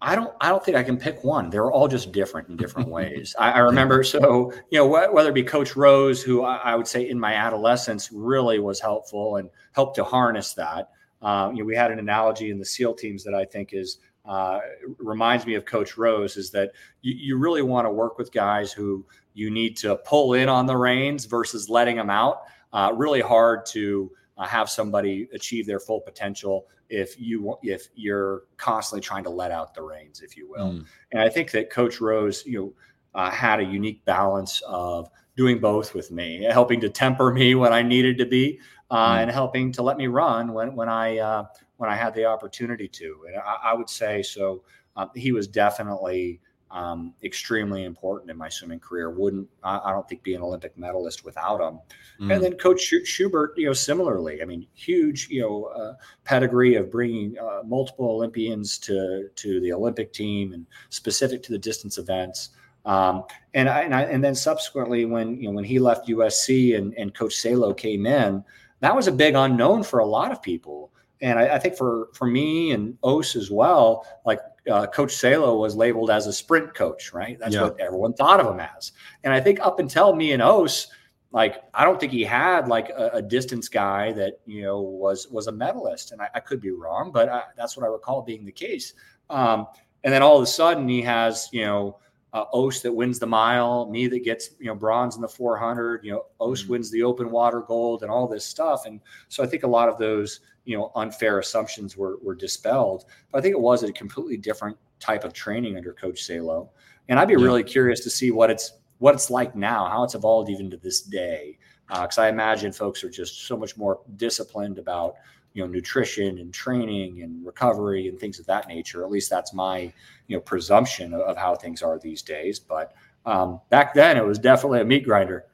I 0.00 0.14
don't. 0.14 0.32
I 0.40 0.50
don't 0.50 0.64
think 0.64 0.76
I 0.76 0.84
can 0.84 0.96
pick 0.96 1.24
one. 1.24 1.50
They're 1.50 1.72
all 1.72 1.88
just 1.88 2.12
different 2.12 2.48
in 2.48 2.56
different 2.56 2.88
ways. 2.90 3.34
I, 3.36 3.50
I 3.50 3.58
remember, 3.58 4.04
so 4.04 4.52
you 4.70 4.78
know, 4.78 4.88
wh- 4.88 5.12
whether 5.12 5.30
it 5.30 5.34
be 5.34 5.42
Coach 5.42 5.74
Rose, 5.74 6.22
who 6.22 6.44
I, 6.44 6.56
I 6.58 6.74
would 6.76 6.86
say 6.86 7.08
in 7.08 7.18
my 7.18 7.34
adolescence 7.34 8.12
really 8.12 8.60
was 8.60 8.78
helpful 8.78 9.36
and 9.36 9.50
helped 9.72 9.96
to 9.96 10.04
harness 10.04 10.54
that. 10.54 10.90
Um, 11.20 11.56
you 11.56 11.64
know, 11.64 11.66
we 11.66 11.74
had 11.74 11.90
an 11.90 11.98
analogy 11.98 12.50
in 12.52 12.60
the 12.60 12.64
SEAL 12.64 12.94
teams 12.94 13.24
that 13.24 13.34
I 13.34 13.44
think 13.44 13.70
is 13.72 13.98
uh, 14.28 14.60
reminds 14.98 15.46
me 15.46 15.54
of 15.54 15.64
Coach 15.64 15.96
Rose 15.96 16.36
is 16.36 16.50
that 16.50 16.72
you, 17.00 17.14
you 17.14 17.36
really 17.38 17.62
want 17.62 17.86
to 17.86 17.90
work 17.90 18.18
with 18.18 18.30
guys 18.30 18.72
who 18.72 19.04
you 19.32 19.50
need 19.50 19.76
to 19.78 19.96
pull 20.04 20.34
in 20.34 20.48
on 20.48 20.66
the 20.66 20.76
reins 20.76 21.24
versus 21.24 21.68
letting 21.70 21.96
them 21.96 22.10
out. 22.10 22.42
Uh, 22.72 22.92
really 22.94 23.22
hard 23.22 23.64
to 23.64 24.10
uh, 24.36 24.46
have 24.46 24.68
somebody 24.68 25.28
achieve 25.32 25.66
their 25.66 25.80
full 25.80 26.00
potential 26.00 26.66
if 26.90 27.18
you 27.18 27.56
if 27.62 27.88
you're 27.94 28.42
constantly 28.56 29.00
trying 29.00 29.24
to 29.24 29.30
let 29.30 29.50
out 29.50 29.74
the 29.74 29.82
reins, 29.82 30.20
if 30.20 30.36
you 30.36 30.48
will. 30.50 30.72
Mm. 30.72 30.84
And 31.12 31.22
I 31.22 31.28
think 31.28 31.50
that 31.52 31.70
Coach 31.70 32.00
Rose, 32.00 32.44
you 32.46 32.58
know, 32.58 32.72
uh, 33.14 33.30
had 33.30 33.60
a 33.60 33.64
unique 33.64 34.04
balance 34.04 34.62
of 34.66 35.08
doing 35.36 35.58
both 35.58 35.94
with 35.94 36.10
me, 36.10 36.42
helping 36.50 36.80
to 36.80 36.88
temper 36.88 37.32
me 37.32 37.54
when 37.54 37.72
I 37.72 37.82
needed 37.82 38.18
to 38.18 38.26
be, 38.26 38.60
uh, 38.90 39.16
Mm. 39.16 39.22
and 39.22 39.30
helping 39.30 39.72
to 39.72 39.82
let 39.82 39.96
me 39.96 40.06
run 40.06 40.52
when 40.52 40.74
when 40.74 40.88
I 40.88 41.18
uh, 41.18 41.44
when 41.78 41.88
I 41.88 41.96
had 41.96 42.14
the 42.14 42.26
opportunity 42.26 42.86
to. 42.88 43.24
And 43.28 43.36
I, 43.38 43.70
I 43.70 43.74
would 43.74 43.88
say 43.88 44.22
so. 44.22 44.62
Uh, 44.96 45.06
he 45.14 45.32
was 45.32 45.48
definitely 45.48 46.40
um, 46.70 47.14
extremely 47.22 47.84
important 47.84 48.30
in 48.30 48.36
my 48.36 48.48
swimming 48.48 48.80
career. 48.80 49.10
Wouldn't 49.10 49.48
I, 49.62 49.80
I 49.84 49.92
don't 49.92 50.06
think 50.08 50.22
be 50.22 50.34
an 50.34 50.42
Olympic 50.42 50.76
medalist 50.76 51.24
without 51.24 51.60
him. 51.60 51.80
Mm. 52.20 52.34
And 52.34 52.44
then 52.44 52.52
Coach 52.54 52.80
Schu- 52.80 53.04
Schubert, 53.04 53.54
you 53.56 53.66
know, 53.66 53.72
similarly, 53.72 54.42
I 54.42 54.44
mean, 54.44 54.66
huge, 54.74 55.28
you 55.30 55.40
know, 55.40 55.64
uh, 55.64 55.94
pedigree 56.24 56.74
of 56.74 56.90
bringing 56.90 57.38
uh, 57.38 57.62
multiple 57.64 58.10
Olympians 58.10 58.78
to 58.80 59.28
to 59.34 59.60
the 59.60 59.72
Olympic 59.72 60.12
team 60.12 60.52
and 60.52 60.66
specific 60.90 61.42
to 61.44 61.52
the 61.52 61.58
distance 61.58 61.96
events. 61.96 62.50
Um, 62.84 63.24
and 63.54 63.68
I, 63.68 63.82
and 63.82 63.94
I 63.94 64.02
and 64.02 64.22
then 64.22 64.34
subsequently, 64.34 65.04
when 65.04 65.40
you 65.40 65.48
know 65.48 65.54
when 65.54 65.64
he 65.64 65.78
left 65.78 66.08
USC 66.08 66.76
and 66.76 66.92
and 66.94 67.14
Coach 67.14 67.34
Salo 67.34 67.72
came 67.72 68.04
in, 68.04 68.44
that 68.80 68.94
was 68.94 69.06
a 69.08 69.12
big 69.12 69.34
unknown 69.34 69.82
for 69.82 70.00
a 70.00 70.06
lot 70.06 70.32
of 70.32 70.42
people. 70.42 70.92
And 71.20 71.38
I, 71.38 71.56
I 71.56 71.58
think 71.58 71.76
for 71.76 72.08
for 72.14 72.26
me 72.26 72.72
and 72.72 72.96
Ous 73.04 73.34
as 73.36 73.50
well, 73.50 74.06
like 74.24 74.40
uh, 74.70 74.86
Coach 74.86 75.12
Salo 75.16 75.56
was 75.56 75.74
labeled 75.74 76.10
as 76.10 76.26
a 76.26 76.32
sprint 76.32 76.74
coach, 76.74 77.12
right? 77.12 77.38
That's 77.40 77.54
Yeah. 77.54 77.64
what 77.64 77.80
everyone 77.80 78.12
thought 78.14 78.38
of 78.40 78.46
him 78.46 78.60
as. 78.60 78.92
And 79.24 79.32
I 79.32 79.40
think 79.40 79.58
up 79.60 79.80
until 79.80 80.14
me 80.14 80.32
and 80.32 80.42
Ous, 80.42 80.88
like 81.32 81.62
I 81.74 81.84
don't 81.84 81.98
think 81.98 82.12
he 82.12 82.22
had 82.24 82.68
like 82.68 82.90
a, 82.90 83.10
a 83.14 83.22
distance 83.22 83.68
guy 83.68 84.12
that 84.12 84.40
you 84.46 84.62
know 84.62 84.80
was 84.80 85.28
was 85.28 85.46
a 85.48 85.52
medalist, 85.52 86.12
and 86.12 86.22
I, 86.22 86.28
I 86.34 86.40
could 86.40 86.60
be 86.60 86.70
wrong, 86.70 87.10
but 87.12 87.28
I, 87.28 87.42
that's 87.56 87.76
what 87.76 87.84
I 87.84 87.88
recall 87.88 88.22
being 88.22 88.44
the 88.44 88.52
case. 88.52 88.94
Um, 89.28 89.66
and 90.04 90.12
then 90.12 90.22
all 90.22 90.36
of 90.36 90.42
a 90.42 90.46
sudden 90.46 90.88
he 90.88 91.02
has 91.02 91.48
you 91.52 91.64
know 91.66 91.98
uh, 92.32 92.44
Ous 92.54 92.80
that 92.82 92.92
wins 92.92 93.18
the 93.18 93.26
mile, 93.26 93.90
me 93.90 94.06
that 94.06 94.22
gets 94.24 94.50
you 94.60 94.66
know 94.66 94.74
bronze 94.74 95.16
in 95.16 95.22
the 95.22 95.28
400, 95.28 96.04
you 96.04 96.12
know 96.12 96.24
Ous 96.40 96.62
Mhm. 96.64 96.68
wins 96.68 96.90
the 96.90 97.02
open 97.02 97.30
water 97.30 97.60
gold, 97.62 98.02
and 98.02 98.10
all 98.10 98.28
this 98.28 98.44
stuff. 98.44 98.86
And 98.86 99.00
so 99.28 99.42
I 99.42 99.46
think 99.46 99.64
a 99.64 99.66
lot 99.68 99.88
of 99.88 99.98
those 99.98 100.40
you 100.68 100.76
know 100.76 100.92
unfair 100.94 101.38
assumptions 101.38 101.96
were 101.96 102.18
were 102.22 102.34
dispelled. 102.34 103.06
But 103.32 103.38
I 103.38 103.40
think 103.40 103.54
it 103.54 103.60
was 103.60 103.82
a 103.82 103.92
completely 103.92 104.36
different 104.36 104.76
type 105.00 105.24
of 105.24 105.32
training 105.32 105.78
under 105.78 105.94
Coach 105.94 106.22
Salo, 106.22 106.70
and 107.08 107.18
I'd 107.18 107.28
be 107.28 107.34
Yeah. 107.34 107.44
really 107.44 107.64
curious 107.64 108.00
to 108.00 108.10
see 108.10 108.30
what 108.30 108.50
it's 108.50 108.74
what 108.98 109.14
it's 109.14 109.30
like 109.30 109.56
now, 109.56 109.86
how 109.88 110.02
it's 110.04 110.14
evolved 110.14 110.50
even 110.50 110.70
to 110.70 110.76
this 110.76 111.00
day. 111.00 111.56
Because 111.88 112.18
I 112.18 112.28
imagine 112.28 112.70
folks 112.70 113.02
are 113.02 113.08
just 113.08 113.46
so 113.46 113.56
much 113.56 113.78
more 113.78 114.00
disciplined 114.16 114.78
about 114.78 115.14
you 115.54 115.62
know 115.64 115.68
nutrition 115.72 116.36
and 116.38 116.52
training 116.52 117.22
and 117.22 117.46
recovery 117.46 118.08
and 118.08 118.20
things 118.20 118.38
of 118.38 118.44
that 118.46 118.68
nature. 118.68 119.02
At 119.02 119.10
least 119.10 119.30
that's 119.30 119.54
my 119.54 119.90
you 120.26 120.36
know 120.36 120.40
presumption 120.40 121.14
of, 121.14 121.22
of 121.22 121.36
how 121.38 121.54
things 121.54 121.82
are 121.82 121.98
these 121.98 122.20
days. 122.20 122.58
But 122.58 122.92
um, 123.24 123.62
back 123.70 123.94
then, 123.94 124.18
it 124.18 124.26
was 124.26 124.38
definitely 124.38 124.80
a 124.82 124.84
meat 124.84 125.04
grinder. 125.04 125.46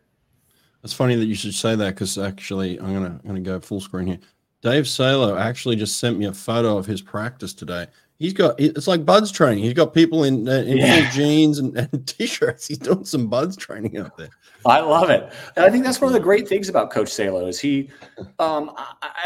It's 0.83 0.93
funny 0.93 1.15
that 1.15 1.25
you 1.25 1.35
should 1.35 1.55
say 1.55 1.77
that 1.77 1.95
because 1.95 2.19
actually, 2.19 2.81
I'm 2.81 2.93
gonna 2.93 3.21
I'm 3.23 3.29
gonna 3.29 3.41
go 3.41 3.61
full 3.61 3.81
screen 3.81 4.09
here. 4.09 4.19
Dave 4.65 4.89
Salo 4.89 5.37
actually 5.37 5.77
just 5.77 5.99
sent 5.99 6.19
me 6.19 6.25
a 6.25 6.33
photo 6.33 6.79
of 6.79 6.87
his 6.87 7.03
practice 7.03 7.53
today. 7.53 7.87
He's 8.19 8.33
got 8.33 8.59
it's 8.59 8.87
like 8.87 9.05
buds 9.05 9.31
training. 9.31 9.63
He's 9.63 9.75
got 9.75 9.93
people 9.93 10.25
in 10.25 10.49
uh, 10.49 10.53
in 10.67 10.79
Yeah. 10.79 11.11
jeans 11.11 11.59
and, 11.59 11.77
and 11.77 12.07
t-shirts. 12.09 12.67
He's 12.67 12.79
doing 12.79 13.05
some 13.05 13.27
buds 13.29 13.57
training 13.57 13.99
out 13.99 14.17
there. 14.17 14.31
I 14.65 14.81
love 14.81 15.11
it. 15.11 15.31
And 15.57 15.65
I 15.67 15.69
think 15.71 15.85
that's 15.85 16.01
one 16.01 16.09
of 16.09 16.15
the 16.15 16.21
great 16.21 16.49
things 16.49 16.71
about 16.71 16.91
Coach 16.91 17.11
Salo 17.11 17.47
is 17.47 17.61
he, 17.61 17.91
um, 18.39 18.75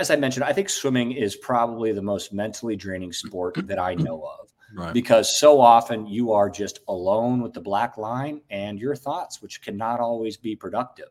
as 0.01 0.11
I 0.11 0.17
mentioned, 0.17 0.43
I 0.43 0.53
think 0.53 0.69
swimming 0.69 1.13
is 1.13 1.37
probably 1.37 1.93
the 1.93 2.03
most 2.03 2.33
mentally 2.33 2.75
draining 2.75 3.13
sport 3.13 3.57
that 3.69 3.79
I 3.79 3.95
know 3.95 4.21
of 4.41 4.49
Right. 4.75 4.93
because 4.93 5.39
so 5.39 5.61
often 5.61 6.07
you 6.09 6.33
are 6.33 6.51
just 6.51 6.81
alone 6.89 7.41
with 7.41 7.53
the 7.53 7.61
black 7.61 7.97
line 7.99 8.41
and 8.51 8.81
your 8.81 8.97
thoughts, 8.97 9.41
which 9.41 9.63
cannot 9.63 10.01
always 10.01 10.37
be 10.37 10.57
productive. 10.57 11.09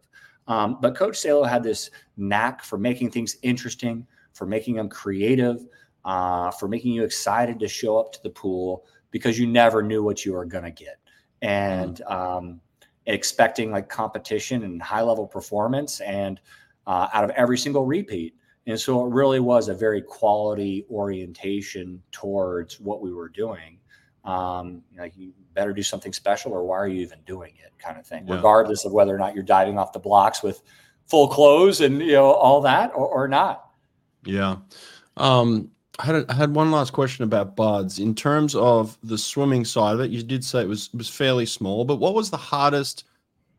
Um, 0.48 0.78
but 0.82 0.96
Coach 0.96 1.18
Salo 1.18 1.44
had 1.44 1.64
this 1.64 1.90
knack 2.18 2.64
for 2.64 2.78
making 2.78 3.12
things 3.12 3.38
interesting, 3.44 4.06
for 4.38 4.46
making 4.46 4.76
them 4.76 4.88
creative, 4.88 5.66
uh, 6.06 6.52
for 6.52 6.68
making 6.68 6.94
you 6.94 7.04
excited 7.04 7.60
to 7.60 7.68
show 7.68 7.98
up 7.98 8.12
to 8.14 8.22
the 8.24 8.30
pool 8.30 8.86
because 9.10 9.40
you 9.40 9.48
never 9.48 9.82
knew 9.82 10.04
what 10.04 10.24
you 10.24 10.34
were 10.34 10.46
going 10.46 10.64
to 10.64 10.72
get. 10.72 11.00
And 11.42 12.02
um, 12.04 12.62
expecting 13.08 13.72
like 13.72 13.90
competition 13.90 14.64
and 14.64 14.82
high 14.82 15.02
level 15.02 15.26
performance 15.26 16.02
and 16.02 16.40
uh, 16.86 17.08
out 17.14 17.24
of 17.24 17.32
every 17.32 17.58
single 17.58 17.86
repeat. 17.86 18.36
And 18.68 18.80
so 18.80 19.06
it 19.06 19.10
really 19.12 19.40
was 19.40 19.70
a 19.70 19.74
very 19.74 20.02
quality 20.02 20.86
orientation 20.92 22.02
towards 22.12 22.80
what 22.80 23.02
we 23.02 23.14
were 23.14 23.30
doing. 23.30 23.80
Um, 24.24 24.84
like 24.98 25.14
you 25.16 25.32
better 25.54 25.74
do 25.74 25.82
something 25.82 26.12
special, 26.12 26.52
or 26.52 26.66
why 26.66 26.76
are 26.76 26.88
you 26.88 27.02
even 27.02 27.20
doing 27.26 27.54
it, 27.64 27.72
kind 27.80 27.98
of 27.98 28.06
thing, 28.06 28.28
Yeah. 28.28 28.36
regardless 28.36 28.84
of 28.84 28.92
whether 28.92 29.16
or 29.16 29.18
not 29.18 29.34
you're 29.34 29.44
diving 29.44 29.80
off 29.80 29.94
the 29.94 30.00
blocks 30.00 30.44
with 30.44 30.62
full 31.08 31.30
clothes 31.30 31.80
and 31.80 32.02
you 32.02 32.12
know 32.12 32.32
all 32.32 32.60
that, 32.62 32.92
or, 32.94 33.08
or 33.08 33.28
not. 33.30 33.67
Yeah. 34.28 34.58
Um, 35.16 35.72
I 36.00 36.06
had, 36.06 36.16
a, 36.16 36.26
I 36.30 36.34
had 36.34 36.54
one 36.54 36.72
last 36.72 36.94
question 36.94 37.24
about 37.24 37.56
buds. 37.56 37.98
In 37.98 38.14
terms 38.14 38.54
of 38.54 38.98
the 39.02 39.18
swimming 39.18 39.66
side 39.66 39.96
of 39.96 40.02
it, 40.02 40.12
you 40.12 40.22
did 40.22 40.44
say 40.44 40.62
it 40.62 40.68
was 40.68 40.94
was 40.94 41.10
fairly 41.10 41.46
small, 41.46 41.86
but 41.86 41.96
what 41.96 42.14
was 42.14 42.30
the 42.30 42.38
hardest 42.38 43.06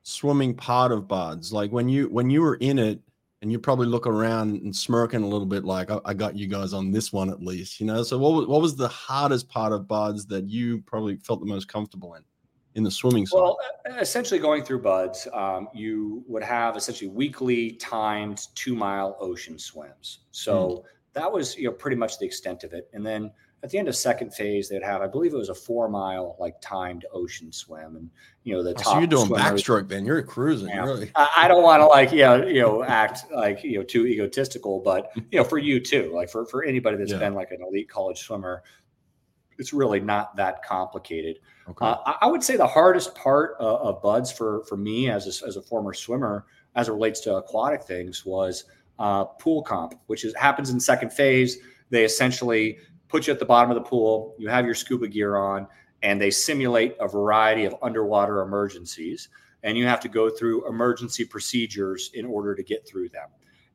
swimming 0.05 0.55
part 0.55 0.93
of 0.93 1.09
buds? 1.09 1.53
Like 1.53 1.73
when 1.73 1.89
you 1.89 2.09
when 2.09 2.31
you 2.31 2.43
were 2.43 2.55
in 2.57 2.79
it, 2.79 3.01
and 3.43 3.53
you 3.53 3.59
probably 3.59 3.87
look 3.87 4.07
around 4.07 4.61
and 4.63 4.75
smirking 4.75 5.23
a 5.23 5.27
little 5.27 5.47
bit, 5.47 5.65
like 5.65 5.91
I, 5.91 6.01
I 6.05 6.15
got 6.15 6.37
you 6.37 6.47
guys 6.47 6.73
on 6.73 6.91
this 6.91 7.13
one 7.13 7.31
at 7.31 7.43
least, 7.43 7.81
you 7.81 7.87
know. 7.87 8.03
So 8.03 8.19
what 8.19 8.33
was, 8.33 8.47
what 8.47 8.61
was 8.61 8.77
the 8.77 8.89
hardest 8.89 9.49
part 9.49 9.73
of 9.73 9.89
buds 9.89 10.27
that 10.27 10.49
you 10.49 10.83
probably 10.83 11.17
felt 11.17 11.41
the 11.41 11.47
most 11.47 11.69
comfortable 11.69 12.15
in, 12.15 12.23
in 12.79 12.85
the 12.85 12.91
swimming 12.91 13.27
side? 13.27 13.37
Well, 13.37 13.59
essentially 13.99 14.41
going 14.41 14.65
through 14.65 14.81
buds, 14.81 15.29
um, 15.35 15.69
you 15.75 16.25
would 16.27 16.43
have 16.43 16.77
essentially 16.77 17.11
weekly 17.11 17.73
timed 17.73 18.47
two 18.55 18.75
mile 18.75 19.17
ocean 19.21 19.59
swims. 19.59 20.21
So 20.31 20.85
that 21.13 21.31
was 21.31 21.57
you 21.57 21.65
know 21.65 21.73
pretty 21.73 21.97
much 21.97 22.19
the 22.19 22.25
extent 22.25 22.65
of 22.65 22.73
it. 22.73 22.89
And 22.95 23.05
then 23.05 23.31
at 23.65 23.71
the 23.71 23.79
end 23.79 23.89
of 23.89 23.97
second 23.97 24.33
phase, 24.33 24.69
they'd 24.69 24.85
have 24.85 25.03
I 25.03 25.09
believe 25.09 25.35
it 25.35 25.37
was 25.37 25.49
a 25.49 25.55
four 25.55 25.89
mile 25.89 26.37
like 26.39 26.55
timed 26.63 27.05
ocean 27.13 27.51
swim, 27.53 27.97
and 27.97 28.09
you 28.45 28.55
know 28.55 28.63
the 28.63 28.71
Oh, 28.71 28.75
top. 28.75 28.85
so 28.85 28.99
you're 28.99 29.09
doing 29.09 29.27
swimmers- 29.27 29.63
backstroke 29.65 29.89
then? 29.89 30.05
You're 30.07 30.23
cruising, 30.23 30.69
Yeah. 30.69 30.85
really. 30.85 31.11
I 31.17 31.29
I 31.39 31.49
don't 31.49 31.65
want 31.65 31.81
to 31.81 31.87
like 31.87 32.13
you 32.13 32.19
know 32.21 32.47
you 32.47 32.61
know 32.63 32.85
act 32.85 33.31
like 33.33 33.65
you 33.65 33.79
know 33.79 33.83
too 33.85 34.07
egotistical, 34.07 34.79
but 34.81 35.11
you 35.33 35.39
know 35.39 35.45
for 35.45 35.59
you 35.59 35.81
too, 35.81 36.13
like 36.15 36.31
for 36.31 36.47
for 36.47 36.63
anybody 36.63 36.97
that's 36.97 37.11
Yeah. 37.11 37.19
been 37.19 37.35
like 37.35 37.51
an 37.51 37.59
elite 37.63 37.89
college 37.91 38.21
swimmer, 38.21 38.63
it's 39.59 39.73
really 39.73 39.99
not 39.99 40.37
that 40.37 40.63
complicated. 40.65 41.41
Okay. 41.71 41.85
Uh, 41.85 41.97
I- 42.23 42.27
would 42.27 42.43
say 42.43 42.57
the 42.57 42.67
hardest 42.67 43.15
part 43.15 43.57
uh, 43.61 43.77
of 43.77 44.03
buds 44.03 44.33
for 44.33 44.65
for 44.65 44.77
me 44.77 45.11
as 45.11 45.27
a, 45.27 45.47
as 45.47 45.57
a 45.57 45.63
former 45.63 45.93
swimmer, 45.93 46.47
as 46.75 46.89
it 46.89 46.93
relates 46.93 47.21
to 47.21 47.37
aquatic 47.37 47.83
things, 47.83 48.25
was 48.25 48.65
uh, 48.99 49.25
pool 49.25 49.63
comp, 49.63 49.95
which 50.07 50.25
is 50.25 50.35
happens 50.35 50.71
in 50.71 50.81
second 50.81 51.13
phase. 51.13 51.59
They 51.91 52.05
essentially 52.05 52.79
put 53.09 53.27
you 53.27 53.33
at 53.33 53.39
the 53.39 53.45
bottom 53.45 53.71
of 53.71 53.75
the 53.75 53.89
pool. 53.89 54.35
You 54.39 54.49
have 54.49 54.65
your 54.65 54.75
scuba 54.75 55.09
gear 55.09 55.37
on, 55.37 55.67
and 56.03 56.21
they 56.21 56.31
simulate 56.31 56.97
a 57.01 57.09
variety 57.09 57.65
of 57.65 57.75
underwater 57.83 58.43
emergencies. 58.43 59.29
And 59.65 59.77
you 59.77 59.87
have 59.87 60.01
to 60.01 60.09
go 60.09 60.31
through 60.31 60.69
emergency 60.69 61.25
procedures 61.25 62.11
in 62.15 62.25
order 62.25 62.55
to 62.55 62.63
get 62.63 62.87
through 62.89 63.09
them. 63.09 63.29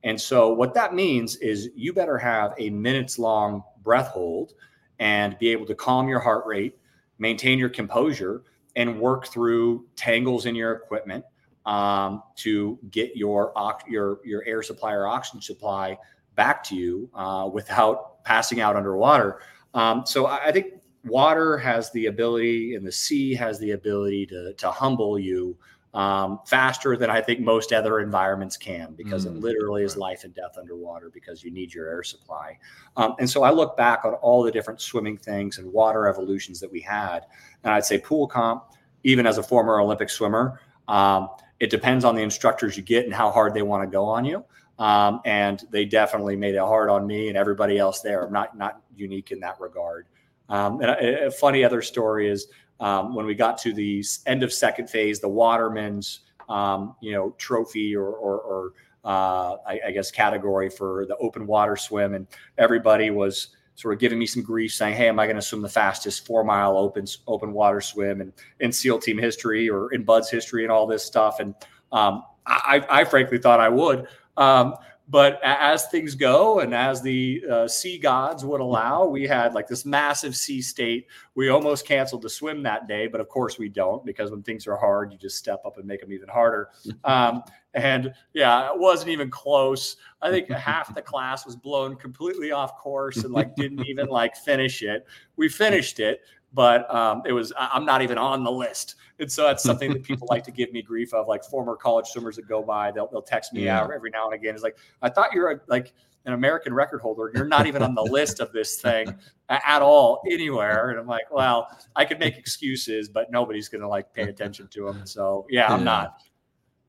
And 0.04 0.20
so, 0.20 0.54
what 0.54 0.74
that 0.74 0.94
means 0.94 1.36
is 1.38 1.70
you 1.76 1.94
better 1.94 2.18
have 2.18 2.54
a 2.58 2.70
minutes 2.70 3.20
long 3.20 3.64
breath 3.84 4.08
hold 4.08 4.54
and 5.00 5.38
be 5.40 5.50
able 5.50 5.66
to 5.66 5.76
calm 5.76 6.08
your 6.08 6.20
heart 6.20 6.46
rate, 6.46 6.78
maintain 7.24 7.58
your 7.58 7.70
composure, 7.70 8.44
and 8.76 9.00
work 9.00 9.28
through 9.28 9.86
tangles 9.96 10.46
in 10.46 10.56
your 10.56 10.74
equipment 10.74 11.24
um, 11.66 12.22
to 12.36 12.78
get 12.92 13.16
your 13.16 13.54
your 13.88 14.20
your 14.24 14.44
air 14.46 14.62
supply 14.62 14.94
or 14.94 15.08
oxygen 15.08 15.42
supply 15.42 15.98
back 16.36 16.64
to 16.64 16.76
you 16.76 17.10
uh, 17.16 17.50
without 17.52 18.24
passing 18.24 18.60
out 18.62 18.76
underwater. 18.76 19.40
Um, 19.74 20.04
so 20.06 20.26
I, 20.26 20.48
I 20.48 20.52
think 20.52 20.68
water 21.06 21.58
has 21.58 21.92
the 21.92 22.08
ability, 22.08 22.76
and 22.76 22.86
the 22.86 22.92
sea 22.92 23.34
has 23.36 23.60
the 23.60 23.72
ability 23.72 24.26
to 24.28 24.54
to 24.54 24.72
humble 24.72 25.18
you 25.18 25.58
um, 25.94 26.40
faster 26.46 26.98
than 26.98 27.10
I 27.10 27.22
think 27.22 27.40
most 27.40 27.72
other 27.72 28.00
environments 28.00 28.58
can 28.58 28.94
because 28.94 29.26
mm, 29.26 29.30
it 29.30 29.42
literally 29.42 29.84
is 29.84 29.96
life 29.96 30.24
and 30.24 30.34
death 30.34 30.58
underwater 30.58 31.12
because 31.12 31.44
you 31.44 31.52
need 31.52 31.74
your 31.74 31.88
air 31.88 32.04
supply. 32.04 32.58
Um, 32.98 33.16
and 33.20 33.30
so 33.30 33.44
I 33.44 33.52
look 33.52 33.78
back 33.78 34.04
on 34.04 34.14
all 34.16 34.42
the 34.42 34.52
different 34.52 34.82
swimming 34.82 35.18
things 35.18 35.60
and 35.60 35.72
water 35.72 36.08
evolutions 36.08 36.60
that 36.62 36.72
we 36.72 36.82
had. 36.82 37.26
And 37.64 37.74
I'd 37.74 37.86
say 37.86 38.00
pool 38.00 38.28
comp, 38.28 38.64
even 39.04 39.28
as 39.28 39.38
a 39.38 39.44
former 39.44 39.80
Olympic 39.80 40.10
swimmer, 40.10 40.60
um, 40.88 41.30
it 41.60 41.70
depends 41.70 42.04
on 42.06 42.16
the 42.16 42.24
instructors 42.24 42.76
you 42.76 42.84
get 42.84 43.06
and 43.06 43.14
how 43.14 43.30
hard 43.30 43.54
they 43.54 43.62
want 43.62 43.84
to 43.84 43.88
go 43.88 44.06
on 44.06 44.26
you. 44.26 44.44
Um, 44.80 45.22
and 45.26 45.62
they 45.70 45.86
definitely 45.86 46.36
made 46.36 46.56
it 46.56 46.60
hard 46.60 46.90
on 46.90 47.06
me 47.06 47.28
and 47.28 47.38
everybody 47.38 47.78
else 47.78 48.02
there. 48.02 48.26
I'm 48.26 48.34
not, 48.34 48.58
not 48.58 48.82
unique 48.96 49.32
in 49.32 49.40
that 49.42 49.60
regard. 49.62 50.08
Um, 50.50 50.82
and 50.82 50.90
a, 50.90 51.28
a 51.28 51.32
funny 51.32 51.64
other 51.64 51.82
story 51.82 52.28
is 52.28 52.48
um, 52.84 53.16
when 53.16 53.26
we 53.26 53.34
got 53.34 53.58
to 53.60 53.72
the 53.74 54.04
end 54.26 54.44
of 54.44 54.52
second 54.52 54.90
phase, 54.90 55.22
the 55.22 55.30
Waterman's 55.30 56.20
um, 56.50 56.96
you 57.02 57.14
know 57.14 57.34
trophy 57.38 57.96
or, 57.96 58.08
or, 58.08 58.40
or 58.40 58.74
uh, 59.06 59.56
I, 59.66 59.80
I, 59.88 59.92
guess 59.92 60.12
category 60.12 60.70
for 60.70 61.06
the 61.08 61.16
open 61.18 61.48
water 61.48 61.78
swim, 61.78 62.14
and 62.14 62.28
everybody 62.58 63.10
was 63.10 63.56
sort 63.76 63.94
of 63.94 64.02
giving 64.02 64.20
me 64.20 64.26
some 64.26 64.44
grief, 64.44 64.74
saying, 64.74 64.96
"Hey, 64.96 65.08
am 65.08 65.18
I 65.18 65.26
going 65.26 65.38
to 65.38 65.42
swim 65.42 65.62
the 65.62 65.70
fastest 65.70 66.26
four 66.26 66.44
mile 66.44 66.78
open 66.78 67.06
open 67.26 67.54
water 67.54 67.80
swim 67.80 68.20
and 68.20 68.34
in 68.60 68.74
SEAL 68.74 69.00
team 69.00 69.18
history 69.18 69.70
or 69.70 69.94
in 69.94 70.04
BUD/S 70.04 70.30
history 70.30 70.64
and 70.64 70.72
all 70.72 70.86
this 70.86 71.06
stuff?" 71.06 71.40
And 71.40 71.56
um, 71.94 72.26
I, 72.46 72.86
I, 72.90 73.04
frankly 73.06 73.38
thought 73.38 73.62
I 73.62 73.70
would. 73.70 74.08
Um, 74.36 74.76
but 75.10 75.40
as 75.44 75.88
things 75.88 76.16
go 76.16 76.60
and 76.62 76.74
as 76.74 77.02
the 77.02 77.44
uh, 77.52 77.68
sea 77.68 77.98
gods 77.98 78.46
would 78.46 78.62
allow 78.62 79.06
we 79.06 79.28
had 79.28 79.54
like 79.54 79.68
this 79.68 79.86
massive 79.86 80.36
sea 80.36 80.62
state. 80.62 81.08
We 81.36 81.50
almost 81.50 81.86
canceled 81.86 82.22
the 82.22 82.30
swim 82.30 82.64
that 82.64 82.88
day 82.88 83.08
but 83.08 83.20
of 83.20 83.28
course 83.28 83.58
we 83.58 83.70
don't 83.70 84.06
because 84.06 84.32
when 84.32 84.44
things 84.44 84.66
are 84.68 84.78
hard 84.78 85.12
you 85.12 85.18
just 85.18 85.38
step 85.38 85.62
up 85.66 85.78
and 85.78 85.86
make 85.86 86.02
them 86.02 86.14
even 86.14 86.30
harder. 86.30 86.70
Um, 87.06 87.44
and 87.74 88.14
yeah 88.34 88.70
it 88.72 88.80
wasn't 88.80 89.10
even 89.10 89.30
close. 89.30 89.98
I 90.22 90.30
think 90.30 90.50
half 90.52 90.94
the 90.96 91.02
class 91.02 91.46
was 91.46 91.56
blown 91.56 91.96
completely 91.96 92.52
off 92.52 92.78
course 92.78 93.24
and 93.24 93.34
like 93.34 93.56
didn't 93.56 93.86
even 93.86 94.08
like 94.10 94.36
finish 94.38 94.84
it. 94.84 95.06
We 95.36 95.50
finished 95.50 96.00
it 96.00 96.22
but 96.54 96.94
um, 96.94 97.24
it 97.26 97.34
was 97.34 97.52
I'm 97.58 97.86
not 97.86 98.02
even 98.02 98.18
on 98.18 98.44
the 98.44 98.52
list, 98.52 98.96
and 99.20 99.32
so 99.32 99.44
that's 99.44 99.64
something 99.64 99.92
that 99.94 100.04
people 100.04 100.28
like 100.32 100.44
to 100.46 100.52
give 100.52 100.72
me 100.72 100.82
grief 100.82 101.14
of. 101.14 101.28
Like 101.28 101.44
former 101.44 101.76
college 101.76 102.08
swimmers 102.08 102.36
that 102.36 102.48
go 102.48 102.62
by, 102.62 102.92
they'll 102.92 103.08
they'll 103.08 103.22
text 103.22 103.54
me 103.54 103.66
yeah. 103.66 103.82
out 103.82 103.92
every 103.94 104.10
now 104.10 104.26
and 104.26 104.34
again. 104.34 104.54
It's 104.54 104.64
like 104.64 104.78
I 105.02 105.10
thought 105.10 105.34
you're 105.34 105.52
a, 105.52 105.60
like 105.68 105.94
an 106.26 106.34
American 106.34 106.74
record 106.74 107.02
holder. 107.02 107.32
You're 107.34 107.48
not 107.48 107.68
even 107.68 107.82
on 107.82 107.96
the 107.96 108.04
list 108.04 108.40
of 108.40 108.52
this 108.52 108.80
thing 108.80 109.14
at 109.50 109.82
all 109.82 110.22
anywhere. 110.30 110.92
And 110.92 111.00
I'm 111.00 111.08
like, 111.08 111.30
well, 111.32 111.68
I 111.96 112.06
could 112.06 112.20
make 112.20 112.38
excuses, 112.38 113.10
but 113.10 113.32
nobody's 113.32 113.68
gonna 113.68 113.90
like 113.90 114.14
pay 114.14 114.24
attention 114.24 114.68
to 114.70 114.86
them. 114.86 115.06
So 115.06 115.46
yeah, 115.50 115.72
I'm 115.72 115.80
yeah. 115.80 115.84
not. 115.84 116.22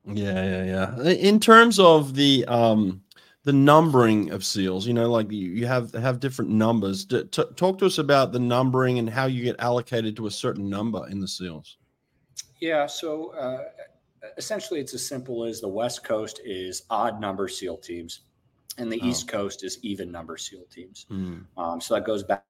Yeah, 0.07 0.63
yeah, 0.63 0.95
yeah. 1.01 1.11
In 1.13 1.39
terms 1.39 1.79
of 1.79 2.13
the 2.13 2.45
um 2.45 3.01
the 3.45 3.53
numbering 3.53 4.31
of 4.31 4.43
seals 4.43 4.85
you 4.85 4.93
know 4.93 5.09
like 5.09 5.31
you, 5.31 5.47
you 5.47 5.65
have 5.65 5.93
have 5.93 6.19
different 6.19 6.51
numbers 6.51 7.05
T- 7.05 7.23
talk 7.55 7.77
to 7.77 7.85
us 7.85 7.99
about 7.99 8.31
the 8.31 8.39
numbering 8.39 8.99
and 8.99 9.09
how 9.09 9.27
you 9.27 9.43
get 9.43 9.55
allocated 9.59 10.15
to 10.17 10.27
a 10.27 10.31
certain 10.31 10.69
number 10.69 11.07
in 11.09 11.19
the 11.21 11.27
seals 11.27 11.77
yeah 12.59 12.87
so 12.87 13.29
uh, 13.35 13.65
essentially 14.37 14.79
it's 14.79 14.93
as 14.93 15.05
simple 15.05 15.45
as 15.45 15.61
the 15.61 15.67
west 15.67 16.03
coast 16.03 16.41
is 16.43 16.83
odd 16.89 17.21
number 17.21 17.47
seal 17.47 17.77
teams 17.77 18.21
and 18.77 18.91
the 18.91 18.99
oh. 19.01 19.05
east 19.05 19.27
coast 19.27 19.63
is 19.63 19.77
even 19.83 20.11
number 20.11 20.37
seal 20.37 20.65
teams 20.71 21.05
mm. 21.11 21.41
um, 21.55 21.79
so 21.79 21.93
that 21.93 22.03
goes 22.03 22.23
back 22.23 22.43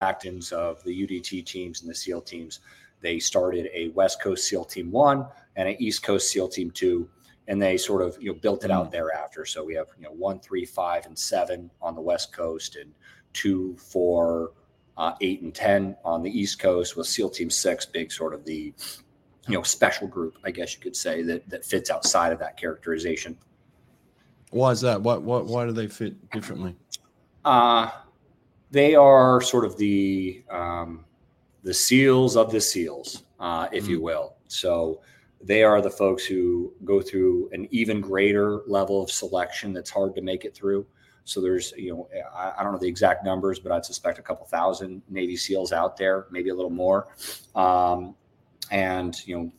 back 0.00 0.22
of 0.26 0.84
the 0.84 1.06
udt 1.06 1.46
teams 1.46 1.80
and 1.80 1.90
the 1.90 1.94
seal 1.94 2.20
teams 2.20 2.60
they 3.00 3.18
started 3.18 3.70
a 3.72 3.88
west 3.88 4.22
coast 4.22 4.46
seal 4.46 4.64
team 4.64 4.90
one 4.90 5.26
and 5.56 5.66
an 5.66 5.76
east 5.78 6.02
coast 6.02 6.30
seal 6.30 6.46
team 6.46 6.70
two 6.70 7.08
and 7.48 7.60
they 7.60 7.76
sort 7.76 8.02
of 8.02 8.16
you 8.20 8.32
know 8.32 8.38
built 8.38 8.64
it 8.64 8.70
out 8.70 8.88
mm. 8.88 8.92
thereafter. 8.92 9.44
So 9.44 9.64
we 9.64 9.74
have 9.74 9.88
you 9.98 10.04
know 10.04 10.12
one, 10.12 10.40
three, 10.40 10.64
five, 10.64 11.06
and 11.06 11.18
seven 11.18 11.70
on 11.80 11.94
the 11.94 12.00
west 12.00 12.32
coast, 12.32 12.76
and 12.76 12.92
two, 13.32 13.76
four, 13.76 14.52
uh, 14.96 15.14
eight, 15.20 15.42
and 15.42 15.54
ten 15.54 15.96
on 16.04 16.22
the 16.22 16.30
east 16.30 16.58
coast. 16.58 16.96
With 16.96 17.06
SEAL 17.06 17.30
Team 17.30 17.50
Six, 17.50 17.86
big 17.86 18.12
sort 18.12 18.34
of 18.34 18.44
the 18.44 18.74
you 19.48 19.54
know 19.54 19.62
special 19.62 20.08
group, 20.08 20.38
I 20.44 20.50
guess 20.50 20.74
you 20.74 20.80
could 20.80 20.96
say 20.96 21.22
that 21.22 21.48
that 21.48 21.64
fits 21.64 21.90
outside 21.90 22.32
of 22.32 22.38
that 22.40 22.56
characterization. 22.56 23.36
Why 24.50 24.70
is 24.70 24.80
that? 24.82 25.00
What 25.00 25.22
what 25.22 25.46
why 25.46 25.66
do 25.66 25.72
they 25.72 25.88
fit 25.88 26.30
differently? 26.30 26.76
Uh 27.44 27.90
they 28.70 28.94
are 28.94 29.40
sort 29.40 29.64
of 29.64 29.76
the 29.76 30.42
um, 30.50 31.04
the 31.62 31.74
seals 31.74 32.36
of 32.36 32.50
the 32.50 32.60
seals, 32.60 33.24
uh, 33.40 33.68
if 33.72 33.84
mm. 33.84 33.90
you 33.90 34.00
will. 34.00 34.36
So 34.48 35.00
they 35.46 35.62
are 35.62 35.80
the 35.80 35.90
folks 35.90 36.24
who 36.24 36.72
go 36.84 37.00
through 37.00 37.48
an 37.52 37.68
even 37.70 38.00
greater 38.00 38.62
level 38.66 39.00
of 39.00 39.10
selection 39.10 39.72
that's 39.72 39.90
hard 39.90 40.14
to 40.16 40.20
make 40.20 40.44
it 40.44 40.54
through. 40.54 40.84
So 41.24 41.40
there's, 41.40 41.72
you 41.76 41.92
know, 41.92 42.08
I, 42.34 42.52
I 42.58 42.62
don't 42.62 42.72
know 42.72 42.78
the 42.78 42.88
exact 42.88 43.24
numbers, 43.24 43.60
but 43.60 43.70
I'd 43.70 43.84
suspect 43.84 44.18
a 44.18 44.22
couple 44.22 44.44
thousand 44.46 45.02
Navy 45.08 45.36
SEALs 45.36 45.72
out 45.72 45.96
there, 45.96 46.26
maybe 46.30 46.50
a 46.50 46.54
little 46.54 46.70
more. 46.70 47.08
Um, 47.54 48.16
and, 48.72 49.16
you 49.26 49.36
know, 49.36 49.52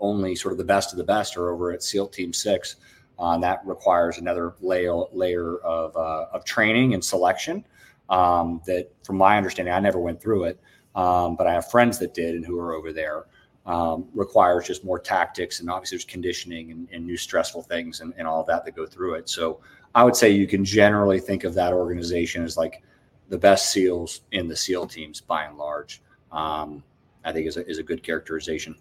only 0.00 0.34
sort 0.34 0.52
of 0.52 0.58
the 0.58 0.64
best 0.64 0.92
of 0.92 0.98
the 0.98 1.04
best 1.04 1.36
are 1.36 1.50
over 1.50 1.70
at 1.72 1.82
SEAL 1.82 2.08
Team 2.08 2.32
Six. 2.32 2.76
Uh, 3.18 3.38
that 3.38 3.60
requires 3.64 4.18
another 4.18 4.54
layer, 4.60 4.94
layer 5.12 5.58
of, 5.58 5.96
uh, 5.96 6.26
of 6.32 6.44
training 6.44 6.94
and 6.94 7.04
selection 7.04 7.64
um, 8.08 8.60
that, 8.66 8.90
from 9.04 9.16
my 9.16 9.36
understanding, 9.36 9.72
I 9.72 9.80
never 9.80 9.98
went 9.98 10.20
through 10.20 10.44
it. 10.44 10.60
Um, 10.94 11.36
but 11.36 11.46
I 11.46 11.52
have 11.52 11.70
friends 11.70 11.98
that 11.98 12.14
did 12.14 12.34
and 12.34 12.44
who 12.44 12.58
are 12.58 12.72
over 12.72 12.92
there 12.92 13.26
um, 13.66 14.08
requires 14.14 14.66
just 14.66 14.84
more 14.84 14.98
tactics 14.98 15.60
and 15.60 15.68
obviously 15.68 15.96
there's 15.96 16.04
conditioning 16.04 16.70
and, 16.70 16.88
and 16.92 17.04
new 17.04 17.16
stressful 17.16 17.62
things 17.62 18.00
and, 18.00 18.14
and 18.16 18.26
all 18.26 18.44
that 18.44 18.64
that 18.64 18.76
go 18.76 18.86
through 18.86 19.14
it. 19.14 19.28
So 19.28 19.60
I 19.94 20.04
would 20.04 20.14
say 20.14 20.30
you 20.30 20.46
can 20.46 20.64
generally 20.64 21.18
think 21.18 21.44
of 21.44 21.52
that 21.54 21.72
organization 21.72 22.44
as 22.44 22.56
like 22.56 22.82
the 23.28 23.38
best 23.38 23.72
SEALs 23.72 24.20
in 24.32 24.46
the 24.46 24.56
SEAL 24.56 24.86
teams 24.86 25.20
by 25.20 25.44
and 25.44 25.58
large. 25.58 26.00
Um, 26.30 26.82
I 27.24 27.32
think 27.32 27.48
is 27.48 27.56
a, 27.56 27.68
is 27.68 27.78
a 27.78 27.82
good 27.82 28.04
characterization. 28.04 28.76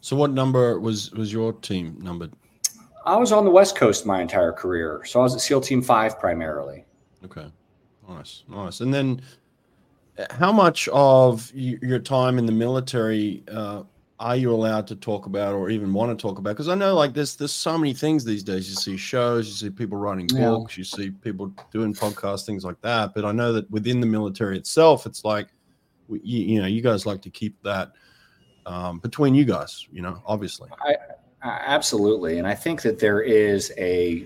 So 0.00 0.16
what 0.16 0.30
number 0.30 0.78
was 0.78 1.10
was 1.12 1.32
your 1.32 1.52
team 1.52 1.96
numbered? 2.00 2.32
I 3.04 3.16
was 3.16 3.32
on 3.32 3.44
the 3.44 3.50
West 3.50 3.74
Coast 3.74 4.06
my 4.06 4.22
entire 4.22 4.52
career, 4.52 5.02
so 5.04 5.18
I 5.20 5.22
was 5.24 5.34
at 5.34 5.40
SEAL 5.40 5.62
Team 5.62 5.82
Five 5.82 6.20
primarily. 6.20 6.84
Okay, 7.24 7.46
nice, 8.08 8.44
nice. 8.48 8.80
And 8.80 8.94
then 8.94 9.22
how 10.30 10.52
much 10.52 10.88
of 10.88 11.50
your 11.54 11.98
time 11.98 12.38
in 12.38 12.46
the 12.46 12.52
military 12.52 13.42
uh, 13.50 13.82
are 14.20 14.36
you 14.36 14.52
allowed 14.52 14.86
to 14.86 14.94
talk 14.94 15.26
about 15.26 15.54
or 15.54 15.68
even 15.68 15.92
want 15.92 16.16
to 16.16 16.20
talk 16.20 16.38
about? 16.38 16.50
Because 16.50 16.68
i 16.68 16.74
know 16.74 16.94
like 16.94 17.12
there's 17.12 17.34
there's 17.34 17.52
so 17.52 17.76
many 17.76 17.92
things 17.92 18.24
these 18.24 18.42
days. 18.42 18.68
You 18.68 18.76
see 18.76 18.96
shows 18.96 19.48
you 19.48 19.54
see 19.54 19.70
people 19.70 19.98
writing 19.98 20.26
books 20.28 20.76
yeah. 20.76 20.80
you 20.80 20.84
see 20.84 21.10
people 21.10 21.52
doing 21.72 21.94
podcasts 21.94 22.46
things 22.46 22.64
like 22.64 22.80
that. 22.82 23.14
But 23.14 23.24
i 23.24 23.32
know 23.32 23.52
that 23.52 23.70
within 23.70 24.00
the 24.00 24.06
military 24.06 24.56
itself 24.56 25.06
it's 25.06 25.24
like 25.24 25.48
you, 26.08 26.44
you 26.44 26.60
know 26.60 26.66
you 26.66 26.82
guys 26.82 27.04
like 27.06 27.22
to 27.22 27.30
keep 27.30 27.60
that 27.62 27.92
um, 28.66 29.00
between 29.00 29.34
you 29.34 29.44
guys 29.44 29.86
you 29.90 30.02
know 30.02 30.22
obviously. 30.26 30.70
I, 30.84 30.94
Absolutely, 31.44 32.38
and 32.38 32.46
I 32.46 32.54
think 32.54 32.82
that 32.82 33.00
there 33.00 33.20
is 33.20 33.72
a 33.76 34.24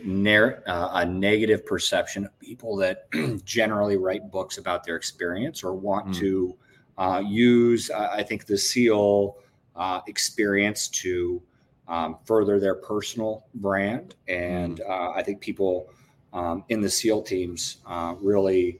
uh, 0.66 0.90
a 0.92 1.06
negative 1.06 1.64
perception 1.64 2.26
of 2.26 2.38
people 2.40 2.76
that 2.76 3.10
generally 3.46 3.96
write 3.96 4.30
books 4.30 4.58
about 4.58 4.84
their 4.84 4.96
experience 4.96 5.64
or 5.64 5.72
want 5.72 6.08
mm. 6.08 6.18
to 6.18 6.56
uh, 6.98 7.22
use. 7.26 7.88
Uh, 7.88 8.10
I 8.12 8.22
think 8.22 8.44
the 8.44 8.58
SEAL 8.58 9.38
uh, 9.76 10.02
experience 10.06 10.88
to 10.88 11.40
um, 11.88 12.18
further 12.26 12.60
their 12.60 12.74
personal 12.74 13.46
brand, 13.54 14.14
and 14.28 14.80
mm. 14.80 15.16
I 15.16 15.22
think 15.22 15.40
people 15.40 15.88
um, 16.34 16.64
in 16.68 16.82
the 16.82 16.90
SEAL 16.90 17.22
teams 17.22 17.78
uh, 17.86 18.14
really, 18.20 18.78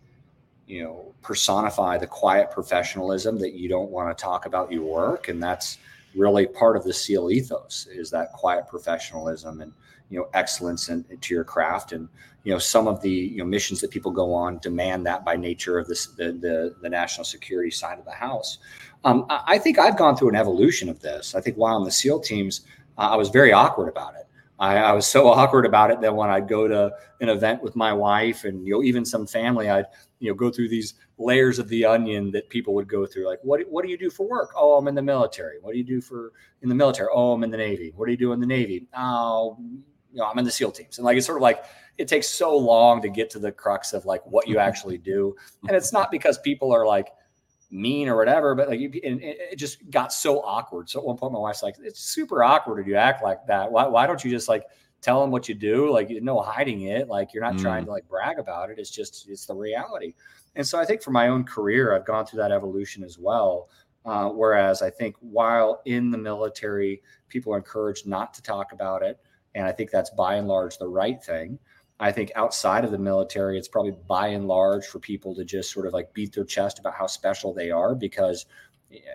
you 0.66 0.84
know, 0.84 1.14
personify 1.22 1.96
the 1.96 2.06
quiet 2.06 2.50
professionalism 2.50 3.38
that 3.38 3.54
you 3.54 3.70
don't 3.70 3.90
want 3.90 4.16
to 4.16 4.22
talk 4.22 4.44
about 4.44 4.70
your 4.70 4.84
work, 4.84 5.28
and 5.28 5.42
that's 5.42 5.78
really 6.16 6.46
part 6.46 6.76
of 6.76 6.84
the 6.84 6.92
SEAL 6.92 7.30
ethos 7.30 7.86
is 7.90 8.10
that 8.10 8.32
quiet 8.32 8.66
professionalism 8.68 9.60
and 9.60 9.72
you 10.08 10.18
know 10.18 10.28
excellence 10.34 10.88
in, 10.88 11.04
to 11.20 11.34
your 11.34 11.44
craft 11.44 11.92
and 11.92 12.08
you 12.44 12.52
know 12.52 12.58
some 12.58 12.86
of 12.86 13.02
the 13.02 13.10
you 13.10 13.38
know 13.38 13.44
missions 13.44 13.80
that 13.80 13.90
people 13.90 14.10
go 14.10 14.32
on 14.32 14.58
demand 14.58 15.04
that 15.04 15.24
by 15.24 15.36
nature 15.36 15.78
of 15.78 15.88
this 15.88 16.06
the 16.06 16.32
the, 16.32 16.74
the 16.80 16.88
national 16.88 17.24
security 17.24 17.70
side 17.70 17.98
of 17.98 18.04
the 18.04 18.12
house 18.12 18.58
Um, 19.04 19.26
I 19.28 19.58
think 19.58 19.78
I've 19.78 19.96
gone 19.96 20.16
through 20.16 20.30
an 20.30 20.36
evolution 20.36 20.88
of 20.88 21.00
this. 21.00 21.34
I 21.34 21.40
think 21.40 21.56
while 21.56 21.76
on 21.76 21.84
the 21.84 21.92
SEAL 21.92 22.20
teams, 22.20 22.62
uh, 22.98 23.08
I 23.12 23.16
was 23.16 23.28
very 23.28 23.52
awkward 23.52 23.88
about 23.88 24.14
it. 24.16 24.26
I, 24.58 24.78
I, 24.78 24.92
was 24.92 25.06
so 25.06 25.28
awkward 25.38 25.66
about 25.66 25.90
it 25.90 26.00
that 26.00 26.14
when 26.14 26.30
I'd 26.30 26.48
go 26.48 26.66
to 26.66 26.92
an 27.20 27.28
event 27.28 27.62
with 27.62 27.76
my 27.76 27.92
wife 27.92 28.44
and 28.44 28.66
you 28.66 28.72
know 28.74 28.82
even 28.82 29.04
some 29.04 29.26
family, 29.26 29.68
I'd 29.68 29.86
you 30.18 30.30
know 30.30 30.34
go 30.34 30.50
through 30.50 30.68
these 30.68 30.94
layers 31.18 31.58
of 31.58 31.68
the 31.68 31.84
onion 31.84 32.30
that 32.30 32.48
people 32.50 32.74
would 32.74 32.88
go 32.88 33.06
through. 33.06 33.26
Like, 33.26 33.40
what 33.42 33.60
what 33.70 33.84
do 33.84 33.90
you 33.90 33.98
do 33.98 34.10
for 34.10 34.28
work? 34.28 34.50
Oh, 34.56 34.76
I'm 34.76 34.88
in 34.88 34.94
the 34.94 35.02
military. 35.02 35.58
What 35.60 35.72
do 35.72 35.78
you 35.78 35.84
do 35.84 36.00
for 36.00 36.32
in 36.62 36.68
the 36.68 36.74
military? 36.74 37.08
Oh, 37.12 37.32
I'm 37.32 37.42
in 37.42 37.50
the 37.50 37.56
Navy. 37.56 37.92
What 37.96 38.06
do 38.06 38.12
you 38.12 38.18
do 38.18 38.32
in 38.32 38.40
the 38.40 38.46
Navy? 38.46 38.86
Oh, 38.96 39.56
you 40.12 40.18
know, 40.22 40.24
I'm 40.24 40.38
in 40.38 40.44
the 40.44 40.50
SEAL 40.50 40.72
teams. 40.72 40.98
And 40.98 41.04
like 41.04 41.16
it's 41.16 41.26
sort 41.26 41.38
of 41.38 41.42
like 41.42 41.64
it 41.98 42.08
takes 42.08 42.28
so 42.28 42.56
long 42.56 43.00
to 43.02 43.08
get 43.08 43.30
to 43.30 43.38
the 43.38 43.52
crux 43.52 43.92
of 43.92 44.04
like 44.04 44.24
what 44.26 44.46
you 44.48 44.58
actually 44.68 44.98
do, 44.98 45.36
and 45.68 45.76
it's 45.76 45.92
not 45.92 46.10
because 46.10 46.38
people 46.38 46.72
are 46.72 46.86
like 46.86 47.12
mean 47.70 48.08
or 48.08 48.16
whatever, 48.16 48.54
but 48.54 48.68
like 48.68 48.80
and 48.80 49.20
it 49.22 49.56
just 49.56 49.90
got 49.90 50.12
so 50.12 50.40
awkward. 50.40 50.88
So 50.88 51.00
at 51.00 51.04
one 51.04 51.16
point, 51.16 51.32
my 51.32 51.38
wife's 51.38 51.62
like, 51.62 51.76
"It's 51.82 52.00
super 52.00 52.44
awkward 52.44 52.80
if 52.80 52.86
you 52.86 52.96
act 52.96 53.22
like 53.22 53.46
that. 53.46 53.70
Why, 53.70 53.86
why 53.86 54.06
don't 54.06 54.22
you 54.24 54.30
just 54.30 54.48
like 54.48 54.64
tell 55.00 55.20
them 55.20 55.30
what 55.30 55.48
you 55.48 55.54
do? 55.54 55.90
Like, 55.90 56.10
you 56.10 56.20
no 56.20 56.40
hiding 56.40 56.82
it. 56.82 57.08
Like, 57.08 57.32
you're 57.32 57.42
not 57.42 57.54
mm. 57.54 57.62
trying 57.62 57.84
to 57.84 57.90
like 57.90 58.08
brag 58.08 58.38
about 58.38 58.70
it. 58.70 58.78
It's 58.78 58.90
just 58.90 59.28
it's 59.28 59.46
the 59.46 59.54
reality." 59.54 60.14
And 60.56 60.66
so 60.66 60.80
I 60.80 60.84
think 60.84 61.02
for 61.02 61.12
my 61.12 61.28
own 61.28 61.44
career, 61.44 61.94
I've 61.94 62.06
gone 62.06 62.26
through 62.26 62.40
that 62.40 62.50
evolution 62.50 63.04
as 63.04 63.18
well. 63.18 63.68
Uh, 64.04 64.30
whereas 64.30 64.82
I 64.82 64.90
think 64.90 65.16
while 65.20 65.82
in 65.84 66.10
the 66.10 66.18
military, 66.18 67.02
people 67.28 67.52
are 67.52 67.58
encouraged 67.58 68.06
not 68.06 68.32
to 68.34 68.42
talk 68.42 68.72
about 68.72 69.02
it, 69.02 69.18
and 69.54 69.66
I 69.66 69.72
think 69.72 69.90
that's 69.90 70.10
by 70.10 70.36
and 70.36 70.46
large 70.46 70.78
the 70.78 70.88
right 70.88 71.22
thing. 71.22 71.58
I 71.98 72.12
think 72.12 72.30
outside 72.36 72.84
of 72.84 72.90
the 72.90 72.98
military, 72.98 73.58
it's 73.58 73.68
probably 73.68 73.96
by 74.06 74.28
and 74.28 74.46
large 74.46 74.86
for 74.86 75.00
people 75.00 75.34
to 75.34 75.44
just 75.44 75.72
sort 75.72 75.86
of 75.86 75.92
like 75.92 76.12
beat 76.12 76.34
their 76.34 76.44
chest 76.44 76.78
about 76.78 76.94
how 76.94 77.06
special 77.06 77.52
they 77.52 77.70
are 77.70 77.94
because 77.94 78.46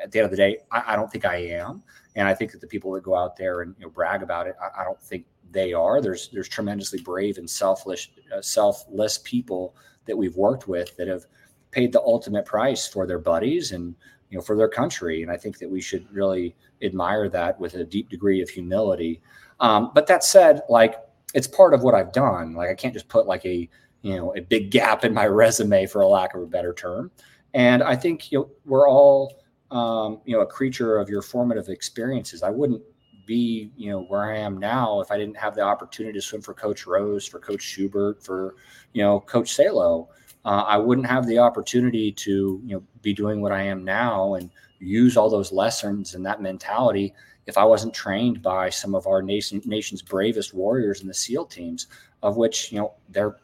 at 0.03 0.11
the 0.11 0.19
end 0.19 0.25
of 0.25 0.31
the 0.31 0.37
day, 0.37 0.57
I, 0.71 0.83
I 0.87 0.95
don't 0.95 1.11
think 1.11 1.25
I 1.25 1.37
am. 1.37 1.83
And 2.15 2.27
I 2.27 2.33
think 2.33 2.51
that 2.51 2.59
the 2.59 2.67
people 2.67 2.91
that 2.93 3.03
go 3.03 3.15
out 3.15 3.37
there 3.37 3.61
and 3.61 3.75
you 3.77 3.85
know, 3.85 3.91
brag 3.91 4.23
about 4.23 4.47
it, 4.47 4.55
I, 4.61 4.81
I, 4.81 4.83
don't 4.83 5.01
think 5.01 5.25
they 5.51 5.73
are. 5.73 6.01
There's 6.01 6.29
there's 6.29 6.49
tremendously 6.49 6.99
brave 6.99 7.37
and 7.37 7.49
selfless 7.49 8.09
uh, 8.35 8.41
selfless 8.41 9.19
people 9.19 9.75
that 10.05 10.17
we've 10.17 10.35
worked 10.35 10.67
with 10.67 10.95
that 10.97 11.07
have 11.07 11.25
paid 11.71 11.91
the 11.91 12.01
ultimate 12.01 12.45
price 12.45 12.87
for 12.87 13.07
their 13.07 13.19
buddies 13.19 13.71
and 13.71 13.95
you 14.29 14.37
know 14.37 14.41
for 14.41 14.55
their 14.55 14.67
country. 14.67 15.23
And 15.23 15.31
I 15.31 15.37
think 15.37 15.57
that 15.59 15.69
we 15.69 15.81
should 15.81 16.11
really 16.13 16.55
admire 16.81 17.29
that 17.29 17.59
with 17.59 17.75
a 17.75 17.83
deep 17.83 18.09
degree 18.09 18.41
of 18.41 18.49
humility. 18.49 19.21
Um, 19.59 19.91
but 19.93 20.07
that 20.07 20.23
said, 20.23 20.61
like 20.69 20.95
it's 21.33 21.47
part 21.47 21.73
of 21.73 21.83
what 21.83 21.93
I've 21.93 22.11
done. 22.11 22.53
Like 22.53 22.69
I 22.69 22.75
can't 22.75 22.93
just 22.93 23.07
put 23.07 23.25
like 23.25 23.45
a 23.45 23.69
you 24.01 24.15
know 24.15 24.35
a 24.35 24.41
big 24.41 24.71
gap 24.71 25.05
in 25.05 25.13
my 25.13 25.27
resume 25.41 25.85
for 25.85 26.01
a 26.01 26.07
lack 26.07 26.33
of 26.35 26.41
a 26.41 26.47
better 26.47 26.73
term. 26.73 27.11
And 27.53 27.83
I 27.83 27.95
think 27.95 28.31
you 28.31 28.39
know 28.39 28.49
we're 28.65 28.89
all 28.89 29.41
um, 29.69 30.21
you 30.25 30.35
know 30.35 30.41
a 30.41 30.47
creature 30.47 30.97
of 30.97 31.09
your 31.09 31.21
formative 31.21 31.69
experiences. 31.69 32.43
I 32.43 32.49
wouldn't 32.49 32.81
be 33.25 33.71
you 33.75 33.89
know 33.89 34.03
where 34.03 34.23
I 34.23 34.37
am 34.37 34.57
now 34.57 35.01
if 35.01 35.11
I 35.11 35.17
didn't 35.17 35.37
have 35.37 35.55
the 35.55 35.61
opportunity 35.61 36.17
to 36.17 36.21
swim 36.21 36.41
for 36.41 36.53
Coach 36.53 36.85
Rose, 36.85 37.27
for 37.27 37.39
Coach 37.39 37.61
Schubert, 37.61 38.23
for 38.23 38.55
you 38.93 39.03
know 39.03 39.19
Coach 39.19 39.53
Salo. 39.53 40.09
Uh, 40.43 40.63
I 40.67 40.77
wouldn't 40.77 41.05
have 41.05 41.27
the 41.27 41.37
opportunity 41.37 42.11
to 42.11 42.61
you 42.65 42.75
know 42.75 42.83
be 43.01 43.13
doing 43.13 43.41
what 43.41 43.51
I 43.51 43.61
am 43.61 43.83
now 43.83 44.35
and 44.35 44.49
use 44.79 45.15
all 45.15 45.29
those 45.29 45.51
lessons 45.51 46.15
and 46.15 46.25
that 46.25 46.41
mentality 46.41 47.13
if 47.47 47.57
I 47.57 47.63
wasn't 47.63 47.93
trained 47.93 48.41
by 48.41 48.69
some 48.69 48.95
of 48.95 49.07
our 49.07 49.21
nation, 49.21 49.61
nation's 49.65 50.01
bravest 50.01 50.53
warriors 50.53 51.01
in 51.01 51.07
the 51.07 51.13
SEAL 51.13 51.45
teams, 51.45 51.87
of 52.21 52.37
which 52.37 52.71
you 52.71 52.79
know 52.79 52.93
they're 53.09 53.37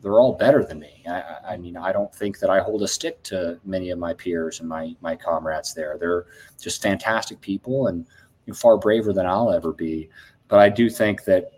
they're 0.00 0.20
all 0.20 0.34
better 0.34 0.62
than 0.62 0.80
me. 0.80 1.02
I, 1.08 1.22
I, 1.52 1.56
mean, 1.56 1.78
I 1.78 1.90
don't 1.90 2.14
think 2.14 2.38
that 2.40 2.50
I 2.50 2.60
hold 2.60 2.82
a 2.82 2.88
stick 2.88 3.22
to 3.22 3.58
many 3.64 3.88
of 3.88 3.98
my 3.98 4.12
peers 4.12 4.60
and 4.60 4.68
my 4.68 4.94
my 5.00 5.16
comrades 5.16 5.72
there. 5.72 5.96
They're 5.98 6.26
just 6.60 6.82
fantastic 6.82 7.40
people 7.40 7.86
and 7.86 8.06
you 8.46 8.54
far 8.54 8.76
braver 8.76 9.12
than 9.12 9.26
I'll 9.26 9.52
ever 9.52 9.72
be. 9.72 10.08
But 10.48 10.60
I 10.60 10.68
do 10.68 10.90
think 10.90 11.24
that 11.24 11.52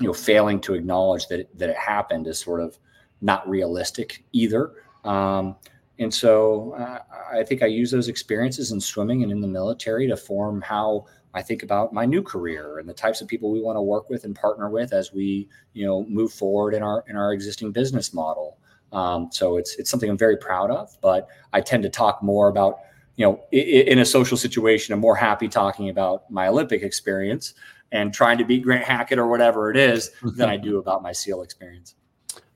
you 0.00 0.06
know 0.06 0.12
failing 0.12 0.60
to 0.62 0.74
acknowledge 0.74 1.28
that 1.28 1.48
that 1.58 1.70
it 1.70 1.76
happened 1.76 2.26
is 2.26 2.38
sort 2.38 2.60
of 2.60 2.78
not 3.20 3.48
realistic 3.48 4.24
either. 4.32 4.72
Um, 5.04 5.56
and 5.98 6.12
so 6.12 6.72
uh, 6.72 6.98
I 7.32 7.44
think 7.44 7.62
I 7.62 7.66
use 7.66 7.90
those 7.90 8.08
experiences 8.08 8.72
in 8.72 8.80
swimming 8.80 9.22
and 9.22 9.30
in 9.30 9.40
the 9.40 9.48
military 9.48 10.08
to 10.08 10.16
form 10.16 10.60
how 10.60 11.06
I 11.34 11.42
think 11.42 11.62
about 11.62 11.92
my 11.92 12.04
new 12.04 12.22
career 12.22 12.78
and 12.78 12.88
the 12.88 12.94
types 12.94 13.20
of 13.20 13.28
people 13.28 13.50
we 13.50 13.62
want 13.62 13.76
to 13.76 13.82
work 13.82 14.10
with 14.10 14.24
and 14.24 14.34
partner 14.34 14.68
with 14.68 14.92
as 14.92 15.12
we, 15.12 15.48
you 15.72 15.86
know, 15.86 16.04
move 16.04 16.32
forward 16.32 16.74
in 16.74 16.82
our 16.82 17.04
in 17.08 17.16
our 17.16 17.32
existing 17.32 17.72
business 17.72 18.12
model. 18.12 18.58
Um, 18.92 19.28
so 19.32 19.56
it's 19.56 19.76
it's 19.76 19.90
something 19.90 20.10
I'm 20.10 20.18
very 20.18 20.36
proud 20.36 20.70
of. 20.70 20.96
But 21.00 21.28
I 21.52 21.60
tend 21.60 21.82
to 21.84 21.88
talk 21.88 22.22
more 22.22 22.48
about, 22.48 22.80
you 23.16 23.26
know, 23.26 23.40
in, 23.52 23.98
a 23.98 24.04
social 24.04 24.36
situation, 24.36 24.94
I'm 24.94 25.00
more 25.00 25.16
happy 25.16 25.48
talking 25.48 25.88
about 25.88 26.30
my 26.30 26.48
Olympic 26.48 26.82
experience 26.82 27.54
and 27.90 28.12
trying 28.12 28.38
to 28.38 28.44
beat 28.44 28.62
Grant 28.62 28.84
Hackett 28.84 29.18
or 29.18 29.26
whatever 29.26 29.70
it 29.70 29.76
is 29.76 30.10
than 30.22 30.48
I 30.48 30.56
do 30.56 30.78
about 30.78 31.02
my 31.02 31.12
SEAL 31.12 31.42
experience. 31.42 31.94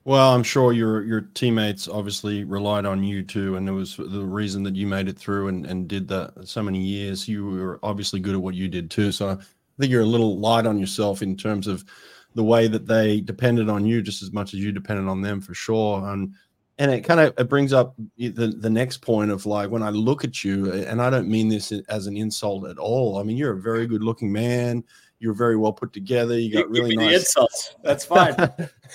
Well, 0.03 0.33
I'm 0.33 0.43
sure 0.43 0.71
your 0.71 1.03
your 1.03 1.19
teammates 1.19 1.89
obviously 1.89 2.45
relied 2.45 2.85
on 2.85 3.03
you 3.03 3.23
too, 3.23 3.57
and 3.57 3.67
it 3.67 3.73
was 3.73 3.97
the 3.97 4.23
reason 4.23 4.63
that 4.63 4.73
you 4.73 4.87
made 4.87 5.09
it 5.09 5.19
through 5.19 5.49
and, 5.49 5.65
and 5.65 5.85
did 5.85 6.07
that 6.07 6.47
so 6.47 6.63
many 6.63 6.81
years. 6.81 7.27
You 7.27 7.45
were 7.45 7.79
obviously 7.83 8.21
good 8.21 8.33
at 8.33 8.41
what 8.41 8.55
you 8.55 8.69
did 8.69 8.89
too. 8.89 9.11
So 9.11 9.31
I 9.31 9.35
think 9.77 9.91
you're 9.91 10.03
a 10.03 10.05
little 10.05 10.39
light 10.39 10.65
on 10.65 10.79
yourself 10.79 11.21
in 11.21 11.35
terms 11.35 11.67
of 11.67 11.83
the 12.35 12.43
way 12.43 12.69
that 12.69 12.87
they 12.87 13.19
depended 13.19 13.67
on 13.67 13.85
you 13.85 14.01
just 14.01 14.23
as 14.23 14.31
much 14.31 14.53
as 14.53 14.61
you 14.61 14.71
depended 14.71 15.07
on 15.07 15.21
them 15.21 15.41
for 15.41 15.53
sure. 15.53 16.07
And 16.07 16.33
and 16.79 16.91
it 16.91 17.01
kind 17.01 17.19
of 17.19 17.33
it 17.37 17.49
brings 17.49 17.73
up 17.73 17.95
the 18.17 18.29
the 18.29 18.69
next 18.69 18.97
point 18.97 19.31
of 19.31 19.45
like 19.45 19.69
when 19.69 19.83
I 19.83 19.89
look 19.89 20.23
at 20.23 20.43
you, 20.43 20.71
and 20.71 21.01
I 21.01 21.09
don't 21.09 21.27
mean 21.27 21.49
this 21.49 21.71
as 21.89 22.07
an 22.07 22.17
insult 22.17 22.67
at 22.67 22.77
all. 22.77 23.17
I 23.17 23.23
mean 23.23 23.37
you're 23.37 23.53
a 23.53 23.61
very 23.61 23.87
good 23.87 24.03
looking 24.03 24.31
man. 24.31 24.83
You're 25.19 25.33
very 25.33 25.57
well 25.57 25.73
put 25.73 25.93
together. 25.93 26.37
You 26.37 26.53
got 26.53 26.69
really 26.69 26.95
nice 26.95 27.19
insults. 27.19 27.75
That's 27.83 28.05
fine. 28.13 28.35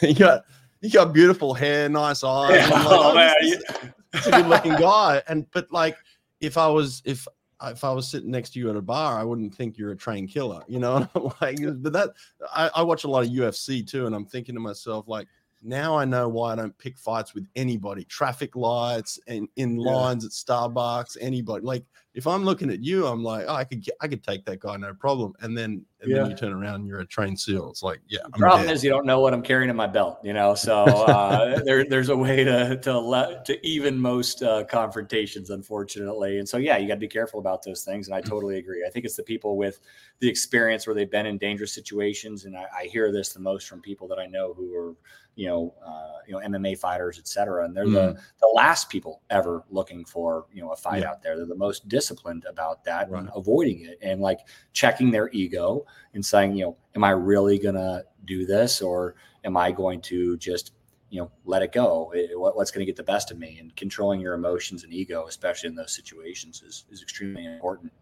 you 0.00 0.14
got 0.14 0.44
you 0.80 0.90
got 0.90 1.12
beautiful 1.12 1.54
hair, 1.54 1.88
nice 1.88 2.22
eyes. 2.24 2.56
Yeah, 2.56 2.68
like, 2.68 2.86
oh, 2.88 3.14
man, 3.14 3.34
he's 3.40 4.26
a 4.26 4.30
good 4.30 4.46
looking 4.46 4.74
guy. 4.76 5.22
And 5.28 5.46
but 5.52 5.70
like, 5.72 5.96
if 6.40 6.56
I 6.56 6.68
was 6.68 7.02
if 7.04 7.26
if 7.64 7.84
I 7.84 7.92
was 7.92 8.08
sitting 8.08 8.30
next 8.30 8.50
to 8.50 8.58
you 8.58 8.70
at 8.70 8.76
a 8.76 8.82
bar, 8.82 9.18
I 9.18 9.24
wouldn't 9.24 9.54
think 9.54 9.78
you're 9.78 9.92
a 9.92 9.96
trained 9.96 10.30
killer, 10.30 10.62
you 10.66 10.78
know. 10.78 11.08
like, 11.40 11.58
but 11.76 11.92
that 11.92 12.10
I, 12.52 12.70
I 12.76 12.82
watch 12.82 13.04
a 13.04 13.08
lot 13.08 13.24
of 13.24 13.30
UFC 13.30 13.86
too, 13.86 14.06
and 14.06 14.14
I'm 14.14 14.26
thinking 14.26 14.54
to 14.54 14.60
myself 14.60 15.08
like, 15.08 15.28
now 15.62 15.96
I 15.96 16.04
know 16.04 16.28
why 16.28 16.52
I 16.52 16.56
don't 16.56 16.76
pick 16.78 16.98
fights 16.98 17.34
with 17.34 17.46
anybody. 17.56 18.04
Traffic 18.04 18.56
lights 18.56 19.18
and 19.26 19.48
in 19.56 19.76
lines 19.76 20.24
yeah. 20.24 20.28
at 20.28 20.32
Starbucks, 20.72 21.16
anybody. 21.20 21.64
Like 21.64 21.84
if 22.14 22.26
I'm 22.26 22.44
looking 22.44 22.70
at 22.70 22.82
you, 22.82 23.06
I'm 23.06 23.22
like, 23.22 23.46
oh, 23.48 23.54
I 23.54 23.64
could 23.64 23.88
I 24.00 24.08
could 24.08 24.22
take 24.22 24.44
that 24.44 24.60
guy, 24.60 24.76
no 24.76 24.92
problem. 24.92 25.32
And 25.40 25.56
then 25.56 25.84
and 26.00 26.10
yeah. 26.10 26.18
then 26.18 26.30
you 26.30 26.36
turn 26.36 26.52
around, 26.52 26.76
and 26.76 26.86
you're 26.86 27.00
a 27.00 27.06
trained 27.06 27.38
SEAL. 27.38 27.70
It's 27.70 27.82
like, 27.82 28.00
yeah. 28.08 28.18
The 28.24 28.38
problem 28.38 28.66
dead. 28.66 28.74
is 28.74 28.84
you 28.84 28.90
don't 28.90 29.06
know 29.06 29.20
what 29.20 29.32
I'm 29.32 29.40
carrying 29.40 29.70
in 29.70 29.76
my 29.76 29.86
belt, 29.86 30.18
you 30.22 30.32
know. 30.32 30.54
So 30.54 30.84
uh, 30.84 31.62
there, 31.62 31.84
there's 31.88 32.10
a 32.10 32.16
way 32.16 32.44
to 32.44 32.76
to 32.76 32.98
let 32.98 33.44
to 33.46 33.66
even 33.66 33.98
most 33.98 34.42
uh, 34.42 34.64
confrontations, 34.64 35.50
unfortunately. 35.50 36.38
And 36.38 36.48
so 36.48 36.58
yeah, 36.58 36.76
you 36.76 36.88
got 36.88 36.94
to 36.94 37.00
be 37.00 37.08
careful 37.08 37.40
about 37.40 37.62
those 37.62 37.84
things. 37.84 38.08
And 38.08 38.14
I 38.14 38.20
totally 38.32 38.58
agree. 38.58 38.84
I 38.86 38.90
think 38.90 39.04
it's 39.04 39.16
the 39.16 39.22
people 39.22 39.56
with 39.56 39.80
the 40.18 40.28
experience 40.28 40.86
where 40.86 40.94
they've 40.94 41.10
been 41.10 41.26
in 41.26 41.38
dangerous 41.38 41.72
situations, 41.72 42.44
and 42.44 42.56
I, 42.56 42.66
I 42.76 42.84
hear 42.86 43.10
this 43.10 43.32
the 43.32 43.40
most 43.40 43.68
from 43.68 43.80
people 43.80 44.06
that 44.08 44.18
I 44.18 44.26
know 44.26 44.52
who 44.52 44.74
are 44.74 44.94
you 45.34 45.46
know, 45.46 45.74
uh, 45.84 46.18
you 46.26 46.34
know, 46.34 46.40
MMA 46.40 46.78
fighters, 46.78 47.18
et 47.18 47.26
cetera. 47.26 47.64
And 47.64 47.76
they're 47.76 47.86
mm. 47.86 47.94
the 47.94 48.20
the 48.40 48.52
last 48.54 48.90
people 48.90 49.22
ever 49.30 49.64
looking 49.70 50.04
for 50.04 50.46
you 50.52 50.62
know 50.62 50.70
a 50.70 50.76
fight 50.76 51.02
yeah. 51.02 51.10
out 51.10 51.22
there. 51.22 51.36
They're 51.36 51.46
the 51.46 51.54
most 51.54 51.88
disciplined 51.88 52.44
about 52.48 52.84
that 52.84 53.10
right. 53.10 53.20
and 53.20 53.30
avoiding 53.34 53.84
it 53.84 53.98
and 54.02 54.20
like 54.20 54.40
checking 54.72 55.10
their 55.10 55.30
ego 55.30 55.86
and 56.14 56.24
saying, 56.24 56.56
you 56.56 56.64
know, 56.64 56.76
am 56.94 57.04
I 57.04 57.10
really 57.10 57.58
gonna 57.58 58.02
do 58.24 58.46
this 58.46 58.82
or 58.82 59.16
am 59.44 59.56
I 59.56 59.72
going 59.72 60.00
to 60.02 60.36
just 60.36 60.72
you 61.10 61.20
know 61.20 61.30
let 61.44 61.62
it 61.62 61.72
go? 61.72 62.12
It, 62.14 62.30
what's 62.38 62.70
going 62.70 62.84
to 62.84 62.90
get 62.90 62.96
the 62.96 63.02
best 63.02 63.30
of 63.30 63.38
me? 63.38 63.58
And 63.58 63.74
controlling 63.76 64.20
your 64.20 64.34
emotions 64.34 64.84
and 64.84 64.92
ego, 64.92 65.26
especially 65.28 65.68
in 65.68 65.74
those 65.74 65.94
situations, 65.94 66.62
is 66.62 66.84
is 66.90 67.02
extremely 67.02 67.46
important. 67.46 67.92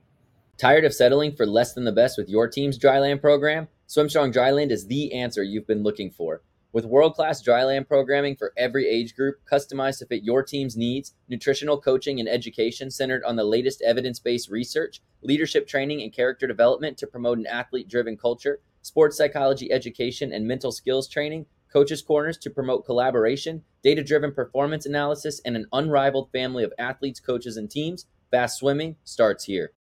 Tired 0.58 0.84
of 0.84 0.92
settling 0.92 1.34
for 1.34 1.46
less 1.46 1.72
than 1.72 1.84
the 1.84 1.92
best 1.92 2.18
with 2.18 2.28
your 2.28 2.46
team's 2.46 2.78
dryland 2.78 3.22
program? 3.22 3.66
SwimStrong 3.88 4.32
Dryland 4.32 4.70
is 4.70 4.86
the 4.86 5.12
answer 5.14 5.42
you've 5.42 5.66
been 5.66 5.82
looking 5.82 6.10
for. 6.10 6.42
With 6.72 6.84
world 6.84 7.16
class 7.16 7.42
dryland 7.42 7.88
programming 7.88 8.36
for 8.36 8.52
every 8.56 8.86
age 8.88 9.16
group, 9.16 9.40
customized 9.50 9.98
to 9.98 10.06
fit 10.06 10.22
your 10.22 10.44
team's 10.44 10.76
needs, 10.76 11.14
nutritional 11.28 11.80
coaching 11.80 12.20
and 12.20 12.28
education 12.28 12.92
centered 12.92 13.24
on 13.24 13.34
the 13.34 13.42
latest 13.42 13.82
evidence 13.82 14.20
based 14.20 14.48
research, 14.48 15.00
leadership 15.20 15.66
training 15.66 16.00
and 16.00 16.12
character 16.12 16.46
development 16.46 16.96
to 16.98 17.08
promote 17.08 17.38
an 17.38 17.46
athlete 17.48 17.88
driven 17.88 18.16
culture, 18.16 18.60
sports 18.82 19.16
psychology 19.16 19.72
education 19.72 20.32
and 20.32 20.46
mental 20.46 20.70
skills 20.70 21.08
training, 21.08 21.44
coaches' 21.72 22.02
corners 22.02 22.38
to 22.38 22.50
promote 22.50 22.86
collaboration, 22.86 23.64
data 23.82 24.04
driven 24.04 24.32
performance 24.32 24.86
analysis, 24.86 25.40
and 25.44 25.56
an 25.56 25.66
unrivaled 25.72 26.30
family 26.30 26.62
of 26.62 26.72
athletes, 26.78 27.18
coaches, 27.18 27.56
and 27.56 27.68
teams, 27.68 28.06
Fast 28.30 28.60
Swimming 28.60 28.94
starts 29.02 29.42
here. 29.42 29.72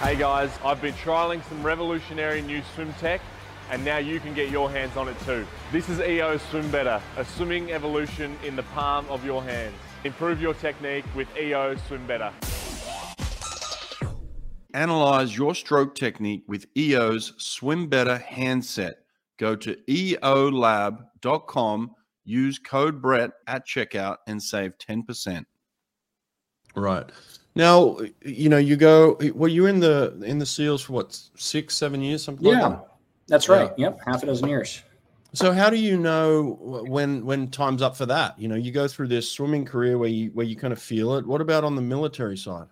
Hey 0.00 0.16
guys, 0.16 0.50
I've 0.64 0.82
been 0.82 0.94
trialing 0.94 1.48
some 1.48 1.62
revolutionary 1.62 2.42
new 2.42 2.60
swim 2.74 2.92
tech 2.94 3.20
and 3.70 3.84
now 3.84 3.98
you 3.98 4.20
can 4.20 4.34
get 4.34 4.50
your 4.50 4.70
hands 4.70 4.96
on 4.96 5.08
it 5.08 5.18
too. 5.24 5.46
This 5.70 5.88
is 5.88 6.00
EO 6.00 6.38
Swim 6.38 6.70
Better, 6.70 7.00
a 7.16 7.24
swimming 7.24 7.72
evolution 7.72 8.36
in 8.44 8.56
the 8.56 8.62
palm 8.64 9.06
of 9.08 9.24
your 9.24 9.42
hands. 9.42 9.74
Improve 10.04 10.40
your 10.40 10.54
technique 10.54 11.04
with 11.14 11.28
EO 11.36 11.76
Swim 11.88 12.06
Better. 12.06 12.32
analyze 14.74 15.36
your 15.36 15.54
stroke 15.54 15.94
technique 15.94 16.44
with 16.48 16.66
EO's 16.76 17.34
Swim 17.38 17.88
Better 17.88 18.18
handset. 18.18 18.98
Go 19.38 19.56
to 19.56 19.76
eolab.com, 19.88 21.90
use 22.24 22.58
code 22.58 23.02
Brett 23.02 23.30
at 23.46 23.66
checkout, 23.66 24.16
and 24.26 24.42
save 24.42 24.76
10%. 24.78 25.44
Right. 26.74 27.04
Now, 27.54 27.98
you 28.24 28.48
know, 28.48 28.56
you 28.56 28.76
go, 28.76 29.18
well, 29.34 29.50
you're 29.50 29.68
in 29.68 29.80
the 29.80 30.18
in 30.24 30.38
the 30.38 30.46
SEALs 30.46 30.80
for 30.82 30.94
what, 30.94 31.20
six, 31.36 31.76
seven 31.76 32.00
years, 32.00 32.24
something 32.24 32.46
yeah, 32.46 32.66
like 32.66 32.78
that? 32.78 32.91
That's 33.28 33.48
right. 33.48 33.72
Yep, 33.76 34.00
half 34.04 34.22
a 34.22 34.26
dozen 34.26 34.48
years. 34.48 34.82
So 35.34 35.52
how 35.52 35.70
do 35.70 35.76
you 35.76 35.96
know 35.96 36.58
when 36.86 37.24
when 37.24 37.50
time's 37.50 37.80
up 37.80 37.96
for 37.96 38.06
that? 38.06 38.38
You 38.38 38.48
know, 38.48 38.54
you 38.54 38.70
go 38.70 38.86
through 38.86 39.08
this 39.08 39.30
swimming 39.30 39.64
career 39.64 39.96
where 39.96 40.08
you 40.08 40.30
where 40.34 40.44
you 40.44 40.56
kind 40.56 40.72
of 40.72 40.80
feel 40.80 41.14
it. 41.14 41.26
What 41.26 41.40
about 41.40 41.64
on 41.64 41.74
the 41.74 41.82
military 41.82 42.36
side? 42.36 42.66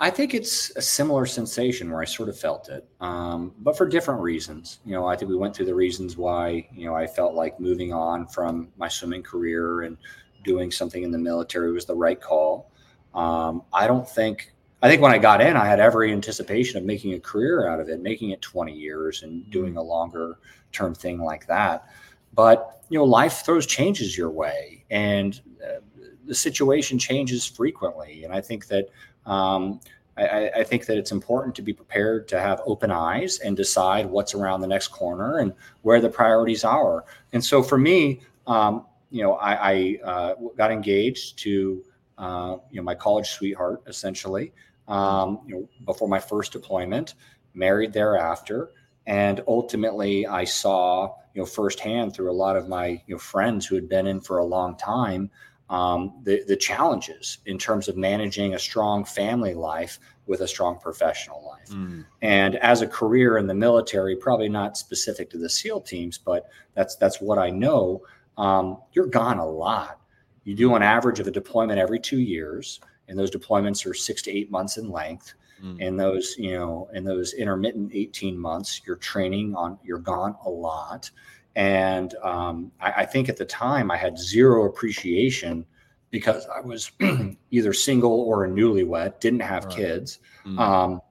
I 0.00 0.10
think 0.10 0.32
it's 0.32 0.70
a 0.76 0.82
similar 0.82 1.26
sensation 1.26 1.90
where 1.90 2.00
I 2.00 2.04
sort 2.04 2.28
of 2.28 2.38
felt 2.38 2.68
it, 2.68 2.86
um, 3.00 3.52
but 3.58 3.76
for 3.76 3.88
different 3.88 4.20
reasons. 4.20 4.78
You 4.84 4.92
know, 4.92 5.06
I 5.06 5.16
think 5.16 5.28
we 5.28 5.36
went 5.36 5.56
through 5.56 5.66
the 5.66 5.74
reasons 5.74 6.16
why 6.16 6.68
you 6.72 6.86
know 6.86 6.94
I 6.94 7.06
felt 7.06 7.34
like 7.34 7.58
moving 7.58 7.92
on 7.92 8.26
from 8.26 8.68
my 8.76 8.88
swimming 8.88 9.22
career 9.22 9.82
and 9.82 9.96
doing 10.44 10.70
something 10.70 11.02
in 11.02 11.10
the 11.10 11.18
military 11.18 11.72
was 11.72 11.86
the 11.86 11.96
right 11.96 12.20
call. 12.20 12.70
Um, 13.14 13.62
I 13.72 13.86
don't 13.86 14.08
think. 14.08 14.52
I 14.80 14.88
think 14.88 15.02
when 15.02 15.12
I 15.12 15.18
got 15.18 15.40
in, 15.40 15.56
I 15.56 15.66
had 15.66 15.80
every 15.80 16.12
anticipation 16.12 16.78
of 16.78 16.84
making 16.84 17.14
a 17.14 17.20
career 17.20 17.68
out 17.68 17.80
of 17.80 17.88
it, 17.88 18.00
making 18.00 18.30
it 18.30 18.40
20 18.40 18.72
years 18.72 19.22
and 19.22 19.48
doing 19.50 19.76
a 19.76 19.82
longer 19.82 20.38
term 20.72 20.94
thing 20.94 21.20
like 21.20 21.46
that. 21.46 21.88
But 22.34 22.84
you 22.88 22.98
know, 22.98 23.04
life 23.04 23.44
throws 23.44 23.66
changes 23.66 24.16
your 24.16 24.30
way, 24.30 24.84
and 24.90 25.40
uh, 25.62 25.80
the 26.24 26.34
situation 26.34 26.98
changes 26.98 27.44
frequently. 27.44 28.24
And 28.24 28.32
I 28.32 28.40
think 28.40 28.66
that 28.68 28.88
um, 29.26 29.80
I, 30.16 30.50
I, 30.50 30.64
think 30.64 30.86
that 30.86 30.96
it's 30.96 31.12
important 31.12 31.54
to 31.56 31.62
be 31.62 31.72
prepared 31.72 32.28
to 32.28 32.40
have 32.40 32.62
open 32.64 32.90
eyes 32.90 33.38
and 33.40 33.56
decide 33.56 34.06
what's 34.06 34.34
around 34.34 34.62
the 34.62 34.66
next 34.66 34.88
corner 34.88 35.38
and 35.38 35.52
where 35.82 36.00
the 36.00 36.08
priorities 36.08 36.64
are. 36.64 37.04
And 37.32 37.44
so 37.44 37.62
for 37.62 37.76
me, 37.76 38.22
um, 38.46 38.86
you 39.10 39.22
know, 39.22 39.34
I, 39.34 39.72
I 39.72 39.98
uh, 40.02 40.34
got 40.56 40.70
engaged 40.70 41.38
to 41.40 41.84
uh, 42.16 42.56
you 42.70 42.76
know 42.76 42.82
my 42.82 42.94
college 42.94 43.28
sweetheart 43.30 43.82
essentially. 43.86 44.52
Um, 44.88 45.40
you 45.46 45.54
know, 45.54 45.68
before 45.84 46.08
my 46.08 46.18
first 46.18 46.52
deployment, 46.52 47.14
married 47.54 47.92
thereafter, 47.92 48.70
and 49.06 49.42
ultimately 49.46 50.26
I 50.26 50.44
saw 50.44 51.14
you 51.34 51.42
know 51.42 51.46
firsthand 51.46 52.14
through 52.14 52.30
a 52.30 52.32
lot 52.32 52.56
of 52.56 52.68
my 52.68 52.86
you 53.06 53.14
know 53.14 53.18
friends 53.18 53.66
who 53.66 53.74
had 53.74 53.88
been 53.88 54.06
in 54.06 54.20
for 54.20 54.38
a 54.38 54.44
long 54.44 54.76
time 54.76 55.30
um, 55.70 56.14
the 56.22 56.42
the 56.46 56.56
challenges 56.56 57.38
in 57.46 57.58
terms 57.58 57.88
of 57.88 57.96
managing 57.96 58.54
a 58.54 58.58
strong 58.58 59.04
family 59.04 59.54
life 59.54 59.98
with 60.26 60.40
a 60.40 60.48
strong 60.48 60.78
professional 60.78 61.44
life. 61.46 61.68
Mm. 61.70 62.04
And 62.22 62.56
as 62.56 62.82
a 62.82 62.86
career 62.86 63.38
in 63.38 63.46
the 63.46 63.54
military, 63.54 64.16
probably 64.16 64.48
not 64.48 64.76
specific 64.76 65.30
to 65.30 65.38
the 65.38 65.48
SEAL 65.48 65.82
teams, 65.82 66.18
but 66.18 66.48
that's 66.74 66.96
that's 66.96 67.20
what 67.20 67.38
I 67.38 67.50
know. 67.50 68.02
Um, 68.36 68.78
you're 68.92 69.06
gone 69.06 69.38
a 69.38 69.46
lot. 69.46 70.00
You 70.44 70.54
do 70.54 70.74
an 70.74 70.82
average 70.82 71.20
of 71.20 71.26
a 71.26 71.30
deployment 71.30 71.78
every 71.78 72.00
two 72.00 72.20
years, 72.20 72.80
and 73.08 73.18
those 73.18 73.30
deployments 73.30 73.88
are 73.88 73.94
six 73.94 74.22
to 74.22 74.30
eight 74.30 74.50
months 74.50 74.76
in 74.76 74.90
length. 74.90 75.34
Mm. 75.62 75.86
And 75.86 76.00
those, 76.00 76.36
you 76.38 76.52
know, 76.52 76.88
in 76.94 77.04
those 77.04 77.32
intermittent 77.34 77.90
18 77.94 78.38
months, 78.38 78.82
you're 78.86 78.96
training 78.96 79.54
on, 79.56 79.78
you're 79.82 79.98
gone 79.98 80.36
a 80.44 80.50
lot. 80.50 81.10
And 81.56 82.14
um, 82.22 82.70
I, 82.80 82.92
I, 82.98 83.04
think 83.04 83.28
at 83.28 83.36
the 83.36 83.44
time 83.44 83.90
I 83.90 83.96
had 83.96 84.16
zero 84.16 84.66
appreciation 84.66 85.66
because 86.10 86.46
I 86.54 86.60
was 86.60 86.92
either 87.50 87.72
single 87.72 88.20
or 88.20 88.44
a 88.44 88.48
newlywed, 88.48 89.18
didn't 89.18 89.40
have 89.40 89.64
right. 89.64 89.74
kids. 89.74 90.20
Mm-hmm. 90.44 90.58
Um, 90.58 91.02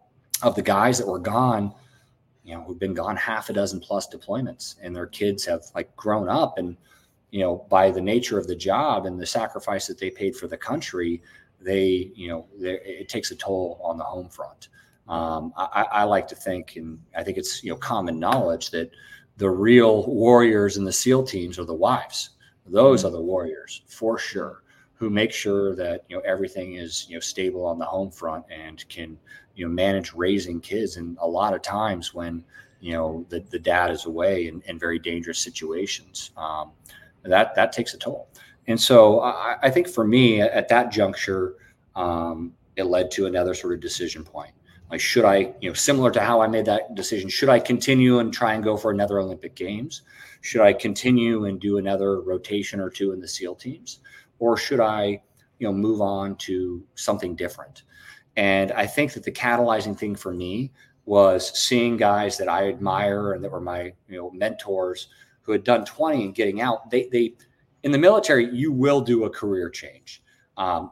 of 0.43 0.55
the 0.55 0.61
guys 0.61 0.97
that 0.99 1.07
were 1.07 1.19
gone, 1.19 1.73
you 2.43 2.53
know, 2.53 2.63
who've 2.63 2.79
been 2.79 2.93
gone 2.93 3.15
half 3.15 3.49
a 3.49 3.53
dozen 3.53 3.79
plus 3.79 4.07
deployments, 4.07 4.75
and 4.81 4.95
their 4.95 5.07
kids 5.07 5.43
have 5.45 5.63
like 5.75 5.93
grown 5.95 6.29
up, 6.29 6.57
and 6.57 6.77
you 7.31 7.41
know, 7.41 7.65
by 7.69 7.91
the 7.91 8.01
nature 8.01 8.37
of 8.37 8.47
the 8.47 8.55
job 8.55 9.05
and 9.05 9.19
the 9.19 9.25
sacrifice 9.25 9.87
that 9.87 9.99
they 9.99 10.09
paid 10.09 10.35
for 10.35 10.47
the 10.47 10.55
country, 10.57 11.21
they, 11.61 12.11
you 12.15 12.29
know, 12.29 12.47
it 12.59 13.09
takes 13.09 13.31
a 13.31 13.35
toll 13.35 13.79
on 13.83 13.97
the 13.97 14.03
home 14.03 14.29
front. 14.29 14.69
Um, 15.07 15.53
I, 15.55 15.85
I 15.91 16.03
like 16.03 16.27
to 16.29 16.35
think, 16.35 16.75
and 16.75 16.99
I 17.15 17.23
think 17.23 17.37
it's 17.37 17.63
you 17.63 17.69
know 17.69 17.77
common 17.77 18.19
knowledge 18.19 18.71
that 18.71 18.91
the 19.37 19.49
real 19.49 20.05
warriors 20.05 20.77
in 20.77 20.83
the 20.83 20.91
SEAL 20.91 21.23
teams 21.23 21.57
are 21.57 21.65
the 21.65 21.73
wives. 21.73 22.31
Those 22.65 22.99
mm-hmm. 22.99 23.07
are 23.07 23.17
the 23.17 23.21
warriors 23.21 23.83
for 23.87 24.19
sure, 24.19 24.63
who 24.95 25.09
make 25.09 25.31
sure 25.31 25.75
that 25.75 26.03
you 26.09 26.17
know 26.17 26.21
everything 26.25 26.75
is 26.75 27.07
you 27.07 27.15
know 27.15 27.21
stable 27.21 27.65
on 27.65 27.79
the 27.79 27.85
home 27.85 28.11
front 28.11 28.45
and 28.51 28.87
can 28.89 29.17
you 29.55 29.65
know 29.65 29.73
manage 29.73 30.13
raising 30.13 30.59
kids. 30.59 30.97
And 30.97 31.17
a 31.21 31.27
lot 31.27 31.53
of 31.53 31.61
times 31.61 32.13
when 32.13 32.43
you 32.81 32.91
know 32.91 33.25
the, 33.29 33.39
the 33.39 33.59
dad 33.59 33.91
is 33.91 34.05
away 34.05 34.47
in, 34.47 34.61
in 34.67 34.77
very 34.77 34.99
dangerous 34.99 35.39
situations, 35.39 36.31
um, 36.35 36.71
that 37.23 37.55
that 37.55 37.71
takes 37.71 37.93
a 37.93 37.97
toll. 37.97 38.27
And 38.67 38.79
so 38.79 39.21
I, 39.21 39.57
I 39.63 39.69
think 39.69 39.87
for 39.87 40.05
me 40.05 40.41
at 40.41 40.67
that 40.69 40.91
juncture, 40.91 41.55
um, 41.95 42.53
it 42.75 42.83
led 42.83 43.09
to 43.11 43.25
another 43.25 43.53
sort 43.53 43.73
of 43.73 43.79
decision 43.79 44.23
point. 44.23 44.51
Like, 44.89 45.01
should 45.01 45.25
I, 45.25 45.53
you 45.59 45.69
know, 45.69 45.73
similar 45.73 46.11
to 46.11 46.21
how 46.21 46.41
I 46.41 46.47
made 46.47 46.65
that 46.65 46.95
decision, 46.95 47.29
should 47.29 47.49
I 47.49 47.59
continue 47.59 48.19
and 48.19 48.31
try 48.31 48.53
and 48.53 48.63
go 48.63 48.77
for 48.77 48.91
another 48.91 49.19
Olympic 49.19 49.55
Games? 49.55 50.03
Should 50.41 50.61
I 50.61 50.71
continue 50.73 51.45
and 51.45 51.59
do 51.59 51.77
another 51.77 52.21
rotation 52.21 52.79
or 52.79 52.89
two 52.89 53.11
in 53.11 53.19
the 53.19 53.27
SEAL 53.27 53.55
teams? 53.55 53.99
Or 54.39 54.55
should 54.55 54.79
I, 54.79 55.21
you 55.59 55.67
know, 55.67 55.73
move 55.73 55.99
on 55.99 56.37
to 56.37 56.83
something 56.95 57.35
different? 57.35 57.83
And 58.37 58.71
I 58.71 58.85
think 58.85 59.13
that 59.13 59.23
the 59.23 59.31
catalyzing 59.31 59.97
thing 59.97 60.15
for 60.15 60.31
me 60.31 60.71
was 61.05 61.57
seeing 61.57 61.97
guys 61.97 62.37
that 62.37 62.47
I 62.47 62.69
admire 62.69 63.33
and 63.33 63.43
that 63.43 63.51
were 63.51 63.59
my, 63.59 63.93
you 64.07 64.17
know, 64.17 64.29
mentors 64.31 65.09
who 65.41 65.51
had 65.51 65.63
done 65.63 65.83
20 65.85 66.25
and 66.25 66.35
getting 66.35 66.61
out. 66.61 66.89
They, 66.91 67.09
they, 67.11 67.33
in 67.83 67.91
the 67.91 67.97
military, 67.97 68.53
you 68.53 68.71
will 68.71 69.01
do 69.01 69.25
a 69.25 69.29
career 69.29 69.69
change. 69.69 70.23
Um, 70.57 70.91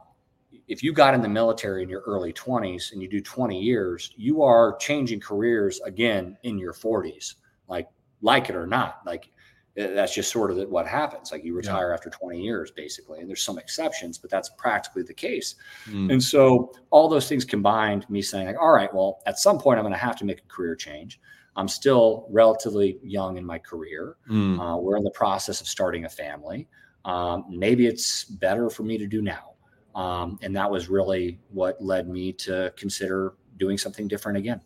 if 0.68 0.82
you 0.82 0.92
got 0.92 1.14
in 1.14 1.22
the 1.22 1.28
military 1.28 1.82
in 1.82 1.88
your 1.88 2.02
early 2.06 2.32
20s 2.32 2.92
and 2.92 3.00
you 3.00 3.08
do 3.08 3.20
20 3.20 3.60
years, 3.60 4.12
you 4.16 4.42
are 4.42 4.76
changing 4.76 5.20
careers 5.20 5.80
again 5.84 6.36
in 6.42 6.58
your 6.58 6.72
40s, 6.72 7.34
like 7.68 7.88
like 8.22 8.48
it 8.48 8.56
or 8.56 8.66
not. 8.66 9.00
Like 9.06 9.30
that's 9.76 10.14
just 10.14 10.32
sort 10.32 10.50
of 10.50 10.68
what 10.70 10.86
happens. 10.86 11.30
Like 11.30 11.44
you 11.44 11.54
retire 11.54 11.88
yeah. 11.88 11.94
after 11.94 12.08
20 12.08 12.40
years, 12.40 12.70
basically. 12.70 13.20
And 13.20 13.28
there's 13.28 13.44
some 13.44 13.58
exceptions, 13.58 14.16
but 14.16 14.30
that's 14.30 14.48
practically 14.56 15.02
the 15.02 15.14
case. 15.14 15.56
Mm. 15.86 16.12
And 16.12 16.22
so 16.22 16.72
all 16.90 17.08
those 17.08 17.28
things 17.28 17.44
combined, 17.44 18.08
me 18.08 18.22
saying 18.22 18.46
like, 18.46 18.56
all 18.58 18.72
right, 18.72 18.92
well, 18.92 19.20
at 19.26 19.38
some 19.38 19.58
point 19.58 19.78
I'm 19.78 19.84
going 19.84 19.92
to 19.92 19.98
have 19.98 20.16
to 20.16 20.24
make 20.24 20.38
a 20.38 20.48
career 20.48 20.74
change. 20.74 21.20
I'm 21.56 21.68
still 21.68 22.26
relatively 22.30 22.98
young 23.02 23.38
in 23.38 23.44
my 23.44 23.58
career. 23.58 24.16
Mm. 24.30 24.60
Uh, 24.60 24.76
we're 24.76 24.96
in 24.96 25.04
the 25.04 25.10
process 25.10 25.60
of 25.60 25.66
starting 25.66 26.04
a 26.04 26.08
family. 26.08 26.68
Um, 27.04 27.46
maybe 27.48 27.86
it's 27.86 28.24
better 28.24 28.68
for 28.68 28.82
me 28.82 28.98
to 28.98 29.06
do 29.06 29.22
now. 29.22 29.54
Um, 29.94 30.38
and 30.42 30.54
that 30.54 30.70
was 30.70 30.88
really 30.88 31.40
what 31.48 31.82
led 31.82 32.08
me 32.08 32.32
to 32.34 32.72
consider 32.76 33.34
doing 33.56 33.78
something 33.78 34.06
different 34.06 34.36
again. 34.36 34.60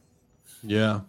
Yeah. 0.62 1.00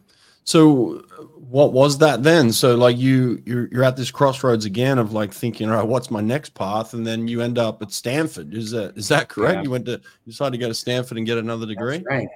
So 0.43 1.03
what 1.35 1.73
was 1.73 1.97
that 1.99 2.23
then? 2.23 2.51
So 2.51 2.75
like 2.75 2.97
you 2.97 3.41
you're 3.45 3.67
you're 3.71 3.83
at 3.83 3.95
this 3.95 4.11
crossroads 4.11 4.65
again 4.65 4.97
of 4.99 5.13
like 5.13 5.33
thinking, 5.33 5.69
all 5.69 5.77
right, 5.77 5.87
what's 5.87 6.11
my 6.11 6.21
next 6.21 6.53
path? 6.53 6.93
And 6.93 7.05
then 7.05 7.27
you 7.27 7.41
end 7.41 7.57
up 7.57 7.81
at 7.81 7.91
Stanford. 7.91 8.53
Is 8.53 8.71
that 8.71 8.97
is 8.97 9.07
that 9.07 9.29
correct? 9.29 9.57
Yeah. 9.57 9.63
You 9.63 9.71
went 9.71 9.85
to 9.85 9.93
you 9.93 10.31
decided 10.31 10.53
to 10.53 10.57
go 10.57 10.67
to 10.67 10.73
Stanford 10.73 11.17
and 11.17 11.27
get 11.27 11.37
another 11.37 11.65
degree? 11.65 11.97
That's 11.97 12.07
right. 12.07 12.27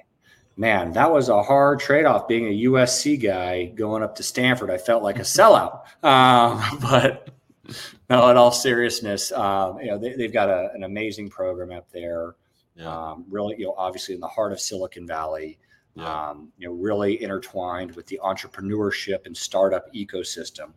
Man, 0.57 0.93
that 0.93 1.11
was 1.11 1.27
a 1.27 1.43
hard 1.43 1.81
trade-off 1.81 2.29
being 2.29 2.47
a 2.47 2.63
USC 2.69 3.21
guy 3.21 3.65
going 3.65 4.03
up 4.03 4.15
to 4.15 4.23
Stanford. 4.23 4.69
I 4.69 4.77
felt 4.77 5.03
like 5.03 5.17
a 5.17 5.23
sellout. 5.23 5.81
Um, 6.03 6.61
but 6.81 7.29
no, 8.09 8.29
in 8.29 8.37
all 8.37 8.51
seriousness, 8.51 9.31
um, 9.31 9.79
you 9.79 9.87
know 9.87 9.97
they, 9.97 10.21
have 10.21 10.31
got 10.31 10.49
a, 10.49 10.69
an 10.75 10.83
amazing 10.83 11.29
program 11.29 11.71
up 11.71 11.91
there. 11.91 12.35
Yeah. 12.75 12.85
Um, 12.85 13.25
really, 13.27 13.55
you 13.57 13.65
know, 13.65 13.73
obviously 13.75 14.13
in 14.13 14.21
the 14.21 14.27
heart 14.27 14.51
of 14.51 14.59
Silicon 14.59 15.07
Valley. 15.07 15.57
Yeah. 15.95 16.29
Um, 16.29 16.51
you 16.57 16.67
know, 16.67 16.75
really 16.75 17.23
intertwined 17.23 17.95
with 17.95 18.05
the 18.05 18.19
entrepreneurship 18.23 19.25
and 19.25 19.35
startup 19.35 19.91
ecosystem. 19.93 20.73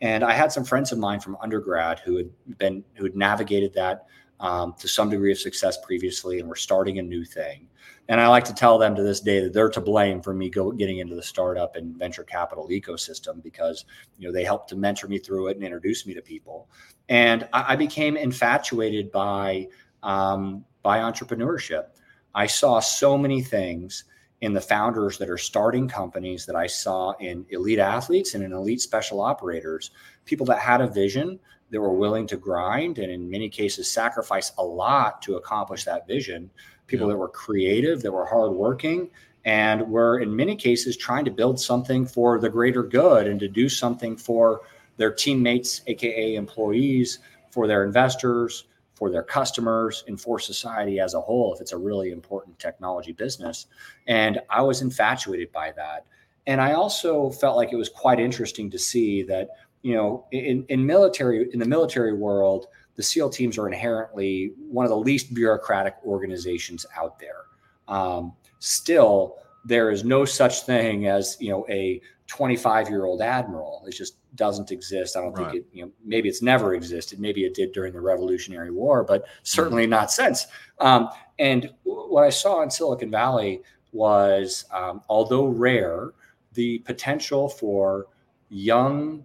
And 0.00 0.22
I 0.22 0.32
had 0.32 0.52
some 0.52 0.64
friends 0.64 0.92
of 0.92 0.98
mine 0.98 1.20
from 1.20 1.36
undergrad 1.42 2.00
who 2.00 2.18
had 2.18 2.30
been 2.58 2.84
who 2.94 3.04
had 3.04 3.16
navigated 3.16 3.74
that 3.74 4.06
um, 4.40 4.74
to 4.78 4.86
some 4.86 5.10
degree 5.10 5.32
of 5.32 5.38
success 5.38 5.78
previously, 5.84 6.38
and 6.38 6.48
were 6.48 6.56
starting 6.56 6.98
a 6.98 7.02
new 7.02 7.24
thing. 7.24 7.66
And 8.08 8.20
I 8.20 8.28
like 8.28 8.44
to 8.44 8.54
tell 8.54 8.78
them 8.78 8.94
to 8.94 9.02
this 9.02 9.20
day 9.20 9.40
that 9.40 9.52
they're 9.52 9.68
to 9.68 9.80
blame 9.82 10.22
for 10.22 10.32
me 10.32 10.48
go, 10.48 10.72
getting 10.72 10.98
into 10.98 11.14
the 11.14 11.22
startup 11.22 11.76
and 11.76 11.94
venture 11.96 12.24
capital 12.24 12.68
ecosystem 12.68 13.42
because 13.42 13.84
you 14.18 14.26
know 14.26 14.32
they 14.32 14.44
helped 14.44 14.70
to 14.70 14.76
mentor 14.76 15.08
me 15.08 15.18
through 15.18 15.48
it 15.48 15.56
and 15.56 15.64
introduce 15.64 16.06
me 16.06 16.14
to 16.14 16.22
people. 16.22 16.68
And 17.10 17.46
I, 17.52 17.74
I 17.74 17.76
became 17.76 18.16
infatuated 18.16 19.12
by 19.12 19.68
um, 20.02 20.64
by 20.82 20.98
entrepreneurship. 20.98 21.88
I 22.34 22.46
saw 22.46 22.80
so 22.80 23.18
many 23.18 23.42
things 23.42 24.04
in 24.40 24.52
the 24.52 24.60
founders 24.60 25.18
that 25.18 25.28
are 25.28 25.38
starting 25.38 25.88
companies 25.88 26.46
that 26.46 26.54
I 26.56 26.66
saw 26.66 27.12
in 27.18 27.44
elite 27.50 27.80
athletes 27.80 28.34
and 28.34 28.44
in 28.44 28.52
elite 28.52 28.80
special 28.80 29.20
operators, 29.20 29.90
people 30.24 30.46
that 30.46 30.60
had 30.60 30.80
a 30.80 30.86
vision 30.86 31.38
that 31.70 31.80
were 31.80 31.92
willing 31.92 32.26
to 32.28 32.36
grind 32.36 32.98
and 32.98 33.10
in 33.10 33.28
many 33.28 33.48
cases 33.48 33.90
sacrifice 33.90 34.52
a 34.58 34.64
lot 34.64 35.20
to 35.22 35.36
accomplish 35.36 35.84
that 35.84 36.06
vision 36.06 36.48
people 36.88 37.06
yeah. 37.06 37.12
that 37.12 37.18
were 37.18 37.28
creative, 37.28 38.02
that 38.02 38.10
were 38.10 38.26
hardworking, 38.26 39.08
and 39.44 39.88
we're 39.88 40.18
in 40.18 40.34
many 40.34 40.56
cases 40.56 40.96
trying 40.96 41.24
to 41.24 41.30
build 41.30 41.60
something 41.60 42.04
for 42.04 42.40
the 42.40 42.48
greater 42.48 42.82
good 42.82 43.28
and 43.28 43.38
to 43.38 43.48
do 43.48 43.68
something 43.68 44.16
for 44.16 44.62
their 44.96 45.12
teammates, 45.12 45.82
aka 45.86 46.34
employees, 46.34 47.20
for 47.52 47.68
their 47.68 47.84
investors, 47.84 48.64
for 48.94 49.10
their 49.10 49.22
customers, 49.22 50.02
and 50.08 50.20
for 50.20 50.40
society 50.40 50.98
as 50.98 51.14
a 51.14 51.20
whole. 51.20 51.54
If 51.54 51.60
it's 51.60 51.72
a 51.72 51.78
really 51.78 52.10
important 52.10 52.58
technology 52.58 53.12
business, 53.12 53.66
and 54.08 54.40
I 54.50 54.62
was 54.62 54.82
infatuated 54.82 55.52
by 55.52 55.72
that, 55.76 56.04
and 56.48 56.60
I 56.60 56.72
also 56.72 57.30
felt 57.30 57.56
like 57.56 57.72
it 57.72 57.76
was 57.76 57.88
quite 57.88 58.18
interesting 58.18 58.70
to 58.70 58.78
see 58.78 59.22
that 59.24 59.50
you 59.82 59.94
know 59.94 60.26
in, 60.32 60.64
in 60.68 60.84
military 60.84 61.48
in 61.52 61.58
the 61.58 61.66
military 61.66 62.12
world 62.12 62.66
the 62.98 63.02
seal 63.02 63.30
teams 63.30 63.56
are 63.58 63.68
inherently 63.68 64.52
one 64.58 64.84
of 64.84 64.90
the 64.90 64.96
least 64.96 65.32
bureaucratic 65.32 65.94
organizations 66.04 66.84
out 66.96 67.16
there. 67.20 67.44
Um, 67.86 68.32
still 68.58 69.36
there 69.64 69.90
is 69.90 70.04
no 70.04 70.24
such 70.24 70.62
thing 70.62 71.06
as 71.06 71.36
you 71.38 71.50
know 71.50 71.64
a 71.70 72.00
25 72.26 72.88
year 72.88 73.04
old 73.04 73.22
admiral. 73.22 73.84
It 73.86 73.92
just 73.92 74.16
doesn't 74.34 74.72
exist. 74.72 75.16
I 75.16 75.20
don't 75.20 75.32
right. 75.32 75.52
think 75.52 75.62
it 75.62 75.68
you 75.72 75.84
know 75.84 75.92
maybe 76.04 76.28
it's 76.28 76.42
never 76.42 76.74
existed. 76.74 77.20
Maybe 77.20 77.44
it 77.44 77.54
did 77.54 77.72
during 77.72 77.92
the 77.92 78.00
revolutionary 78.00 78.72
war 78.72 79.04
but 79.04 79.24
certainly 79.44 79.84
mm-hmm. 79.84 79.90
not 79.90 80.10
since. 80.10 80.46
Um, 80.80 81.08
and 81.38 81.70
what 81.84 82.24
i 82.24 82.30
saw 82.30 82.62
in 82.62 82.70
silicon 82.70 83.10
valley 83.10 83.62
was 83.92 84.64
um, 84.72 85.02
although 85.08 85.46
rare 85.46 86.10
the 86.54 86.80
potential 86.80 87.48
for 87.48 88.06
young 88.48 89.24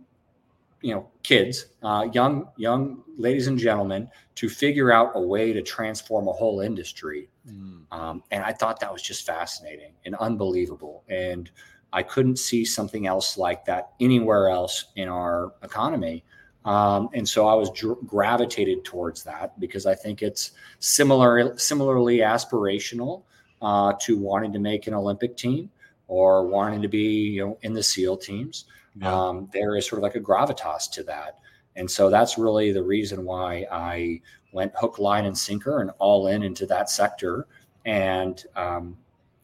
you 0.84 0.94
know 0.94 1.10
kids 1.24 1.68
uh, 1.82 2.08
young 2.14 2.48
young 2.58 3.02
ladies 3.18 3.48
and 3.48 3.58
gentlemen 3.58 4.08
to 4.36 4.50
figure 4.50 4.92
out 4.92 5.12
a 5.16 5.22
way 5.22 5.54
to 5.54 5.62
transform 5.62 6.28
a 6.28 6.32
whole 6.32 6.60
industry. 6.60 7.30
Mm. 7.50 7.86
um, 7.92 8.24
and 8.32 8.42
i 8.44 8.54
thought 8.54 8.80
that 8.80 8.92
was 8.92 9.02
just 9.02 9.26
fascinating 9.26 9.94
and 10.06 10.16
unbelievable. 10.16 11.04
And 11.10 11.50
i 11.92 12.04
couldn't 12.04 12.38
see 12.38 12.64
something 12.64 13.08
else 13.08 13.38
like 13.38 13.66
that 13.66 13.94
anywhere 14.00 14.50
else 14.50 14.86
in 14.96 15.10
our 15.10 15.54
economy. 15.64 16.24
Um, 16.66 17.10
and 17.14 17.28
so 17.28 17.48
i 17.48 17.54
was 17.54 17.70
dr- 17.72 18.06
gravitated 18.06 18.86
towards 18.86 19.24
that 19.24 19.60
because 19.60 19.86
i 19.86 19.96
think 19.96 20.22
it's 20.22 20.52
similar 20.80 21.58
similarly 21.58 22.18
aspirational 22.20 23.24
uh, 23.62 23.94
to 24.02 24.18
wanting 24.18 24.54
to 24.54 24.60
make 24.60 24.88
an 24.88 24.94
olympic 24.94 25.36
team 25.36 25.70
or 26.08 26.48
wanting 26.48 26.82
to 26.82 26.88
be 26.88 27.08
you 27.36 27.46
know 27.46 27.58
in 27.64 27.74
the 27.74 27.84
seal 27.84 28.16
teams 28.16 28.66
yeah. 28.96 29.14
um, 29.14 29.50
there 29.54 29.76
is 29.76 29.88
sort 29.88 30.00
of 30.00 30.04
like 30.04 30.16
a 30.16 30.20
gravitas 30.20 30.90
to 30.92 31.04
that. 31.04 31.40
And 31.76 31.90
so 31.90 32.10
that's 32.10 32.38
really 32.38 32.72
the 32.72 32.84
reason 32.84 33.26
why 33.26 33.66
I 33.72 34.22
went 34.52 34.74
hook, 34.76 35.00
line, 35.00 35.26
and 35.26 35.38
sinker 35.38 35.82
and 35.82 35.92
all 36.00 36.28
in 36.28 36.44
into 36.44 36.66
that 36.68 36.90
sector. 36.90 37.48
And 37.86 38.44
um, 38.56 38.98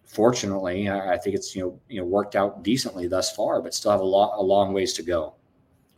fortunately, 0.05 0.89
I 0.89 1.17
think 1.17 1.35
it's 1.35 1.55
you 1.55 1.63
know 1.63 1.79
you 1.89 2.01
know 2.01 2.05
worked 2.05 2.35
out 2.35 2.63
decently 2.63 3.07
thus 3.07 3.35
far, 3.35 3.61
but 3.61 3.73
still 3.73 3.91
have 3.91 4.01
a 4.01 4.05
lot 4.05 4.37
a 4.37 4.41
long 4.41 4.73
ways 4.73 4.93
to 4.93 5.03
go. 5.03 5.33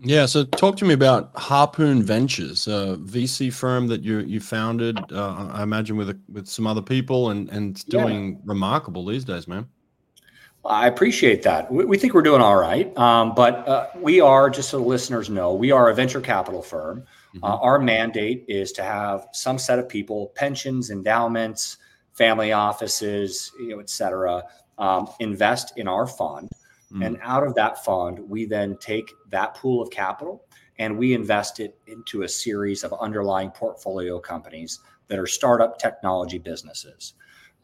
Yeah. 0.03 0.25
So 0.25 0.43
talk 0.45 0.77
to 0.77 0.85
me 0.85 0.93
about 0.93 1.31
Harpoon 1.35 2.01
Ventures, 2.01 2.67
a 2.67 2.97
VC 3.01 3.53
firm 3.53 3.87
that 3.87 4.01
you 4.03 4.19
you 4.19 4.39
founded. 4.39 4.97
Uh, 5.11 5.49
I 5.51 5.63
imagine 5.63 5.97
with 5.97 6.09
a, 6.09 6.19
with 6.31 6.47
some 6.47 6.65
other 6.65 6.81
people, 6.81 7.29
and 7.29 7.49
and 7.49 7.85
doing 7.87 8.33
yeah. 8.33 8.37
remarkable 8.45 9.05
these 9.05 9.25
days, 9.25 9.47
man. 9.47 9.67
I 10.63 10.87
appreciate 10.87 11.41
that. 11.43 11.71
We, 11.71 11.85
we 11.85 11.97
think 11.97 12.13
we're 12.13 12.21
doing 12.21 12.41
all 12.41 12.57
right, 12.57 12.95
um, 12.97 13.33
but 13.33 13.67
uh, 13.67 13.87
we 13.95 14.21
are 14.21 14.49
just 14.49 14.69
so 14.69 14.77
the 14.77 14.83
listeners 14.83 15.29
know 15.29 15.53
we 15.53 15.71
are 15.71 15.89
a 15.89 15.95
venture 15.95 16.21
capital 16.21 16.61
firm. 16.61 17.01
Mm-hmm. 17.35 17.43
Uh, 17.43 17.57
our 17.57 17.79
mandate 17.79 18.45
is 18.47 18.71
to 18.73 18.83
have 18.83 19.27
some 19.33 19.57
set 19.57 19.79
of 19.79 19.89
people, 19.89 20.31
pensions, 20.35 20.91
endowments, 20.91 21.77
family 22.13 22.51
offices, 22.51 23.51
you 23.59 23.69
know, 23.69 23.79
et 23.79 23.89
cetera, 23.89 24.43
um, 24.77 25.09
invest 25.19 25.73
in 25.77 25.87
our 25.87 26.05
fund, 26.05 26.49
mm-hmm. 26.91 27.01
and 27.03 27.17
out 27.23 27.43
of 27.43 27.55
that 27.55 27.83
fund, 27.83 28.19
we 28.19 28.45
then 28.45 28.77
take 28.79 29.09
that 29.29 29.55
pool 29.55 29.81
of 29.81 29.89
capital 29.89 30.43
and 30.77 30.97
we 30.97 31.13
invest 31.13 31.59
it 31.59 31.77
into 31.87 32.23
a 32.23 32.27
series 32.27 32.83
of 32.83 32.93
underlying 32.99 33.51
portfolio 33.51 34.19
companies 34.19 34.79
that 35.07 35.19
are 35.19 35.27
startup 35.27 35.79
technology 35.79 36.37
businesses. 36.37 37.13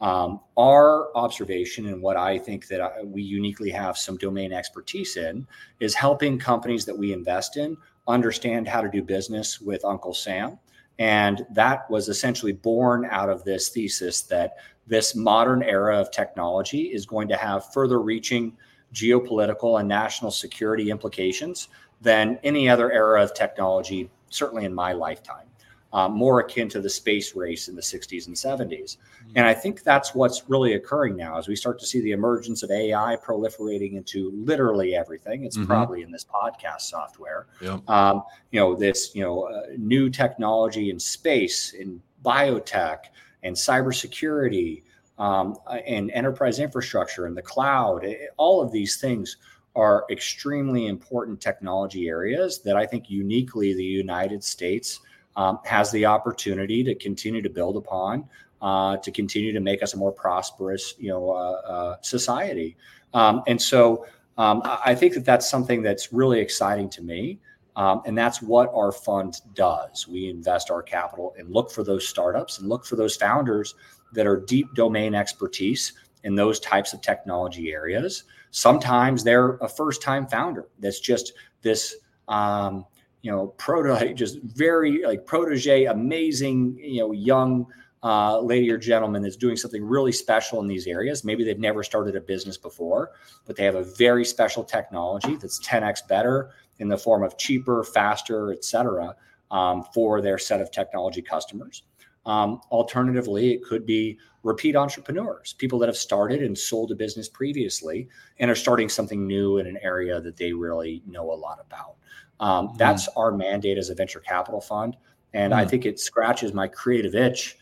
Um, 0.00 0.40
our 0.56 1.16
observation 1.16 1.86
and 1.86 2.00
what 2.00 2.16
I 2.16 2.38
think 2.38 2.68
that 2.68 2.80
I, 2.80 3.02
we 3.02 3.22
uniquely 3.22 3.70
have 3.70 3.98
some 3.98 4.16
domain 4.16 4.52
expertise 4.52 5.16
in 5.16 5.46
is 5.80 5.94
helping 5.94 6.38
companies 6.38 6.84
that 6.84 6.96
we 6.96 7.12
invest 7.12 7.56
in 7.56 7.76
understand 8.06 8.68
how 8.68 8.80
to 8.80 8.88
do 8.88 9.02
business 9.02 9.60
with 9.60 9.84
Uncle 9.84 10.14
Sam. 10.14 10.58
And 11.00 11.44
that 11.52 11.88
was 11.90 12.08
essentially 12.08 12.52
born 12.52 13.06
out 13.10 13.28
of 13.28 13.44
this 13.44 13.68
thesis 13.68 14.22
that 14.22 14.56
this 14.86 15.14
modern 15.14 15.62
era 15.62 15.98
of 15.98 16.10
technology 16.10 16.92
is 16.92 17.04
going 17.04 17.28
to 17.28 17.36
have 17.36 17.72
further 17.72 18.00
reaching 18.00 18.56
geopolitical 18.94 19.78
and 19.80 19.88
national 19.88 20.30
security 20.30 20.90
implications 20.90 21.68
than 22.00 22.38
any 22.42 22.68
other 22.68 22.90
era 22.90 23.22
of 23.22 23.34
technology, 23.34 24.10
certainly 24.30 24.64
in 24.64 24.72
my 24.72 24.92
lifetime 24.92 25.47
um, 25.92 26.12
more 26.12 26.40
akin 26.40 26.68
to 26.68 26.80
the 26.80 26.90
space 26.90 27.34
race 27.34 27.68
in 27.68 27.74
the 27.74 27.82
60s 27.82 28.26
and 28.26 28.36
70s. 28.36 28.68
Mm-hmm. 28.68 29.32
And 29.36 29.46
I 29.46 29.54
think 29.54 29.82
that's 29.82 30.14
what's 30.14 30.48
really 30.48 30.74
occurring 30.74 31.16
now 31.16 31.38
as 31.38 31.48
we 31.48 31.56
start 31.56 31.78
to 31.80 31.86
see 31.86 32.00
the 32.00 32.12
emergence 32.12 32.62
of 32.62 32.70
AI 32.70 33.16
proliferating 33.24 33.94
into 33.94 34.30
literally 34.34 34.94
everything. 34.94 35.44
It's 35.44 35.56
mm-hmm. 35.56 35.66
probably 35.66 36.02
in 36.02 36.10
this 36.10 36.24
podcast 36.24 36.82
software. 36.82 37.46
Yep. 37.62 37.88
Um, 37.88 38.22
you 38.50 38.60
know, 38.60 38.74
this, 38.74 39.14
you 39.14 39.22
know, 39.22 39.44
uh, 39.44 39.62
new 39.78 40.10
technology 40.10 40.90
in 40.90 41.00
space, 41.00 41.72
in 41.72 42.02
biotech, 42.24 42.98
and 43.42 43.54
cybersecurity, 43.56 44.82
um, 45.18 45.56
and 45.86 46.10
enterprise 46.10 46.58
infrastructure, 46.58 47.26
and 47.26 47.36
the 47.36 47.42
cloud. 47.42 48.06
All 48.36 48.60
of 48.60 48.72
these 48.72 49.00
things 49.00 49.36
are 49.74 50.04
extremely 50.10 50.86
important 50.86 51.40
technology 51.40 52.08
areas 52.08 52.60
that 52.62 52.76
I 52.76 52.84
think 52.84 53.08
uniquely 53.08 53.74
the 53.74 53.84
United 53.84 54.42
States 54.42 55.00
um, 55.38 55.60
has 55.64 55.90
the 55.92 56.04
opportunity 56.04 56.82
to 56.82 56.96
continue 56.96 57.40
to 57.40 57.48
build 57.48 57.76
upon, 57.76 58.28
uh, 58.60 58.96
to 58.96 59.12
continue 59.12 59.52
to 59.52 59.60
make 59.60 59.84
us 59.84 59.94
a 59.94 59.96
more 59.96 60.10
prosperous, 60.10 60.94
you 60.98 61.08
know, 61.08 61.30
uh, 61.30 61.60
uh, 61.72 61.96
society. 62.02 62.76
Um, 63.14 63.42
and 63.46 63.62
so 63.62 64.04
um, 64.36 64.60
I 64.64 64.96
think 64.96 65.14
that 65.14 65.24
that's 65.24 65.48
something 65.48 65.80
that's 65.80 66.12
really 66.12 66.40
exciting 66.40 66.90
to 66.90 67.02
me. 67.02 67.38
Um, 67.76 68.02
and 68.04 68.18
that's 68.18 68.42
what 68.42 68.72
our 68.74 68.90
fund 68.90 69.40
does. 69.54 70.08
We 70.08 70.28
invest 70.28 70.72
our 70.72 70.82
capital 70.82 71.34
and 71.38 71.48
look 71.48 71.70
for 71.70 71.84
those 71.84 72.08
startups 72.08 72.58
and 72.58 72.68
look 72.68 72.84
for 72.84 72.96
those 72.96 73.14
founders 73.14 73.76
that 74.12 74.26
are 74.26 74.40
deep 74.40 74.74
domain 74.74 75.14
expertise 75.14 75.92
in 76.24 76.34
those 76.34 76.58
types 76.58 76.92
of 76.92 77.00
technology 77.00 77.72
areas. 77.72 78.24
Sometimes 78.50 79.22
they're 79.22 79.50
a 79.58 79.68
first 79.68 80.02
time 80.02 80.26
founder 80.26 80.66
that's 80.80 80.98
just 80.98 81.34
this 81.62 81.94
um, 82.26 82.84
you 83.22 83.30
know, 83.30 83.48
proto, 83.58 84.12
just 84.14 84.40
very 84.42 85.04
like 85.04 85.26
protege, 85.26 85.84
amazing, 85.84 86.78
you 86.78 87.00
know, 87.00 87.12
young 87.12 87.66
uh, 88.02 88.40
lady 88.40 88.70
or 88.70 88.78
gentleman 88.78 89.22
that's 89.22 89.36
doing 89.36 89.56
something 89.56 89.84
really 89.84 90.12
special 90.12 90.60
in 90.60 90.68
these 90.68 90.86
areas. 90.86 91.24
Maybe 91.24 91.44
they've 91.44 91.58
never 91.58 91.82
started 91.82 92.14
a 92.16 92.20
business 92.20 92.56
before, 92.56 93.10
but 93.46 93.56
they 93.56 93.64
have 93.64 93.74
a 93.74 93.82
very 93.82 94.24
special 94.24 94.62
technology 94.62 95.34
that's 95.36 95.64
10x 95.66 96.06
better 96.06 96.50
in 96.78 96.88
the 96.88 96.98
form 96.98 97.24
of 97.24 97.36
cheaper, 97.38 97.82
faster, 97.82 98.52
et 98.52 98.64
cetera, 98.64 99.16
um, 99.50 99.84
for 99.92 100.20
their 100.20 100.38
set 100.38 100.60
of 100.60 100.70
technology 100.70 101.22
customers. 101.22 101.82
Um, 102.24 102.60
alternatively, 102.70 103.52
it 103.52 103.64
could 103.64 103.86
be 103.86 104.18
repeat 104.42 104.76
entrepreneurs, 104.76 105.54
people 105.54 105.78
that 105.80 105.88
have 105.88 105.96
started 105.96 106.42
and 106.42 106.56
sold 106.56 106.92
a 106.92 106.94
business 106.94 107.28
previously 107.28 108.08
and 108.38 108.50
are 108.50 108.54
starting 108.54 108.88
something 108.88 109.26
new 109.26 109.58
in 109.58 109.66
an 109.66 109.78
area 109.82 110.20
that 110.20 110.36
they 110.36 110.52
really 110.52 111.02
know 111.06 111.32
a 111.32 111.34
lot 111.34 111.58
about. 111.60 111.96
Um, 112.40 112.68
mm 112.68 112.78
That's 112.78 113.08
our 113.16 113.32
mandate 113.32 113.78
as 113.78 113.90
a 113.90 113.94
venture 113.94 114.20
capital 114.20 114.60
fund. 114.60 114.96
And 115.34 115.52
mm 115.52 115.56
I 115.56 115.64
think 115.64 115.86
it 115.86 116.00
scratches 116.00 116.52
my 116.52 116.68
creative 116.68 117.14
itch 117.14 117.56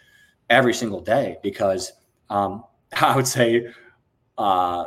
every 0.51 0.75
single 0.75 1.01
day 1.01 1.37
because 1.43 1.93
um, 2.31 2.65
I 3.01 3.17
would 3.17 3.27
say 3.27 3.69
uh, 4.39 4.85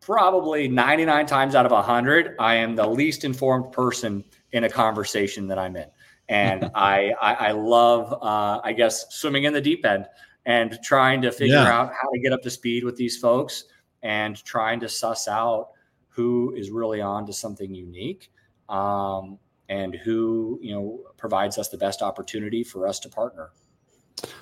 probably 0.00 0.68
99 0.68 1.26
times 1.26 1.54
out 1.54 1.66
of 1.66 1.72
100, 1.72 2.36
I 2.38 2.54
am 2.54 2.74
the 2.74 2.86
least 2.86 3.24
informed 3.24 3.72
person 3.72 4.24
in 4.52 4.64
a 4.64 4.68
conversation 4.68 5.46
that 5.48 5.58
I'm 5.58 5.76
in. 5.76 5.86
And 6.28 6.70
I, 6.74 7.12
I, 7.20 7.34
I, 7.34 7.50
love, 7.52 8.12
uh, 8.22 8.60
I 8.64 8.72
guess, 8.72 9.14
swimming 9.14 9.44
in 9.44 9.52
the 9.52 9.60
deep 9.60 9.84
end 9.84 10.06
and 10.46 10.78
trying 10.82 11.20
to 11.22 11.30
figure 11.30 11.56
yeah. 11.56 11.70
out 11.70 11.92
how 11.92 12.10
to 12.10 12.18
get 12.18 12.32
up 12.32 12.42
to 12.42 12.50
speed 12.50 12.84
with 12.84 12.96
these 12.96 13.18
folks 13.18 13.64
and 14.02 14.42
trying 14.44 14.80
to 14.80 14.88
suss 14.88 15.28
out 15.28 15.70
who 16.08 16.54
is 16.56 16.70
really 16.70 17.00
on 17.00 17.26
to 17.26 17.32
something 17.32 17.74
unique 17.74 18.30
um, 18.68 19.38
and 19.68 19.94
who 19.94 20.58
you 20.62 20.74
know 20.74 21.00
provides 21.16 21.58
us 21.58 21.68
the 21.68 21.78
best 21.78 22.02
opportunity 22.02 22.64
for 22.64 22.86
us 22.86 22.98
to 23.00 23.08
partner. 23.08 23.50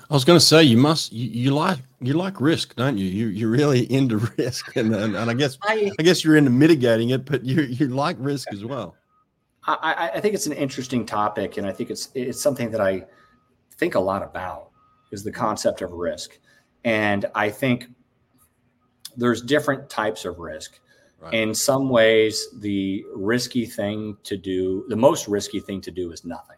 I 0.09 0.13
was 0.13 0.25
going 0.25 0.39
to 0.39 0.45
say 0.45 0.63
you 0.63 0.77
must 0.77 1.11
you, 1.11 1.29
you, 1.29 1.51
like 1.51 1.79
you 2.01 2.13
like 2.13 2.41
risk, 2.41 2.75
don't 2.75 2.97
you? 2.97 3.05
You 3.05 3.27
you're 3.27 3.49
really 3.49 3.91
into 3.91 4.17
risk, 4.37 4.75
and 4.75 4.93
and, 4.95 5.15
and 5.15 5.29
I 5.29 5.33
guess 5.33 5.57
I, 5.63 5.91
I, 5.99 6.03
guess 6.03 6.23
you're 6.23 6.37
into 6.37 6.51
mitigating 6.51 7.09
it, 7.09 7.25
but 7.25 7.43
you 7.43 7.61
you 7.63 7.87
like 7.87 8.17
risk 8.19 8.51
as 8.51 8.63
well. 8.63 8.95
I, 9.69 10.11
I 10.15 10.21
think 10.21 10.33
it's 10.33 10.45
an 10.45 10.53
interesting 10.53 11.05
topic, 11.05 11.57
and 11.57 11.67
I 11.67 11.73
think 11.73 11.89
it's 11.89 12.09
it's 12.15 12.41
something 12.41 12.71
that 12.71 12.79
I 12.79 13.05
think 13.77 13.95
a 13.95 13.99
lot 13.99 14.23
about 14.23 14.69
is 15.11 15.23
the 15.23 15.31
concept 15.31 15.81
of 15.81 15.91
risk, 15.91 16.39
and 16.85 17.25
I 17.35 17.49
think 17.49 17.87
there's 19.17 19.41
different 19.41 19.89
types 19.89 20.23
of 20.23 20.39
risk. 20.39 20.79
Right. 21.19 21.33
In 21.33 21.55
some 21.55 21.89
ways, 21.89 22.47
the 22.59 23.03
risky 23.15 23.65
thing 23.65 24.17
to 24.23 24.37
do, 24.37 24.85
the 24.87 24.95
most 24.95 25.27
risky 25.27 25.59
thing 25.59 25.81
to 25.81 25.91
do 25.91 26.11
is 26.11 26.23
nothing, 26.23 26.57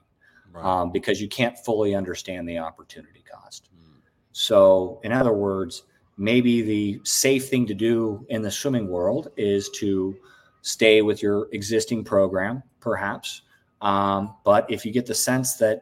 Right. 0.52 0.66
um, 0.66 0.92
because 0.92 1.22
you 1.22 1.30
can't 1.30 1.58
fully 1.58 1.96
understand 1.96 2.48
the 2.48 2.58
opportunity 2.58 3.24
cost. 3.32 3.70
Mm. 3.74 4.02
So, 4.34 5.00
in 5.04 5.14
other 5.14 5.34
words, 5.34 5.84
maybe 6.18 6.62
the 6.62 7.00
safe 7.06 7.48
thing 7.48 7.66
to 7.68 7.74
do 7.74 8.26
in 8.30 8.42
the 8.42 8.52
swimming 8.52 8.90
world 8.90 9.30
is 9.38 9.70
to 9.70 10.18
stay 10.62 11.02
with 11.02 11.24
your 11.24 11.48
existing 11.54 12.04
program, 12.04 12.62
perhaps. 12.82 13.44
Um, 13.82 14.36
but 14.44 14.70
if 14.70 14.86
you 14.86 14.92
get 14.92 15.06
the 15.06 15.16
sense 15.16 15.56
that 15.56 15.82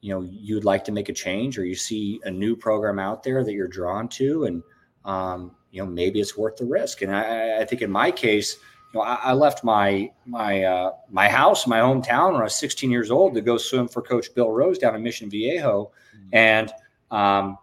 you 0.00 0.14
know 0.14 0.20
you'd 0.20 0.64
like 0.64 0.84
to 0.84 0.92
make 0.92 1.08
a 1.08 1.12
change, 1.12 1.58
or 1.58 1.64
you 1.64 1.74
see 1.74 2.20
a 2.24 2.30
new 2.30 2.54
program 2.54 2.98
out 2.98 3.22
there 3.24 3.42
that 3.42 3.52
you're 3.52 3.66
drawn 3.66 4.06
to, 4.10 4.44
and 4.44 4.62
um, 5.04 5.56
you 5.74 5.82
know 5.82 5.90
maybe 5.90 6.20
it's 6.20 6.36
worth 6.38 6.56
the 6.56 6.64
risk. 6.64 7.02
And 7.02 7.14
I, 7.14 7.60
I 7.60 7.64
think 7.64 7.82
in 7.82 7.90
my 7.90 8.10
case, 8.10 8.56
you 8.92 9.00
know, 9.00 9.04
I, 9.04 9.16
I 9.16 9.32
left 9.32 9.64
my 9.64 10.10
my 10.24 10.62
uh, 10.62 10.92
my 11.10 11.28
house, 11.28 11.66
my 11.66 11.80
hometown, 11.80 12.32
when 12.32 12.40
I 12.40 12.44
was 12.44 12.54
16 12.54 12.90
years 12.90 13.10
old 13.10 13.34
to 13.34 13.40
go 13.40 13.56
swim 13.58 13.88
for 13.88 14.00
Coach 14.02 14.32
Bill 14.34 14.50
Rose 14.50 14.78
down 14.78 14.94
in 14.94 15.02
Mission 15.02 15.28
Viejo, 15.28 15.90
Mhm. 16.16 16.28
and 16.32 16.72
um, 17.10 17.58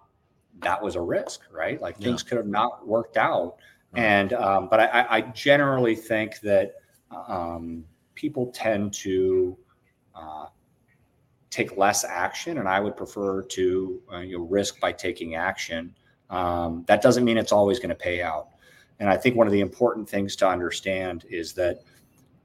that 0.59 0.81
was 0.83 0.95
a 0.95 1.01
risk, 1.01 1.41
right? 1.51 1.81
Like 1.81 1.95
Yeah. 1.99 2.07
things 2.07 2.23
could 2.23 2.37
have 2.37 2.47
not 2.47 2.85
worked 2.85 3.17
out. 3.17 3.55
Right. 3.93 4.03
And 4.03 4.33
um, 4.33 4.67
but 4.69 4.79
I- 4.81 4.87
I, 5.01 5.17
I 5.17 5.21
generally 5.33 5.95
think 5.95 6.39
that 6.41 6.73
um, 7.27 7.85
people 8.15 8.51
tend 8.53 8.93
to 9.05 9.57
uh, 10.15 10.47
take 11.49 11.75
less 11.77 12.03
action, 12.05 12.57
and 12.59 12.67
I 12.67 12.79
would 12.79 12.95
prefer 12.95 13.41
to 13.43 14.01
uh, 14.13 14.19
you 14.19 14.37
know 14.37 14.43
risk 14.45 14.79
by 14.79 14.91
taking 14.91 15.35
action. 15.35 15.95
Um, 16.31 16.83
that 16.87 17.01
doesn't 17.01 17.23
mean 17.23 17.37
it's 17.37 17.51
always 17.51 17.77
going 17.77 17.89
to 17.89 17.95
pay 17.95 18.23
out. 18.23 18.47
And 18.99 19.09
I 19.09 19.17
think 19.17 19.35
one 19.35 19.47
of 19.47 19.53
the 19.53 19.59
important 19.59 20.09
things 20.09 20.35
to 20.37 20.47
understand 20.47 21.25
is 21.29 21.53
that 21.53 21.81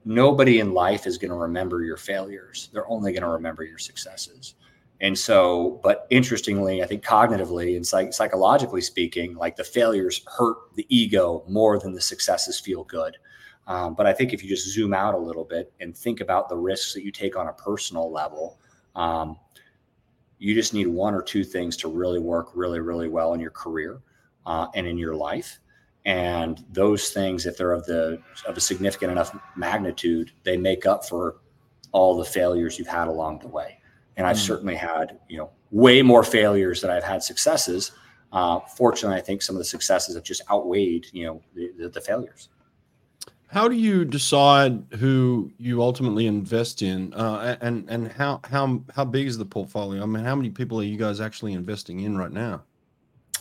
nobody 0.05 0.59
in 0.59 0.73
life 0.73 1.07
is 1.07 1.17
going 1.17 1.31
to 1.31 1.37
remember 1.37 1.83
your 1.83 1.97
failures. 1.97 2.69
They're 2.73 2.89
only 2.89 3.11
going 3.13 3.23
to 3.23 3.29
remember 3.29 3.63
your 3.63 3.77
successes. 3.77 4.55
And 4.99 5.17
so, 5.17 5.79
but 5.83 6.07
interestingly, 6.09 6.81
I 6.81 6.87
think 6.87 7.03
cognitively 7.03 7.75
and 7.75 7.85
psych- 7.85 8.13
psychologically 8.13 8.81
speaking, 8.81 9.35
like 9.35 9.55
the 9.55 9.63
failures 9.63 10.21
hurt 10.25 10.57
the 10.75 10.85
ego 10.89 11.43
more 11.47 11.79
than 11.79 11.93
the 11.93 12.01
successes 12.01 12.59
feel 12.59 12.83
good. 12.83 13.17
Um, 13.67 13.93
but 13.95 14.07
I 14.07 14.13
think 14.13 14.33
if 14.33 14.41
you 14.43 14.49
just 14.49 14.67
zoom 14.67 14.93
out 14.93 15.13
a 15.13 15.17
little 15.17 15.43
bit 15.43 15.71
and 15.79 15.95
think 15.95 16.21
about 16.21 16.49
the 16.49 16.57
risks 16.57 16.93
that 16.93 17.03
you 17.03 17.11
take 17.11 17.37
on 17.37 17.47
a 17.47 17.53
personal 17.53 18.11
level, 18.11 18.59
um, 18.95 19.37
you 20.39 20.53
just 20.53 20.73
need 20.73 20.87
one 20.87 21.13
or 21.13 21.21
two 21.21 21.43
things 21.43 21.75
to 21.77 21.87
really 21.87 22.19
work 22.19 22.49
really, 22.53 22.79
really 22.79 23.09
well 23.09 23.33
in 23.33 23.39
your 23.39 23.51
career 23.51 23.99
uh, 24.45 24.67
and 24.75 24.85
in 24.87 24.97
your 24.97 25.15
life. 25.15 25.59
And 26.05 26.63
those 26.71 27.09
things, 27.09 27.45
if 27.45 27.57
they're 27.57 27.73
of 27.73 27.85
the 27.85 28.21
of 28.47 28.55
a 28.55 28.61
significant 28.61 29.11
enough 29.11 29.35
magnitude, 29.55 30.31
they 30.43 30.55
make 30.55 30.85
up 30.85 31.03
for 31.05 31.37
all 31.91 32.17
the 32.17 32.25
failures 32.25 32.77
you've 32.79 32.87
had 32.87 33.07
along 33.07 33.39
the 33.39 33.47
way. 33.47 33.79
And 34.15 34.25
I've 34.25 34.37
Mm. 34.37 34.47
certainly 34.47 34.75
had, 34.75 35.19
you 35.27 35.37
know, 35.37 35.49
way 35.71 36.01
more 36.01 36.23
failures 36.23 36.81
than 36.81 36.91
I've 36.91 37.03
had 37.03 37.23
successes. 37.23 37.91
Uh, 38.31 38.59
fortunately, 38.77 39.17
I 39.17 39.21
think 39.21 39.41
some 39.41 39.55
of 39.55 39.59
the 39.59 39.65
successes 39.65 40.15
have 40.15 40.23
just 40.23 40.41
outweighed, 40.49 41.07
you 41.11 41.25
know, 41.25 41.41
the, 41.53 41.71
the, 41.77 41.89
the 41.89 42.01
failures. 42.01 42.49
How 43.47 43.69
do 43.69 43.75
you 43.75 44.03
decide 44.03 44.83
who 44.99 45.51
you 45.57 45.81
ultimately 45.81 46.27
invest 46.27 46.81
in, 46.81 47.13
uh, 47.13 47.57
and 47.61 47.89
and 47.89 48.11
how 48.11 48.41
how 48.43 48.81
how 48.93 49.05
big 49.05 49.25
is 49.25 49.37
the 49.37 49.45
portfolio? 49.45 50.03
I 50.03 50.05
mean, 50.05 50.25
how 50.25 50.35
many 50.35 50.49
people 50.49 50.79
are 50.79 50.83
you 50.83 50.97
guys 50.97 51.21
actually 51.21 51.53
investing 51.53 52.01
in 52.01 52.17
right 52.17 52.31
now? 52.31 52.63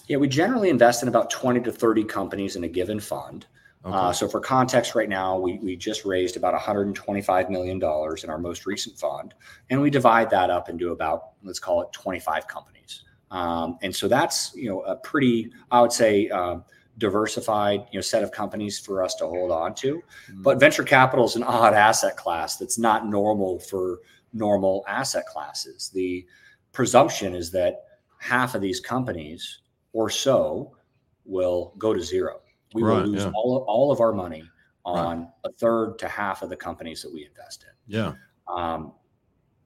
Yeah, 0.07 0.19
we 0.19 0.29
generally 0.29 0.71
invest 0.71 1.03
in 1.03 1.09
about 1.09 1.31
20 1.31 1.61
to 1.63 1.73
30 1.73 2.05
companies 2.05 2.55
in 2.55 2.63
a 2.63 2.69
given 2.69 3.01
fund. 3.01 3.47
Okay. 3.85 3.97
Uh, 3.97 4.13
so 4.13 4.29
for 4.29 4.39
context, 4.39 4.95
right 4.95 5.09
now 5.09 5.37
we 5.39 5.59
we 5.59 5.75
just 5.75 6.05
raised 6.05 6.37
about 6.37 6.53
125 6.53 7.51
million 7.51 7.81
dollars 7.81 8.23
in 8.23 8.31
our 8.31 8.39
most 8.39 8.65
recent 8.65 8.97
fund, 8.97 9.35
and 9.71 9.81
we 9.81 9.91
divide 9.91 10.31
that 10.31 10.51
up 10.51 10.69
into 10.69 10.93
about 10.93 11.31
let's 11.43 11.59
call 11.59 11.83
it 11.83 11.93
25 11.93 12.47
companies. 12.47 13.03
Um, 13.31 13.79
and 13.83 13.95
so 13.95 14.07
that's 14.07 14.55
you 14.55 14.69
know 14.69 14.83
a 14.83 14.97
pretty, 14.97 15.53
I 15.71 15.81
would 15.81 15.93
say, 15.93 16.29
um, 16.31 16.65
diversified 16.99 17.87
you 17.93 17.99
know 17.99 18.03
set 18.03 18.23
of 18.23 18.33
companies 18.33 18.79
for 18.79 19.03
us 19.03 19.15
to 19.17 19.27
hold 19.27 19.51
on 19.51 19.75
to. 19.75 20.03
Mm. 20.31 20.43
But 20.43 20.59
venture 20.59 20.83
capital 20.85 21.25
is 21.27 21.37
an 21.37 21.43
odd 21.43 21.75
asset 21.75 22.17
class 22.17 22.57
that's 22.57 22.79
not 22.79 23.07
normal 23.07 23.59
for 23.61 24.01
normal 24.33 24.85
asset 24.89 25.27
classes. 25.27 25.91
The 25.95 26.27
presumption 26.73 27.35
is 27.35 27.51
that 27.53 27.85
half 28.19 28.55
of 28.55 28.61
these 28.61 28.81
companies 28.81 29.61
or 29.93 30.11
so 30.11 30.77
will 31.25 31.75
go 31.79 31.93
to 31.93 32.01
zero. 32.01 32.41
We 32.75 32.83
Right, 32.83 33.03
will 33.03 33.11
lose 33.11 33.23
yeah. 33.25 33.33
all, 33.35 33.65
all 33.69 33.91
of 33.93 34.01
our 34.01 34.13
money 34.13 34.45
on 34.85 35.29
a 35.45 35.51
third 35.53 35.99
to 35.99 36.09
half 36.09 36.43
of 36.43 36.49
the 36.51 36.57
companies 36.57 37.03
that 37.03 37.13
we 37.13 37.27
invest 37.27 37.65
in. 37.65 37.95
yeah, 37.95 38.13
Um, 38.47 38.93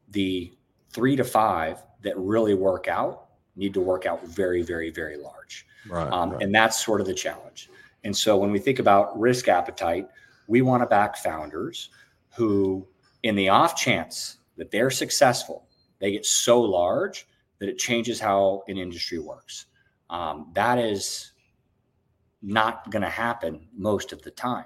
the 0.09 0.53
three 0.91 1.15
to 1.17 1.25
five 1.25 1.83
that 2.03 2.17
really 2.17 2.55
work 2.55 2.89
out 2.89 3.27
need 3.57 3.75
to 3.75 3.81
work 3.81 4.07
out 4.07 4.25
very, 4.27 4.63
very, 4.63 4.91
very 4.91 5.17
large. 5.17 5.67
Right, 5.89 6.11
Um, 6.13 6.31
right. 6.31 6.43
And 6.43 6.55
that's 6.55 6.85
sort 6.85 7.01
of 7.01 7.07
the 7.07 7.15
challenge. 7.15 7.71
And 8.05 8.17
so 8.17 8.37
when 8.37 8.51
we 8.51 8.59
think 8.59 8.79
about 8.79 9.19
risk 9.19 9.49
appetite, 9.49 10.09
we 10.47 10.63
want 10.63 10.83
to 10.83 10.87
back 10.87 11.17
founders 11.17 11.91
who, 12.37 12.87
in 13.23 13.35
the 13.35 13.49
off 13.49 13.77
chance 13.77 14.39
that 14.57 14.71
they're 14.71 14.91
successful, 14.91 15.69
they 15.99 16.13
get 16.13 16.25
so 16.25 16.61
large 16.61 17.27
that 17.59 17.69
it 17.69 17.79
changes 17.79 18.19
how 18.19 18.63
an 18.69 18.79
industry 18.79 19.19
works. 19.19 19.67
Um, 20.09 20.51
that 20.55 20.79
is 20.79 21.33
not 22.43 22.91
going 22.91 23.03
to 23.03 23.09
happen 23.11 23.69
most 23.75 24.13
of 24.13 24.23
the 24.23 24.31
time. 24.31 24.65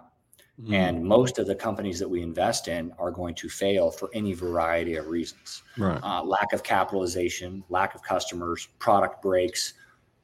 Mhm. 0.63 0.73
And 0.73 1.05
most 1.05 1.41
of 1.41 1.49
the 1.49 1.55
companies 1.57 1.99
that 1.99 2.09
we 2.09 2.23
invest 2.23 2.69
in 2.69 2.93
are 2.99 3.11
going 3.11 3.35
to 3.35 3.49
fail 3.49 3.91
for 3.91 4.09
any 4.15 4.33
variety 4.35 4.95
of 4.95 5.09
reasons 5.09 5.65
right, 5.77 5.99
uh, 6.05 6.23
lack 6.23 6.53
of 6.53 6.63
capitalization, 6.63 7.65
lack 7.69 7.97
of 7.97 8.03
customers, 8.03 8.69
product 8.79 9.21
breaks, 9.21 9.75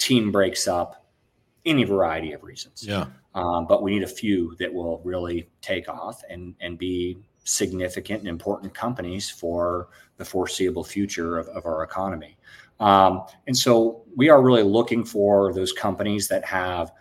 team 0.00 0.32
breaks 0.32 0.66
up, 0.66 1.06
any 1.64 1.84
variety 1.84 2.32
of 2.32 2.42
reasons. 2.42 2.84
yeah, 2.84 3.06
Um, 3.34 3.66
but 3.68 3.82
we 3.82 3.92
need 3.92 4.02
a 4.02 4.08
few 4.08 4.56
that 4.58 4.72
will 4.72 5.00
really 5.04 5.48
take 5.60 5.88
off 5.88 6.22
and 6.28 6.54
and 6.60 6.76
be 6.76 7.18
significant 7.44 8.20
and 8.20 8.28
important 8.28 8.74
companies 8.74 9.30
for 9.30 9.88
the 10.16 10.24
foreseeable 10.24 10.84
future 10.84 11.38
of, 11.38 11.48
of 11.48 11.66
our 11.66 11.82
economy. 11.82 12.36
Um, 12.80 13.22
and 13.46 13.56
so 13.56 14.02
we 14.16 14.28
are 14.30 14.42
really 14.42 14.62
looking 14.62 15.04
for 15.04 15.52
those 15.52 15.72
companies 15.72 16.28
that 16.28 16.44
have 16.44 16.92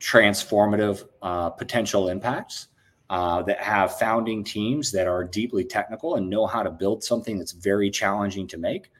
transformative 0.00 1.04
uh, 1.22 1.50
potential 1.50 2.08
impacts. 2.08 2.68
Uh, 3.10 3.40
that 3.40 3.58
have 3.58 3.98
founding 3.98 4.44
teams 4.44 4.92
that 4.92 5.06
are 5.06 5.24
deeply 5.24 5.64
technical 5.64 6.16
and 6.16 6.28
know 6.28 6.46
how 6.46 6.62
to 6.62 6.70
build 6.70 7.02
something 7.02 7.38
that's 7.38 7.52
very 7.52 7.88
challenging 7.88 8.46
to 8.46 8.58
make. 8.58 8.90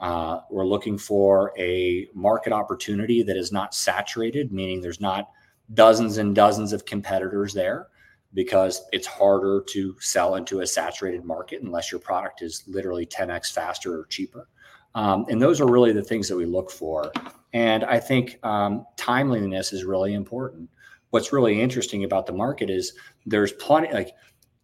Uh, 0.00 0.40
we're 0.50 0.66
looking 0.66 0.98
for 0.98 1.52
a 1.58 2.08
market 2.14 2.52
opportunity 2.52 3.22
that 3.22 3.36
is 3.36 3.52
not 3.52 3.74
saturated, 3.74 4.52
meaning 4.52 4.80
there's 4.80 5.00
not 5.00 5.30
dozens 5.74 6.18
and 6.18 6.34
dozens 6.34 6.72
of 6.72 6.84
competitors 6.84 7.54
there 7.54 7.88
because 8.34 8.82
it's 8.92 9.06
harder 9.06 9.64
to 9.68 9.96
sell 9.98 10.34
into 10.34 10.60
a 10.60 10.66
saturated 10.66 11.24
market 11.24 11.62
unless 11.62 11.90
your 11.90 12.00
product 12.00 12.42
is 12.42 12.64
literally 12.66 13.06
10x 13.06 13.52
faster 13.52 13.98
or 14.00 14.04
cheaper. 14.06 14.48
Um, 14.94 15.26
and 15.28 15.40
those 15.40 15.60
are 15.60 15.66
really 15.66 15.92
the 15.92 16.02
things 16.02 16.28
that 16.28 16.36
we 16.36 16.46
look 16.46 16.70
for. 16.70 17.12
And 17.52 17.84
I 17.84 17.98
think 17.98 18.38
um, 18.44 18.86
timeliness 18.96 19.72
is 19.72 19.84
really 19.84 20.14
important. 20.14 20.68
What's 21.10 21.32
really 21.32 21.60
interesting 21.60 22.04
about 22.04 22.26
the 22.26 22.32
market 22.32 22.68
is 22.68 22.92
there's 23.24 23.52
plenty, 23.52 23.92
like 23.92 24.12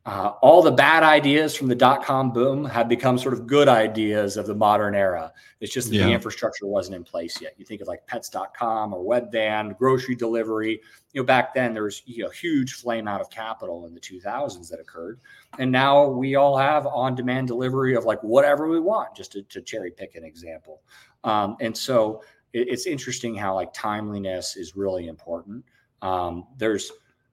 uh, 0.05 0.32
all 0.42 0.62
the 0.62 0.70
bad 0.72 1.05
ideas 1.05 1.55
from 1.55 1.68
the 1.68 1.74
dot 1.76 2.03
com 2.05 2.32
boom 2.32 2.64
have 2.64 2.88
become 2.88 3.16
sort 3.16 3.32
of 3.32 3.46
good 3.46 3.68
ideas 3.68 4.36
of 4.36 4.46
the 4.48 4.55
modern 4.55 4.96
era. 4.96 5.32
It's 5.61 5.72
just 5.72 5.90
that 5.90 5.96
Yeah. 5.96 6.07
the 6.07 6.12
infrastructure 6.12 6.66
wasn't 6.66 6.96
in 6.96 7.05
place 7.05 7.40
yet. 7.40 7.55
You 7.57 7.64
think 7.64 7.80
of 7.80 7.86
like 7.86 8.05
pets.com 8.09 8.92
or 8.92 9.05
Webvan, 9.05 9.78
grocery 9.78 10.16
delivery. 10.16 10.80
You 11.12 11.20
know, 11.20 11.24
back 11.24 11.55
then 11.55 11.72
there 11.72 11.84
was 11.84 12.03
you 12.05 12.24
know 12.24 12.30
huge 12.30 12.72
flame 12.74 13.07
out 13.07 13.20
of 13.20 13.30
capital 13.30 13.86
in 13.86 13.94
the 13.94 14.00
2000s 14.00 14.68
that 14.70 14.80
occurred, 14.80 15.20
and 15.61 15.70
now 15.70 16.09
we 16.09 16.34
all 16.34 16.57
have 16.57 16.84
on-demand 16.86 17.46
delivery 17.46 17.94
of 17.94 18.05
like 18.05 18.20
whatever 18.24 18.68
we 18.68 18.80
want. 18.80 19.14
Just 19.14 19.30
to, 19.32 19.42
to 19.42 19.62
cherry 19.62 19.92
pick 19.92 20.16
an 20.16 20.24
example, 20.24 20.82
um, 21.22 21.57
and 21.61 21.76
so 21.76 22.24
it, 22.53 22.66
it's 22.68 22.86
interesting 22.86 23.36
how 23.36 23.55
like 23.55 23.72
timeliness 23.72 24.57
is 24.57 24.74
really 24.74 25.07
important. 25.07 25.64
Um, 26.00 26.48
there's 26.59 26.90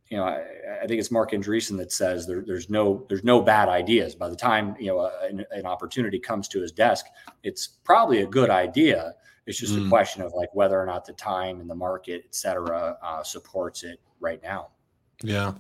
you 0.10 0.18
know, 0.18 0.24
I, 0.24 0.44
I 0.84 0.88
think 0.88 1.00
it's 1.00 1.12
Marc 1.12 1.32
Andreessen 1.32 1.78
that 1.78 1.92
says 1.92 2.26
there, 2.26 2.42
there's 2.46 2.70
no 2.70 3.06
there's 3.10 3.24
no 3.24 3.42
bad 3.42 3.70
ideas. 3.70 4.16
By 4.16 4.30
the 4.30 4.36
time 4.36 4.76
you 4.80 4.88
know 4.88 5.12
an, 5.22 5.46
an 5.52 5.66
opportunity 5.66 6.20
comes 6.20 6.48
to 6.50 6.62
his 6.62 6.72
desk, 6.72 7.06
it's 7.44 7.68
probably 7.84 8.22
a 8.22 8.28
good 8.28 8.50
idea. 8.50 9.14
It's 9.46 9.60
just 9.60 9.74
Mm. 9.74 9.88
a 9.88 9.90
question 9.90 10.22
of 10.22 10.34
like 10.34 10.50
whether 10.54 10.80
or 10.80 10.86
not 10.86 11.06
the 11.06 11.14
time 11.14 11.60
and 11.60 11.70
the 11.70 11.76
market, 11.76 12.22
et 12.26 12.36
cetera, 12.36 12.98
uh, 13.02 13.24
supports 13.24 13.84
it 13.84 14.00
right 14.20 14.42
now. 14.44 14.70
yeah. 15.24 15.54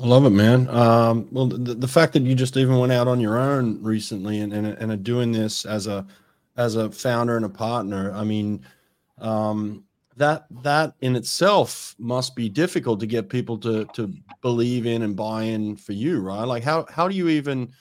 I 0.00 0.06
love 0.06 0.24
it, 0.24 0.30
man. 0.30 0.68
Um, 0.68 1.28
well, 1.30 1.46
the, 1.46 1.74
the 1.74 1.86
fact 1.86 2.12
that 2.14 2.22
you 2.24 2.34
just 2.34 2.56
even 2.56 2.76
went 2.78 2.90
out 2.90 3.06
on 3.06 3.20
your 3.20 3.38
own 3.38 3.80
recently 3.82 4.40
and, 4.40 4.52
and 4.52 4.66
and 4.66 4.90
are 4.90 4.96
doing 4.96 5.30
this 5.30 5.64
as 5.64 5.86
a 5.86 6.04
as 6.56 6.74
a 6.74 6.90
founder 6.90 7.36
and 7.36 7.44
a 7.44 7.48
partner, 7.48 8.12
I 8.12 8.24
mean, 8.24 8.64
um, 9.18 9.84
that 10.16 10.46
that 10.62 10.94
in 11.00 11.16
itself 11.16 11.94
must 11.98 12.36
be 12.36 12.48
difficult 12.48 13.00
to 13.00 13.06
get 13.06 13.28
people 13.28 13.58
to 13.58 13.84
to 13.86 14.12
believe 14.40 14.86
in 14.86 15.02
and 15.02 15.16
buy 15.16 15.44
in 15.44 15.76
for 15.76 15.92
you, 15.92 16.20
right? 16.20 16.44
Like 16.44 16.62
how 16.62 16.86
how 16.90 17.08
do 17.08 17.14
you 17.14 17.28
even 17.28 17.72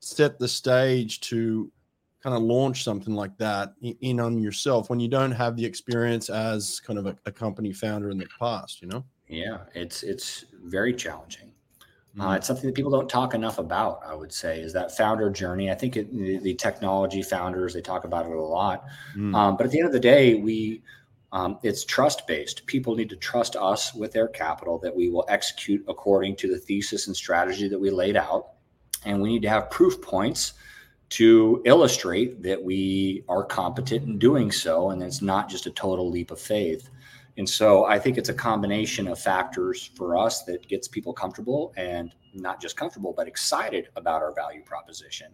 set 0.00 0.38
the 0.38 0.48
stage 0.48 1.20
to 1.20 1.70
kind 2.22 2.34
of 2.34 2.42
launch 2.42 2.84
something 2.84 3.14
like 3.14 3.36
that 3.36 3.74
in 3.82 4.18
on 4.18 4.38
yourself 4.40 4.88
when 4.88 4.98
you 4.98 5.08
don't 5.08 5.30
have 5.30 5.56
the 5.56 5.64
experience 5.64 6.30
as 6.30 6.80
kind 6.80 6.98
of 6.98 7.06
a, 7.06 7.16
a 7.26 7.32
company 7.32 7.70
founder 7.70 8.08
in 8.08 8.16
the 8.16 8.26
past, 8.38 8.80
you 8.80 8.88
know? 8.88 9.04
Yeah, 9.28 9.58
it's 9.74 10.02
it's 10.02 10.46
very 10.64 10.94
challenging. 10.94 11.50
Uh, 12.18 12.28
mm. 12.28 12.36
it's 12.36 12.46
something 12.46 12.66
that 12.66 12.74
people 12.74 12.90
don't 12.90 13.08
talk 13.08 13.34
enough 13.34 13.58
about. 13.58 14.00
I 14.06 14.14
would 14.14 14.32
say 14.32 14.60
is 14.60 14.72
that 14.72 14.96
founder 14.96 15.28
journey. 15.30 15.70
I 15.70 15.74
think 15.74 15.96
it, 15.96 16.10
the, 16.16 16.38
the, 16.38 16.54
technology 16.54 17.22
founders 17.22 17.74
they 17.74 17.80
talk 17.80 18.04
about 18.04 18.26
it 18.26 18.32
a 18.32 18.40
lot, 18.40 18.84
mm. 19.16 19.34
um, 19.34 19.56
but 19.56 19.66
at 19.66 19.72
the 19.72 19.78
end 19.78 19.86
of 19.86 19.92
the 19.92 20.00
day, 20.00 20.34
we 20.34 20.82
um, 21.34 21.58
it's 21.64 21.84
trust 21.84 22.28
based. 22.28 22.64
People 22.66 22.94
need 22.94 23.08
to 23.10 23.16
trust 23.16 23.56
us 23.56 23.92
with 23.92 24.12
their 24.12 24.28
capital 24.28 24.78
that 24.78 24.94
we 24.94 25.10
will 25.10 25.24
execute 25.28 25.84
according 25.88 26.36
to 26.36 26.48
the 26.48 26.58
thesis 26.58 27.08
and 27.08 27.16
strategy 27.16 27.66
that 27.68 27.78
we 27.78 27.90
laid 27.90 28.16
out. 28.16 28.50
And 29.04 29.20
we 29.20 29.30
need 29.30 29.42
to 29.42 29.48
have 29.48 29.68
proof 29.68 30.00
points 30.00 30.54
to 31.10 31.60
illustrate 31.64 32.40
that 32.44 32.62
we 32.62 33.24
are 33.28 33.42
competent 33.42 34.04
in 34.04 34.16
doing 34.16 34.52
so. 34.52 34.90
And 34.90 35.02
it's 35.02 35.22
not 35.22 35.48
just 35.48 35.66
a 35.66 35.72
total 35.72 36.08
leap 36.08 36.30
of 36.30 36.40
faith. 36.40 36.88
And 37.36 37.48
so 37.48 37.84
I 37.84 37.98
think 37.98 38.16
it's 38.16 38.28
a 38.28 38.34
combination 38.34 39.08
of 39.08 39.18
factors 39.18 39.90
for 39.96 40.16
us 40.16 40.44
that 40.44 40.68
gets 40.68 40.86
people 40.86 41.12
comfortable 41.12 41.74
and 41.76 42.14
not 42.32 42.62
just 42.62 42.76
comfortable, 42.76 43.12
but 43.12 43.26
excited 43.26 43.88
about 43.96 44.22
our 44.22 44.32
value 44.32 44.62
proposition 44.62 45.32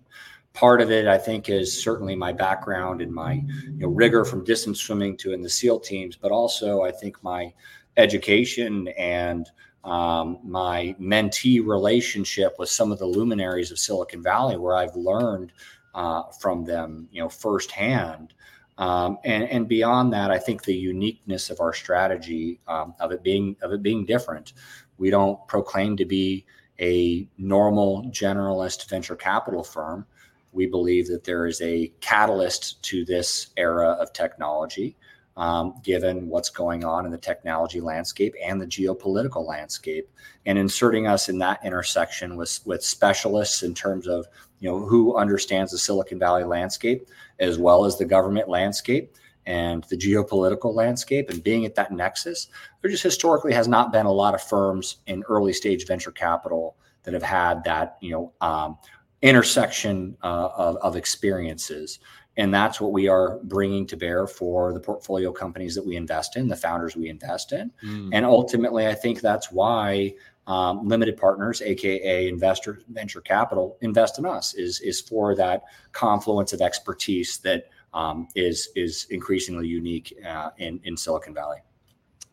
part 0.53 0.81
of 0.81 0.91
it 0.91 1.07
i 1.07 1.17
think 1.17 1.49
is 1.49 1.83
certainly 1.83 2.17
my 2.17 2.33
background 2.33 3.01
and 3.01 3.13
my 3.13 3.35
you 3.35 3.73
know, 3.79 3.89
rigor 3.89 4.25
from 4.25 4.45
distance 4.45 4.81
swimming 4.81 5.17
to 5.17 5.33
in 5.33 5.41
the 5.41 5.49
seal 5.49 5.79
teams 5.79 6.17
but 6.17 6.33
also 6.33 6.83
i 6.83 6.91
think 6.91 7.23
my 7.23 7.53
education 7.97 8.89
and 8.99 9.51
um, 9.83 10.39
my 10.45 10.95
mentee 11.01 11.65
relationship 11.65 12.55
with 12.59 12.69
some 12.69 12.93
of 12.93 12.99
the 12.99 13.07
luminaries 13.07 13.71
of 13.71 13.79
silicon 13.79 14.23
valley 14.23 14.57
where 14.57 14.77
i've 14.77 14.97
learned 14.97 15.53
uh, 15.95 16.23
from 16.41 16.65
them 16.65 17.09
you 17.11 17.21
know 17.21 17.29
firsthand. 17.29 18.35
Um, 18.79 19.19
and, 19.25 19.45
and 19.45 19.69
beyond 19.69 20.13
that 20.15 20.31
i 20.31 20.39
think 20.39 20.63
the 20.63 20.75
uniqueness 20.75 21.51
of 21.51 21.61
our 21.61 21.73
strategy 21.73 22.61
um, 22.67 22.95
of 22.99 23.13
it 23.13 23.23
being 23.23 23.57
of 23.63 23.73
it 23.73 23.83
being 23.83 24.07
different. 24.07 24.55
We 24.99 25.11
don't 25.11 25.47
proclaim 25.49 25.97
to 25.97 26.05
be 26.05 26.47
a 26.81 27.27
normal 27.39 28.05
generalist 28.11 28.89
venture 28.89 29.17
capital 29.17 29.63
firm 29.63 30.07
we 30.53 30.67
believe 30.67 31.09
that 31.09 31.25
there 31.25 31.47
is 31.47 31.61
a 31.61 31.93
catalyst 32.01 32.83
to 32.85 33.05
this 33.05 33.49
era 33.57 33.91
of 34.01 34.13
technology, 34.13 34.97
um, 35.37 35.75
given 35.83 36.29
what's 36.29 36.51
going 36.51 36.85
on 36.85 37.07
in 37.07 37.13
the 37.13 37.19
technology 37.19 37.81
landscape 37.81 38.35
and 38.43 38.61
the 38.61 38.67
geopolitical 38.67 39.47
landscape, 39.47 40.09
and 40.47 40.59
inserting 40.59 41.07
us 41.07 41.29
in 41.29 41.39
that 41.39 41.61
intersection 41.65 42.37
with 42.37 42.61
with 42.65 42.83
specialists 42.83 43.63
in 43.63 43.75
terms 43.75 44.09
of 44.09 44.27
you 44.59 44.69
know 44.69 44.79
who 44.79 45.17
understands 45.17 45.73
the 45.73 45.79
Silicon 45.79 46.19
Valley 46.19 46.45
landscape 46.45 47.09
as 47.39 47.59
well 47.59 47.85
as 47.85 47.97
the 47.97 48.05
government 48.05 48.49
landscape 48.49 49.15
and 49.47 49.85
the 49.85 49.97
geopolitical 49.97 50.75
landscape 50.75 51.31
and 51.31 51.43
being 51.43 51.65
at 51.65 51.75
that 51.75 51.91
nexus. 51.91 52.49
There 52.81 52.91
just 52.91 53.03
historically 53.03 53.55
has 53.55 53.69
not 53.69 53.93
been 53.93 54.07
a 54.07 54.13
lot 54.13 54.35
of 54.35 54.43
firms 54.43 54.97
in 55.07 55.25
early 55.29 55.53
stage 55.53 55.87
venture 55.87 56.13
capital 56.13 56.77
that 57.05 57.15
have 57.15 57.23
had 57.23 57.65
that 57.65 57.97
you 58.01 58.11
know 58.11 58.33
um, 58.41 58.79
intersection 59.23 60.17
uh, 60.23 60.49
of, 60.57 60.77
of 60.77 60.97
experiences. 60.97 61.99
And 62.37 62.55
that's 62.55 62.81
what 62.81 62.93
we 62.93 63.09
are 63.09 63.39
bringing 63.45 63.87
to 63.89 63.97
bear 63.97 64.27
for 64.27 64.73
the 64.73 64.81
portfolio 64.81 65.33
companies 65.33 65.75
that 65.75 65.85
we 65.85 65.97
invest 65.97 66.37
in, 66.37 66.49
the 66.49 66.57
founders 66.57 66.97
we 66.97 67.09
invest 67.09 67.53
in. 67.53 67.71
Mm. 67.85 68.11
And 68.13 68.25
ultimately, 68.25 68.87
I 68.87 68.95
think 68.95 69.21
that's 69.21 69.51
why 69.51 70.15
um, 70.47 70.89
limited 70.89 71.17
partners, 71.17 71.61
aka 71.61 72.29
investor 72.29 72.81
venture 72.89 73.21
capital, 73.21 73.77
invest 73.83 74.19
in 74.19 74.27
us 74.27 74.55
is 74.55 74.81
is 74.81 75.01
for 75.01 75.35
that 75.37 75.65
confluence 75.93 76.53
of 76.53 76.61
expertise 76.61 77.39
that 77.39 77.69
um, 77.93 78.27
is 78.35 78.71
is 78.75 79.07
increasingly 79.11 79.69
unique 79.69 80.17
uh, 80.27 80.51
in 80.59 80.81
in 80.85 80.97
Silicon 80.97 81.35
Valley 81.35 81.59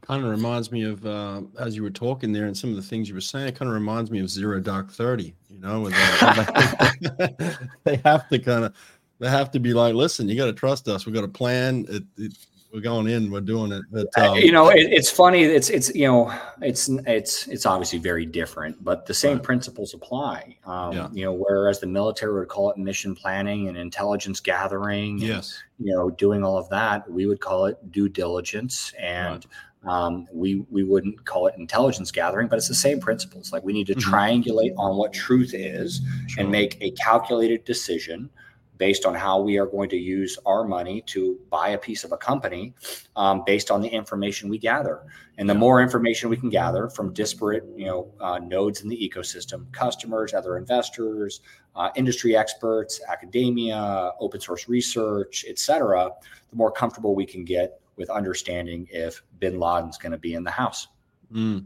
kind 0.08 0.24
of 0.24 0.30
reminds 0.32 0.72
me 0.72 0.84
of 0.84 1.06
uh, 1.06 1.42
as 1.60 1.76
you 1.76 1.84
were 1.84 1.90
talking 1.90 2.32
there 2.32 2.46
and 2.46 2.58
some 2.58 2.70
of 2.70 2.78
the 2.78 2.82
things 2.82 3.10
you 3.10 3.16
were 3.16 3.22
saying. 3.22 3.48
It 3.48 3.56
kind 3.56 3.68
of 3.68 3.76
reminds 3.76 4.10
me 4.10 4.20
of 4.20 4.30
Zero 4.30 4.60
Dark 4.60 4.90
Thirty. 4.92 5.36
You 5.50 5.60
know, 5.60 5.90
they 7.84 7.98
have 8.06 8.30
to 8.30 8.40
kind 8.40 8.66
of 8.66 8.74
they 9.20 9.30
have 9.30 9.52
to 9.52 9.60
be 9.60 9.74
like, 9.74 9.96
listen, 9.96 10.30
you 10.30 10.38
got 10.38 10.46
to 10.46 10.54
trust 10.54 10.88
us. 10.88 11.06
We 11.06 11.12
got 11.12 11.26
a 11.26 11.28
plan. 11.28 11.86
It, 11.90 12.04
it, 12.18 12.34
we're 12.74 12.82
going 12.82 13.08
in. 13.08 13.32
We're 13.32 13.42
doing 13.42 13.72
it. 13.72 13.82
But, 13.92 14.08
um, 14.18 14.38
you 14.38 14.52
know, 14.52 14.70
it, 14.70 14.92
it's 14.92 15.10
funny. 15.10 15.42
It's 15.44 15.70
it's 15.70 15.94
you 15.94 16.08
know, 16.08 16.34
it's 16.62 16.90
it's 17.06 17.48
it's 17.48 17.66
obviously 17.66 18.00
very 18.00 18.26
different, 18.26 18.84
but 18.84 19.06
the 19.06 19.14
same 19.14 19.38
right. 19.38 19.44
principles 19.44 19.94
apply. 19.94 20.58
Um, 20.66 20.94
yeah. 20.94 21.10
You 21.12 21.26
know, 21.26 21.34
whereas 21.34 21.80
the 21.80 21.88
military 21.88 22.34
would 22.40 22.50
call 22.50 22.72
it 22.72 22.78
mission 22.78 23.16
planning 23.16 23.68
and 23.68 23.78
intelligence 23.78 24.40
gathering. 24.40 25.18
Yes. 25.18 25.62
And, 25.80 25.88
you 25.88 25.96
know, 25.96 26.10
doing 26.12 26.44
all 26.44 26.58
of 26.58 26.70
that, 26.70 27.10
we 27.10 27.26
would 27.26 27.42
call 27.42 27.66
it 27.66 27.92
due 27.92 28.08
diligence 28.08 28.94
and. 28.98 29.46
Right 29.46 29.54
um, 29.86 30.28
we 30.34 30.66
we 30.70 30.84
wouldn't 30.84 31.26
call 31.26 31.48
it 31.48 31.56
intelligence 31.58 32.12
gathering, 32.12 32.48
but 32.48 32.58
it's 32.58 32.68
the 32.68 32.76
same 32.76 33.00
principles. 33.00 33.52
Like 33.52 33.64
we 33.64 33.74
need 33.74 33.88
to 33.88 33.96
mm-hmm. 33.96 34.14
triangulate 34.14 34.74
on 34.78 34.98
what 34.98 35.14
truth 35.14 35.54
is 35.54 36.02
sure. 36.28 36.44
and 36.44 36.52
make 36.52 36.78
a 36.82 36.92
calculated 36.92 37.64
decision 37.64 38.30
based 38.78 39.06
on 39.06 39.16
how 39.16 39.40
we 39.40 39.58
are 39.58 39.66
going 39.66 39.90
to 39.90 39.98
use 39.98 40.38
our 40.46 40.64
money 40.64 41.02
to 41.02 41.40
buy 41.50 41.70
a 41.70 41.78
piece 41.78 42.04
of 42.04 42.12
a 42.12 42.18
company 42.18 42.74
um, 43.16 43.44
based 43.46 43.72
on 43.72 43.82
the 43.82 43.88
information 43.88 44.50
we 44.50 44.58
gather 44.58 45.04
and 45.38 45.50
the 45.50 45.56
more 45.56 45.82
information 45.82 46.30
we 46.30 46.38
can 46.38 46.50
gather 46.50 46.90
from 46.90 47.14
disparate 47.14 47.64
you 47.76 47.86
know 47.86 48.12
uh, 48.20 48.40
nodes 48.40 48.82
in 48.82 48.90
the 48.90 48.96
ecosystem 48.98 49.72
customers 49.72 50.34
other 50.34 50.58
investors 50.58 51.42
uh, 51.76 51.90
industry 51.96 52.36
experts 52.36 53.02
academia 53.10 54.12
open 54.20 54.40
source 54.40 54.68
research 54.68 55.46
etc 55.50 56.12
the 56.50 56.56
more 56.56 56.72
comfortable 56.72 57.16
we 57.16 57.26
can 57.26 57.44
get 57.44 57.80
with 57.98 58.10
understanding 58.10 58.88
if 58.92 59.22
bin 59.40 59.60
Laden's 59.60 59.98
going 59.98 60.12
to 60.12 60.18
be 60.18 60.34
in 60.34 60.44
the 60.44 60.52
house. 60.52 60.88
Mm. 61.32 61.66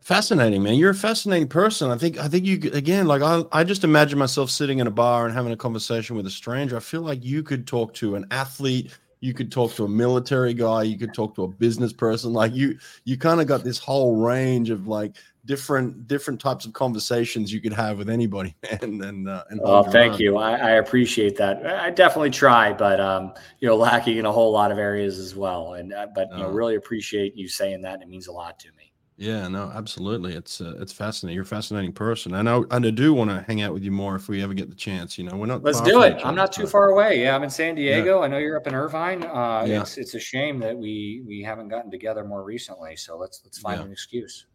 Fascinating, 0.00 0.62
man. 0.62 0.74
You're 0.74 0.90
a 0.90 0.94
fascinating 0.94 1.48
person. 1.48 1.90
I 1.90 1.96
think. 1.96 2.16
I 2.16 2.28
think 2.28 2.46
you 2.46 2.70
again. 2.72 3.08
Like 3.08 3.22
I, 3.22 3.42
I 3.50 3.64
just 3.64 3.82
imagine 3.82 4.20
myself 4.20 4.50
sitting 4.50 4.78
in 4.78 4.86
a 4.86 4.90
bar 4.90 5.26
and 5.26 5.34
having 5.34 5.50
a 5.50 5.56
conversation 5.56 6.14
with 6.14 6.26
a 6.26 6.30
stranger. 6.30 6.76
I 6.76 6.80
feel 6.80 7.00
like 7.00 7.24
you 7.24 7.42
could 7.42 7.66
talk 7.66 7.92
to 7.94 8.14
an 8.14 8.24
athlete. 8.30 8.96
You 9.20 9.34
could 9.34 9.50
talk 9.50 9.74
to 9.74 9.84
a 9.84 9.88
military 9.88 10.54
guy. 10.54 10.82
You 10.82 10.98
could 10.98 11.14
talk 11.14 11.34
to 11.36 11.44
a 11.44 11.48
business 11.48 11.92
person. 11.92 12.32
Like 12.32 12.54
you, 12.54 12.78
you 13.04 13.16
kind 13.16 13.40
of 13.40 13.46
got 13.46 13.64
this 13.64 13.78
whole 13.78 14.16
range 14.16 14.70
of 14.70 14.86
like 14.86 15.16
different 15.46 16.08
different 16.08 16.40
types 16.40 16.66
of 16.66 16.72
conversations 16.72 17.52
you 17.52 17.60
could 17.60 17.72
have 17.72 17.98
with 17.98 18.10
anybody 18.10 18.54
and 18.82 19.02
and, 19.02 19.28
uh, 19.28 19.44
and 19.50 19.60
oh 19.62 19.84
thank 19.84 20.18
you 20.18 20.36
I, 20.36 20.56
I, 20.56 20.70
appreciate 20.72 21.36
that 21.36 21.64
i 21.64 21.88
definitely 21.90 22.30
try 22.30 22.72
but 22.72 23.00
um 23.00 23.32
you 23.60 23.68
know 23.68 23.76
lacking 23.76 24.18
in 24.18 24.26
a 24.26 24.32
whole 24.32 24.52
lot 24.52 24.72
of 24.72 24.78
areas 24.78 25.18
as 25.18 25.36
well 25.36 25.74
and 25.74 25.94
uh, 25.94 26.08
but 26.14 26.28
you 26.32 26.38
know 26.38 26.48
uh. 26.48 26.52
really 26.52 26.74
appreciate 26.74 27.36
you 27.36 27.48
saying 27.48 27.80
that 27.82 28.02
it 28.02 28.08
means 28.08 28.26
a 28.26 28.32
lot 28.32 28.58
to 28.58 28.68
me 28.75 28.75
yeah 29.18 29.48
no 29.48 29.70
absolutely 29.74 30.34
it's 30.34 30.60
uh, 30.60 30.74
it's 30.78 30.92
fascinating 30.92 31.34
you're 31.34 31.42
a 31.42 31.46
fascinating 31.46 31.92
person 31.92 32.34
and 32.34 32.48
i 32.48 32.60
and 32.70 32.84
i 32.84 32.90
do 32.90 33.14
want 33.14 33.30
to 33.30 33.42
hang 33.46 33.62
out 33.62 33.72
with 33.72 33.82
you 33.82 33.90
more 33.90 34.14
if 34.14 34.28
we 34.28 34.42
ever 34.42 34.52
get 34.52 34.68
the 34.68 34.76
chance 34.76 35.16
you 35.16 35.24
know 35.24 35.34
we're 35.36 35.46
not 35.46 35.62
let's 35.62 35.80
do 35.80 36.02
it 36.02 36.20
i'm 36.24 36.34
not 36.34 36.52
too 36.52 36.66
far 36.66 36.90
away 36.90 37.22
yeah 37.22 37.34
i'm 37.34 37.42
in 37.42 37.48
san 37.48 37.74
diego 37.74 38.18
yeah. 38.18 38.24
i 38.24 38.28
know 38.28 38.38
you're 38.38 38.56
up 38.56 38.66
in 38.66 38.74
irvine 38.74 39.22
uh 39.24 39.64
yeah. 39.66 39.80
it's 39.80 39.96
it's 39.96 40.14
a 40.14 40.20
shame 40.20 40.58
that 40.58 40.76
we 40.76 41.22
we 41.26 41.42
haven't 41.42 41.68
gotten 41.68 41.90
together 41.90 42.24
more 42.24 42.44
recently 42.44 42.94
so 42.94 43.16
let's 43.16 43.40
let's 43.44 43.58
find 43.58 43.78
yeah. 43.80 43.86
an 43.86 43.92
excuse 43.92 44.46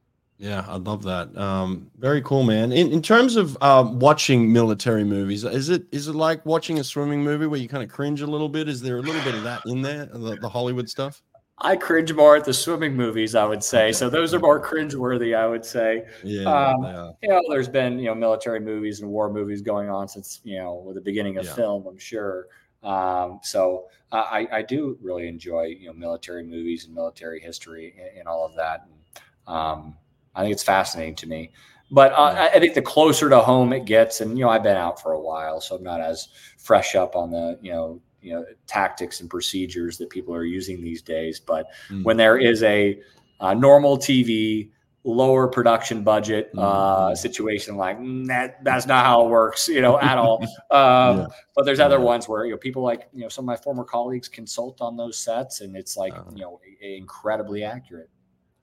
yeah, 0.42 0.66
I 0.68 0.78
love 0.78 1.04
that. 1.04 1.38
Um, 1.38 1.92
very 2.00 2.20
cool, 2.24 2.42
man. 2.42 2.72
In 2.72 2.92
in 2.92 3.04
terms 3.04 3.36
of 3.36 3.56
um, 3.62 4.00
watching 4.00 4.52
military 4.52 5.04
movies, 5.04 5.44
is 5.44 5.70
it 5.70 5.84
is 5.92 6.08
it 6.08 6.16
like 6.16 6.44
watching 6.48 6.80
a 6.80 6.84
swimming 6.84 7.24
movie 7.24 7.46
where 7.46 7.60
you 7.60 7.68
kind 7.68 7.84
of 7.84 7.90
cringe 7.92 8.22
a 8.22 8.26
little 8.26 8.50
bit? 8.50 8.68
Is 8.68 8.82
there 8.82 8.98
a 8.98 9.02
little 9.02 9.22
bit 9.22 9.36
of 9.36 9.44
that 9.44 9.62
in 9.68 9.84
there, 9.84 10.08
the, 10.08 10.38
the 10.42 10.50
Hollywood 10.50 10.90
stuff? 10.90 11.22
I 11.64 11.76
cringe 11.76 12.14
more 12.14 12.36
at 12.36 12.46
the 12.46 12.54
swimming 12.54 12.96
movies, 12.96 13.36
I 13.36 13.46
would 13.46 13.64
say. 13.64 13.92
So 13.92 14.10
those 14.10 14.34
are 14.34 14.40
more 14.40 14.60
cringe-worthy, 14.70 15.36
I 15.36 15.48
would 15.48 15.66
say. 15.66 16.06
Yeah, 16.24 16.44
um, 16.44 16.84
yeah. 16.84 17.12
You 17.22 17.30
know, 17.30 17.42
there's 17.50 17.70
been 17.70 18.00
you 18.00 18.06
know 18.06 18.16
military 18.16 18.60
movies 18.60 19.02
and 19.02 19.10
war 19.10 19.32
movies 19.32 19.62
going 19.62 19.90
on 19.90 20.08
since 20.08 20.42
you 20.44 20.58
know 20.58 20.92
the 20.94 21.02
beginning 21.02 21.38
of 21.38 21.46
yeah. 21.46 21.54
film. 21.54 21.86
I'm 21.88 22.00
sure. 22.00 22.48
Um, 22.84 23.40
so 23.44 23.86
I, 24.12 24.48
I 24.52 24.62
do 24.64 24.98
really 25.02 25.28
enjoy 25.28 25.76
you 25.80 25.88
know 25.88 25.94
military 25.94 26.44
movies 26.44 26.86
and 26.86 26.96
military 26.96 27.40
history 27.40 27.94
and, 27.98 28.20
and 28.20 28.28
all 28.28 28.46
of 28.46 28.56
that. 28.56 28.88
And, 28.88 29.56
um, 29.56 29.98
I 30.34 30.42
think 30.42 30.54
it's 30.54 30.64
fascinating 30.64 31.16
to 31.16 31.28
me. 31.28 31.52
But 31.92 32.14
uh, 32.14 32.32
yeah. 32.34 32.50
I 32.56 32.60
think 32.60 32.74
the 32.74 32.82
closer 32.82 33.30
to 33.30 33.40
home 33.40 33.74
it 33.74 33.86
gets, 33.86 34.22
and 34.22 34.38
you 34.38 34.46
know, 34.46 34.50
I've 34.50 34.64
been 34.64 34.78
out 34.78 35.02
for 35.02 35.12
a 35.12 35.20
while, 35.20 35.60
so 35.60 35.76
I'm 35.76 35.84
not 35.84 36.00
as 36.00 36.30
fresh 36.58 36.96
up 36.96 37.16
on 37.16 37.32
the 37.32 37.60
you 37.62 37.72
know 37.72 38.02
you 38.22 38.34
know 38.34 38.46
tactics 38.68 39.20
and 39.22 39.30
procedures 39.30 39.98
that 39.98 40.10
people 40.10 40.34
are 40.34 40.44
using 40.46 40.82
these 40.82 41.02
days. 41.02 41.40
But 41.40 41.68
mm. 41.90 42.04
when 42.04 42.18
there 42.18 42.38
is 42.38 42.62
a, 42.64 43.00
a 43.40 43.56
normal 43.56 43.98
TV 43.98 44.70
lower 45.04 45.48
production 45.48 46.04
budget 46.04 46.52
uh, 46.56 47.10
Mhm. 47.10 47.18
situation 47.18 47.76
like 47.76 47.98
"Mm, 48.00 48.28
that 48.28 48.64
that's 48.64 48.86
not 48.86 49.04
how 49.04 49.26
it 49.26 49.30
works 49.32 49.68
you 49.68 49.82
know 49.82 50.00
at 50.00 50.16
all 50.20 50.38
um, 50.70 51.18
Yeah. 51.22 51.28
but 51.56 51.66
there's 51.66 51.80
other 51.80 51.98
Yeah. 51.98 52.04
ones 52.04 52.30
where 52.30 52.46
you 52.46 52.52
know 52.52 52.58
people 52.58 52.84
like 52.84 53.10
you 53.12 53.22
know 53.22 53.28
some 53.30 53.46
of 53.46 53.48
my 53.48 53.56
former 53.56 53.84
colleagues 53.84 54.28
consult 54.28 54.80
on 54.80 54.96
those 54.98 55.18
sets 55.18 55.62
and 55.62 55.76
it's 55.76 55.98
like 55.98 56.14
Uh. 56.14 56.22
you 56.36 56.44
know 56.44 56.60
incredibly 56.82 57.64
accurate 57.64 58.10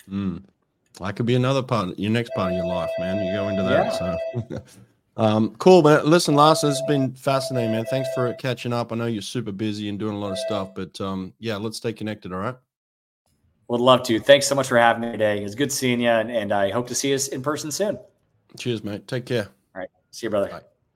Mm. 0.08 0.44
That 1.00 1.16
could 1.16 1.26
be 1.26 1.34
another 1.34 1.62
part, 1.62 1.98
your 1.98 2.10
next 2.10 2.30
part 2.34 2.52
of 2.52 2.56
your 2.56 2.66
life, 2.66 2.90
man. 2.98 3.24
You 3.24 3.32
go 3.32 3.48
into 3.48 3.62
that. 3.64 3.92
So, 3.94 4.16
um, 5.18 5.54
cool, 5.58 5.82
man. 5.82 6.06
Listen, 6.06 6.34
Lars, 6.34 6.64
it's 6.64 6.80
been 6.88 7.12
fascinating, 7.14 7.72
man. 7.72 7.84
Thanks 7.86 8.08
for 8.14 8.32
catching 8.34 8.72
up. 8.72 8.92
I 8.92 8.96
know 8.96 9.06
you're 9.06 9.20
super 9.20 9.52
busy 9.52 9.88
and 9.88 9.98
doing 9.98 10.14
a 10.14 10.18
lot 10.18 10.32
of 10.32 10.38
stuff, 10.38 10.74
but 10.74 10.98
um, 11.00 11.34
yeah, 11.38 11.56
let's 11.56 11.76
stay 11.76 11.92
connected. 11.92 12.32
All 12.32 12.38
right. 12.38 12.56
would 13.68 13.80
love 13.80 14.02
to 14.04 14.18
thanks 14.18 14.46
so 14.46 14.54
much 14.54 14.66
for 14.68 14.78
having 14.78 15.02
me 15.02 15.12
today 15.12 15.44
it's 15.44 15.54
good 15.54 15.70
seeing 15.70 16.00
you 16.00 16.08
and, 16.08 16.30
and 16.30 16.52
i 16.52 16.70
hope 16.70 16.88
to 16.88 16.94
see 16.94 17.12
us 17.12 17.28
in 17.28 17.42
person 17.42 17.70
soon 17.70 17.98
Cheers, 18.58 18.82
mate. 18.82 19.06
Take 19.06 19.26
care. 19.26 19.48
All 19.74 19.80
right. 19.80 19.90
see 20.10 20.24
you 20.26 20.30
brother 20.30 20.48
Bye. 20.48 20.67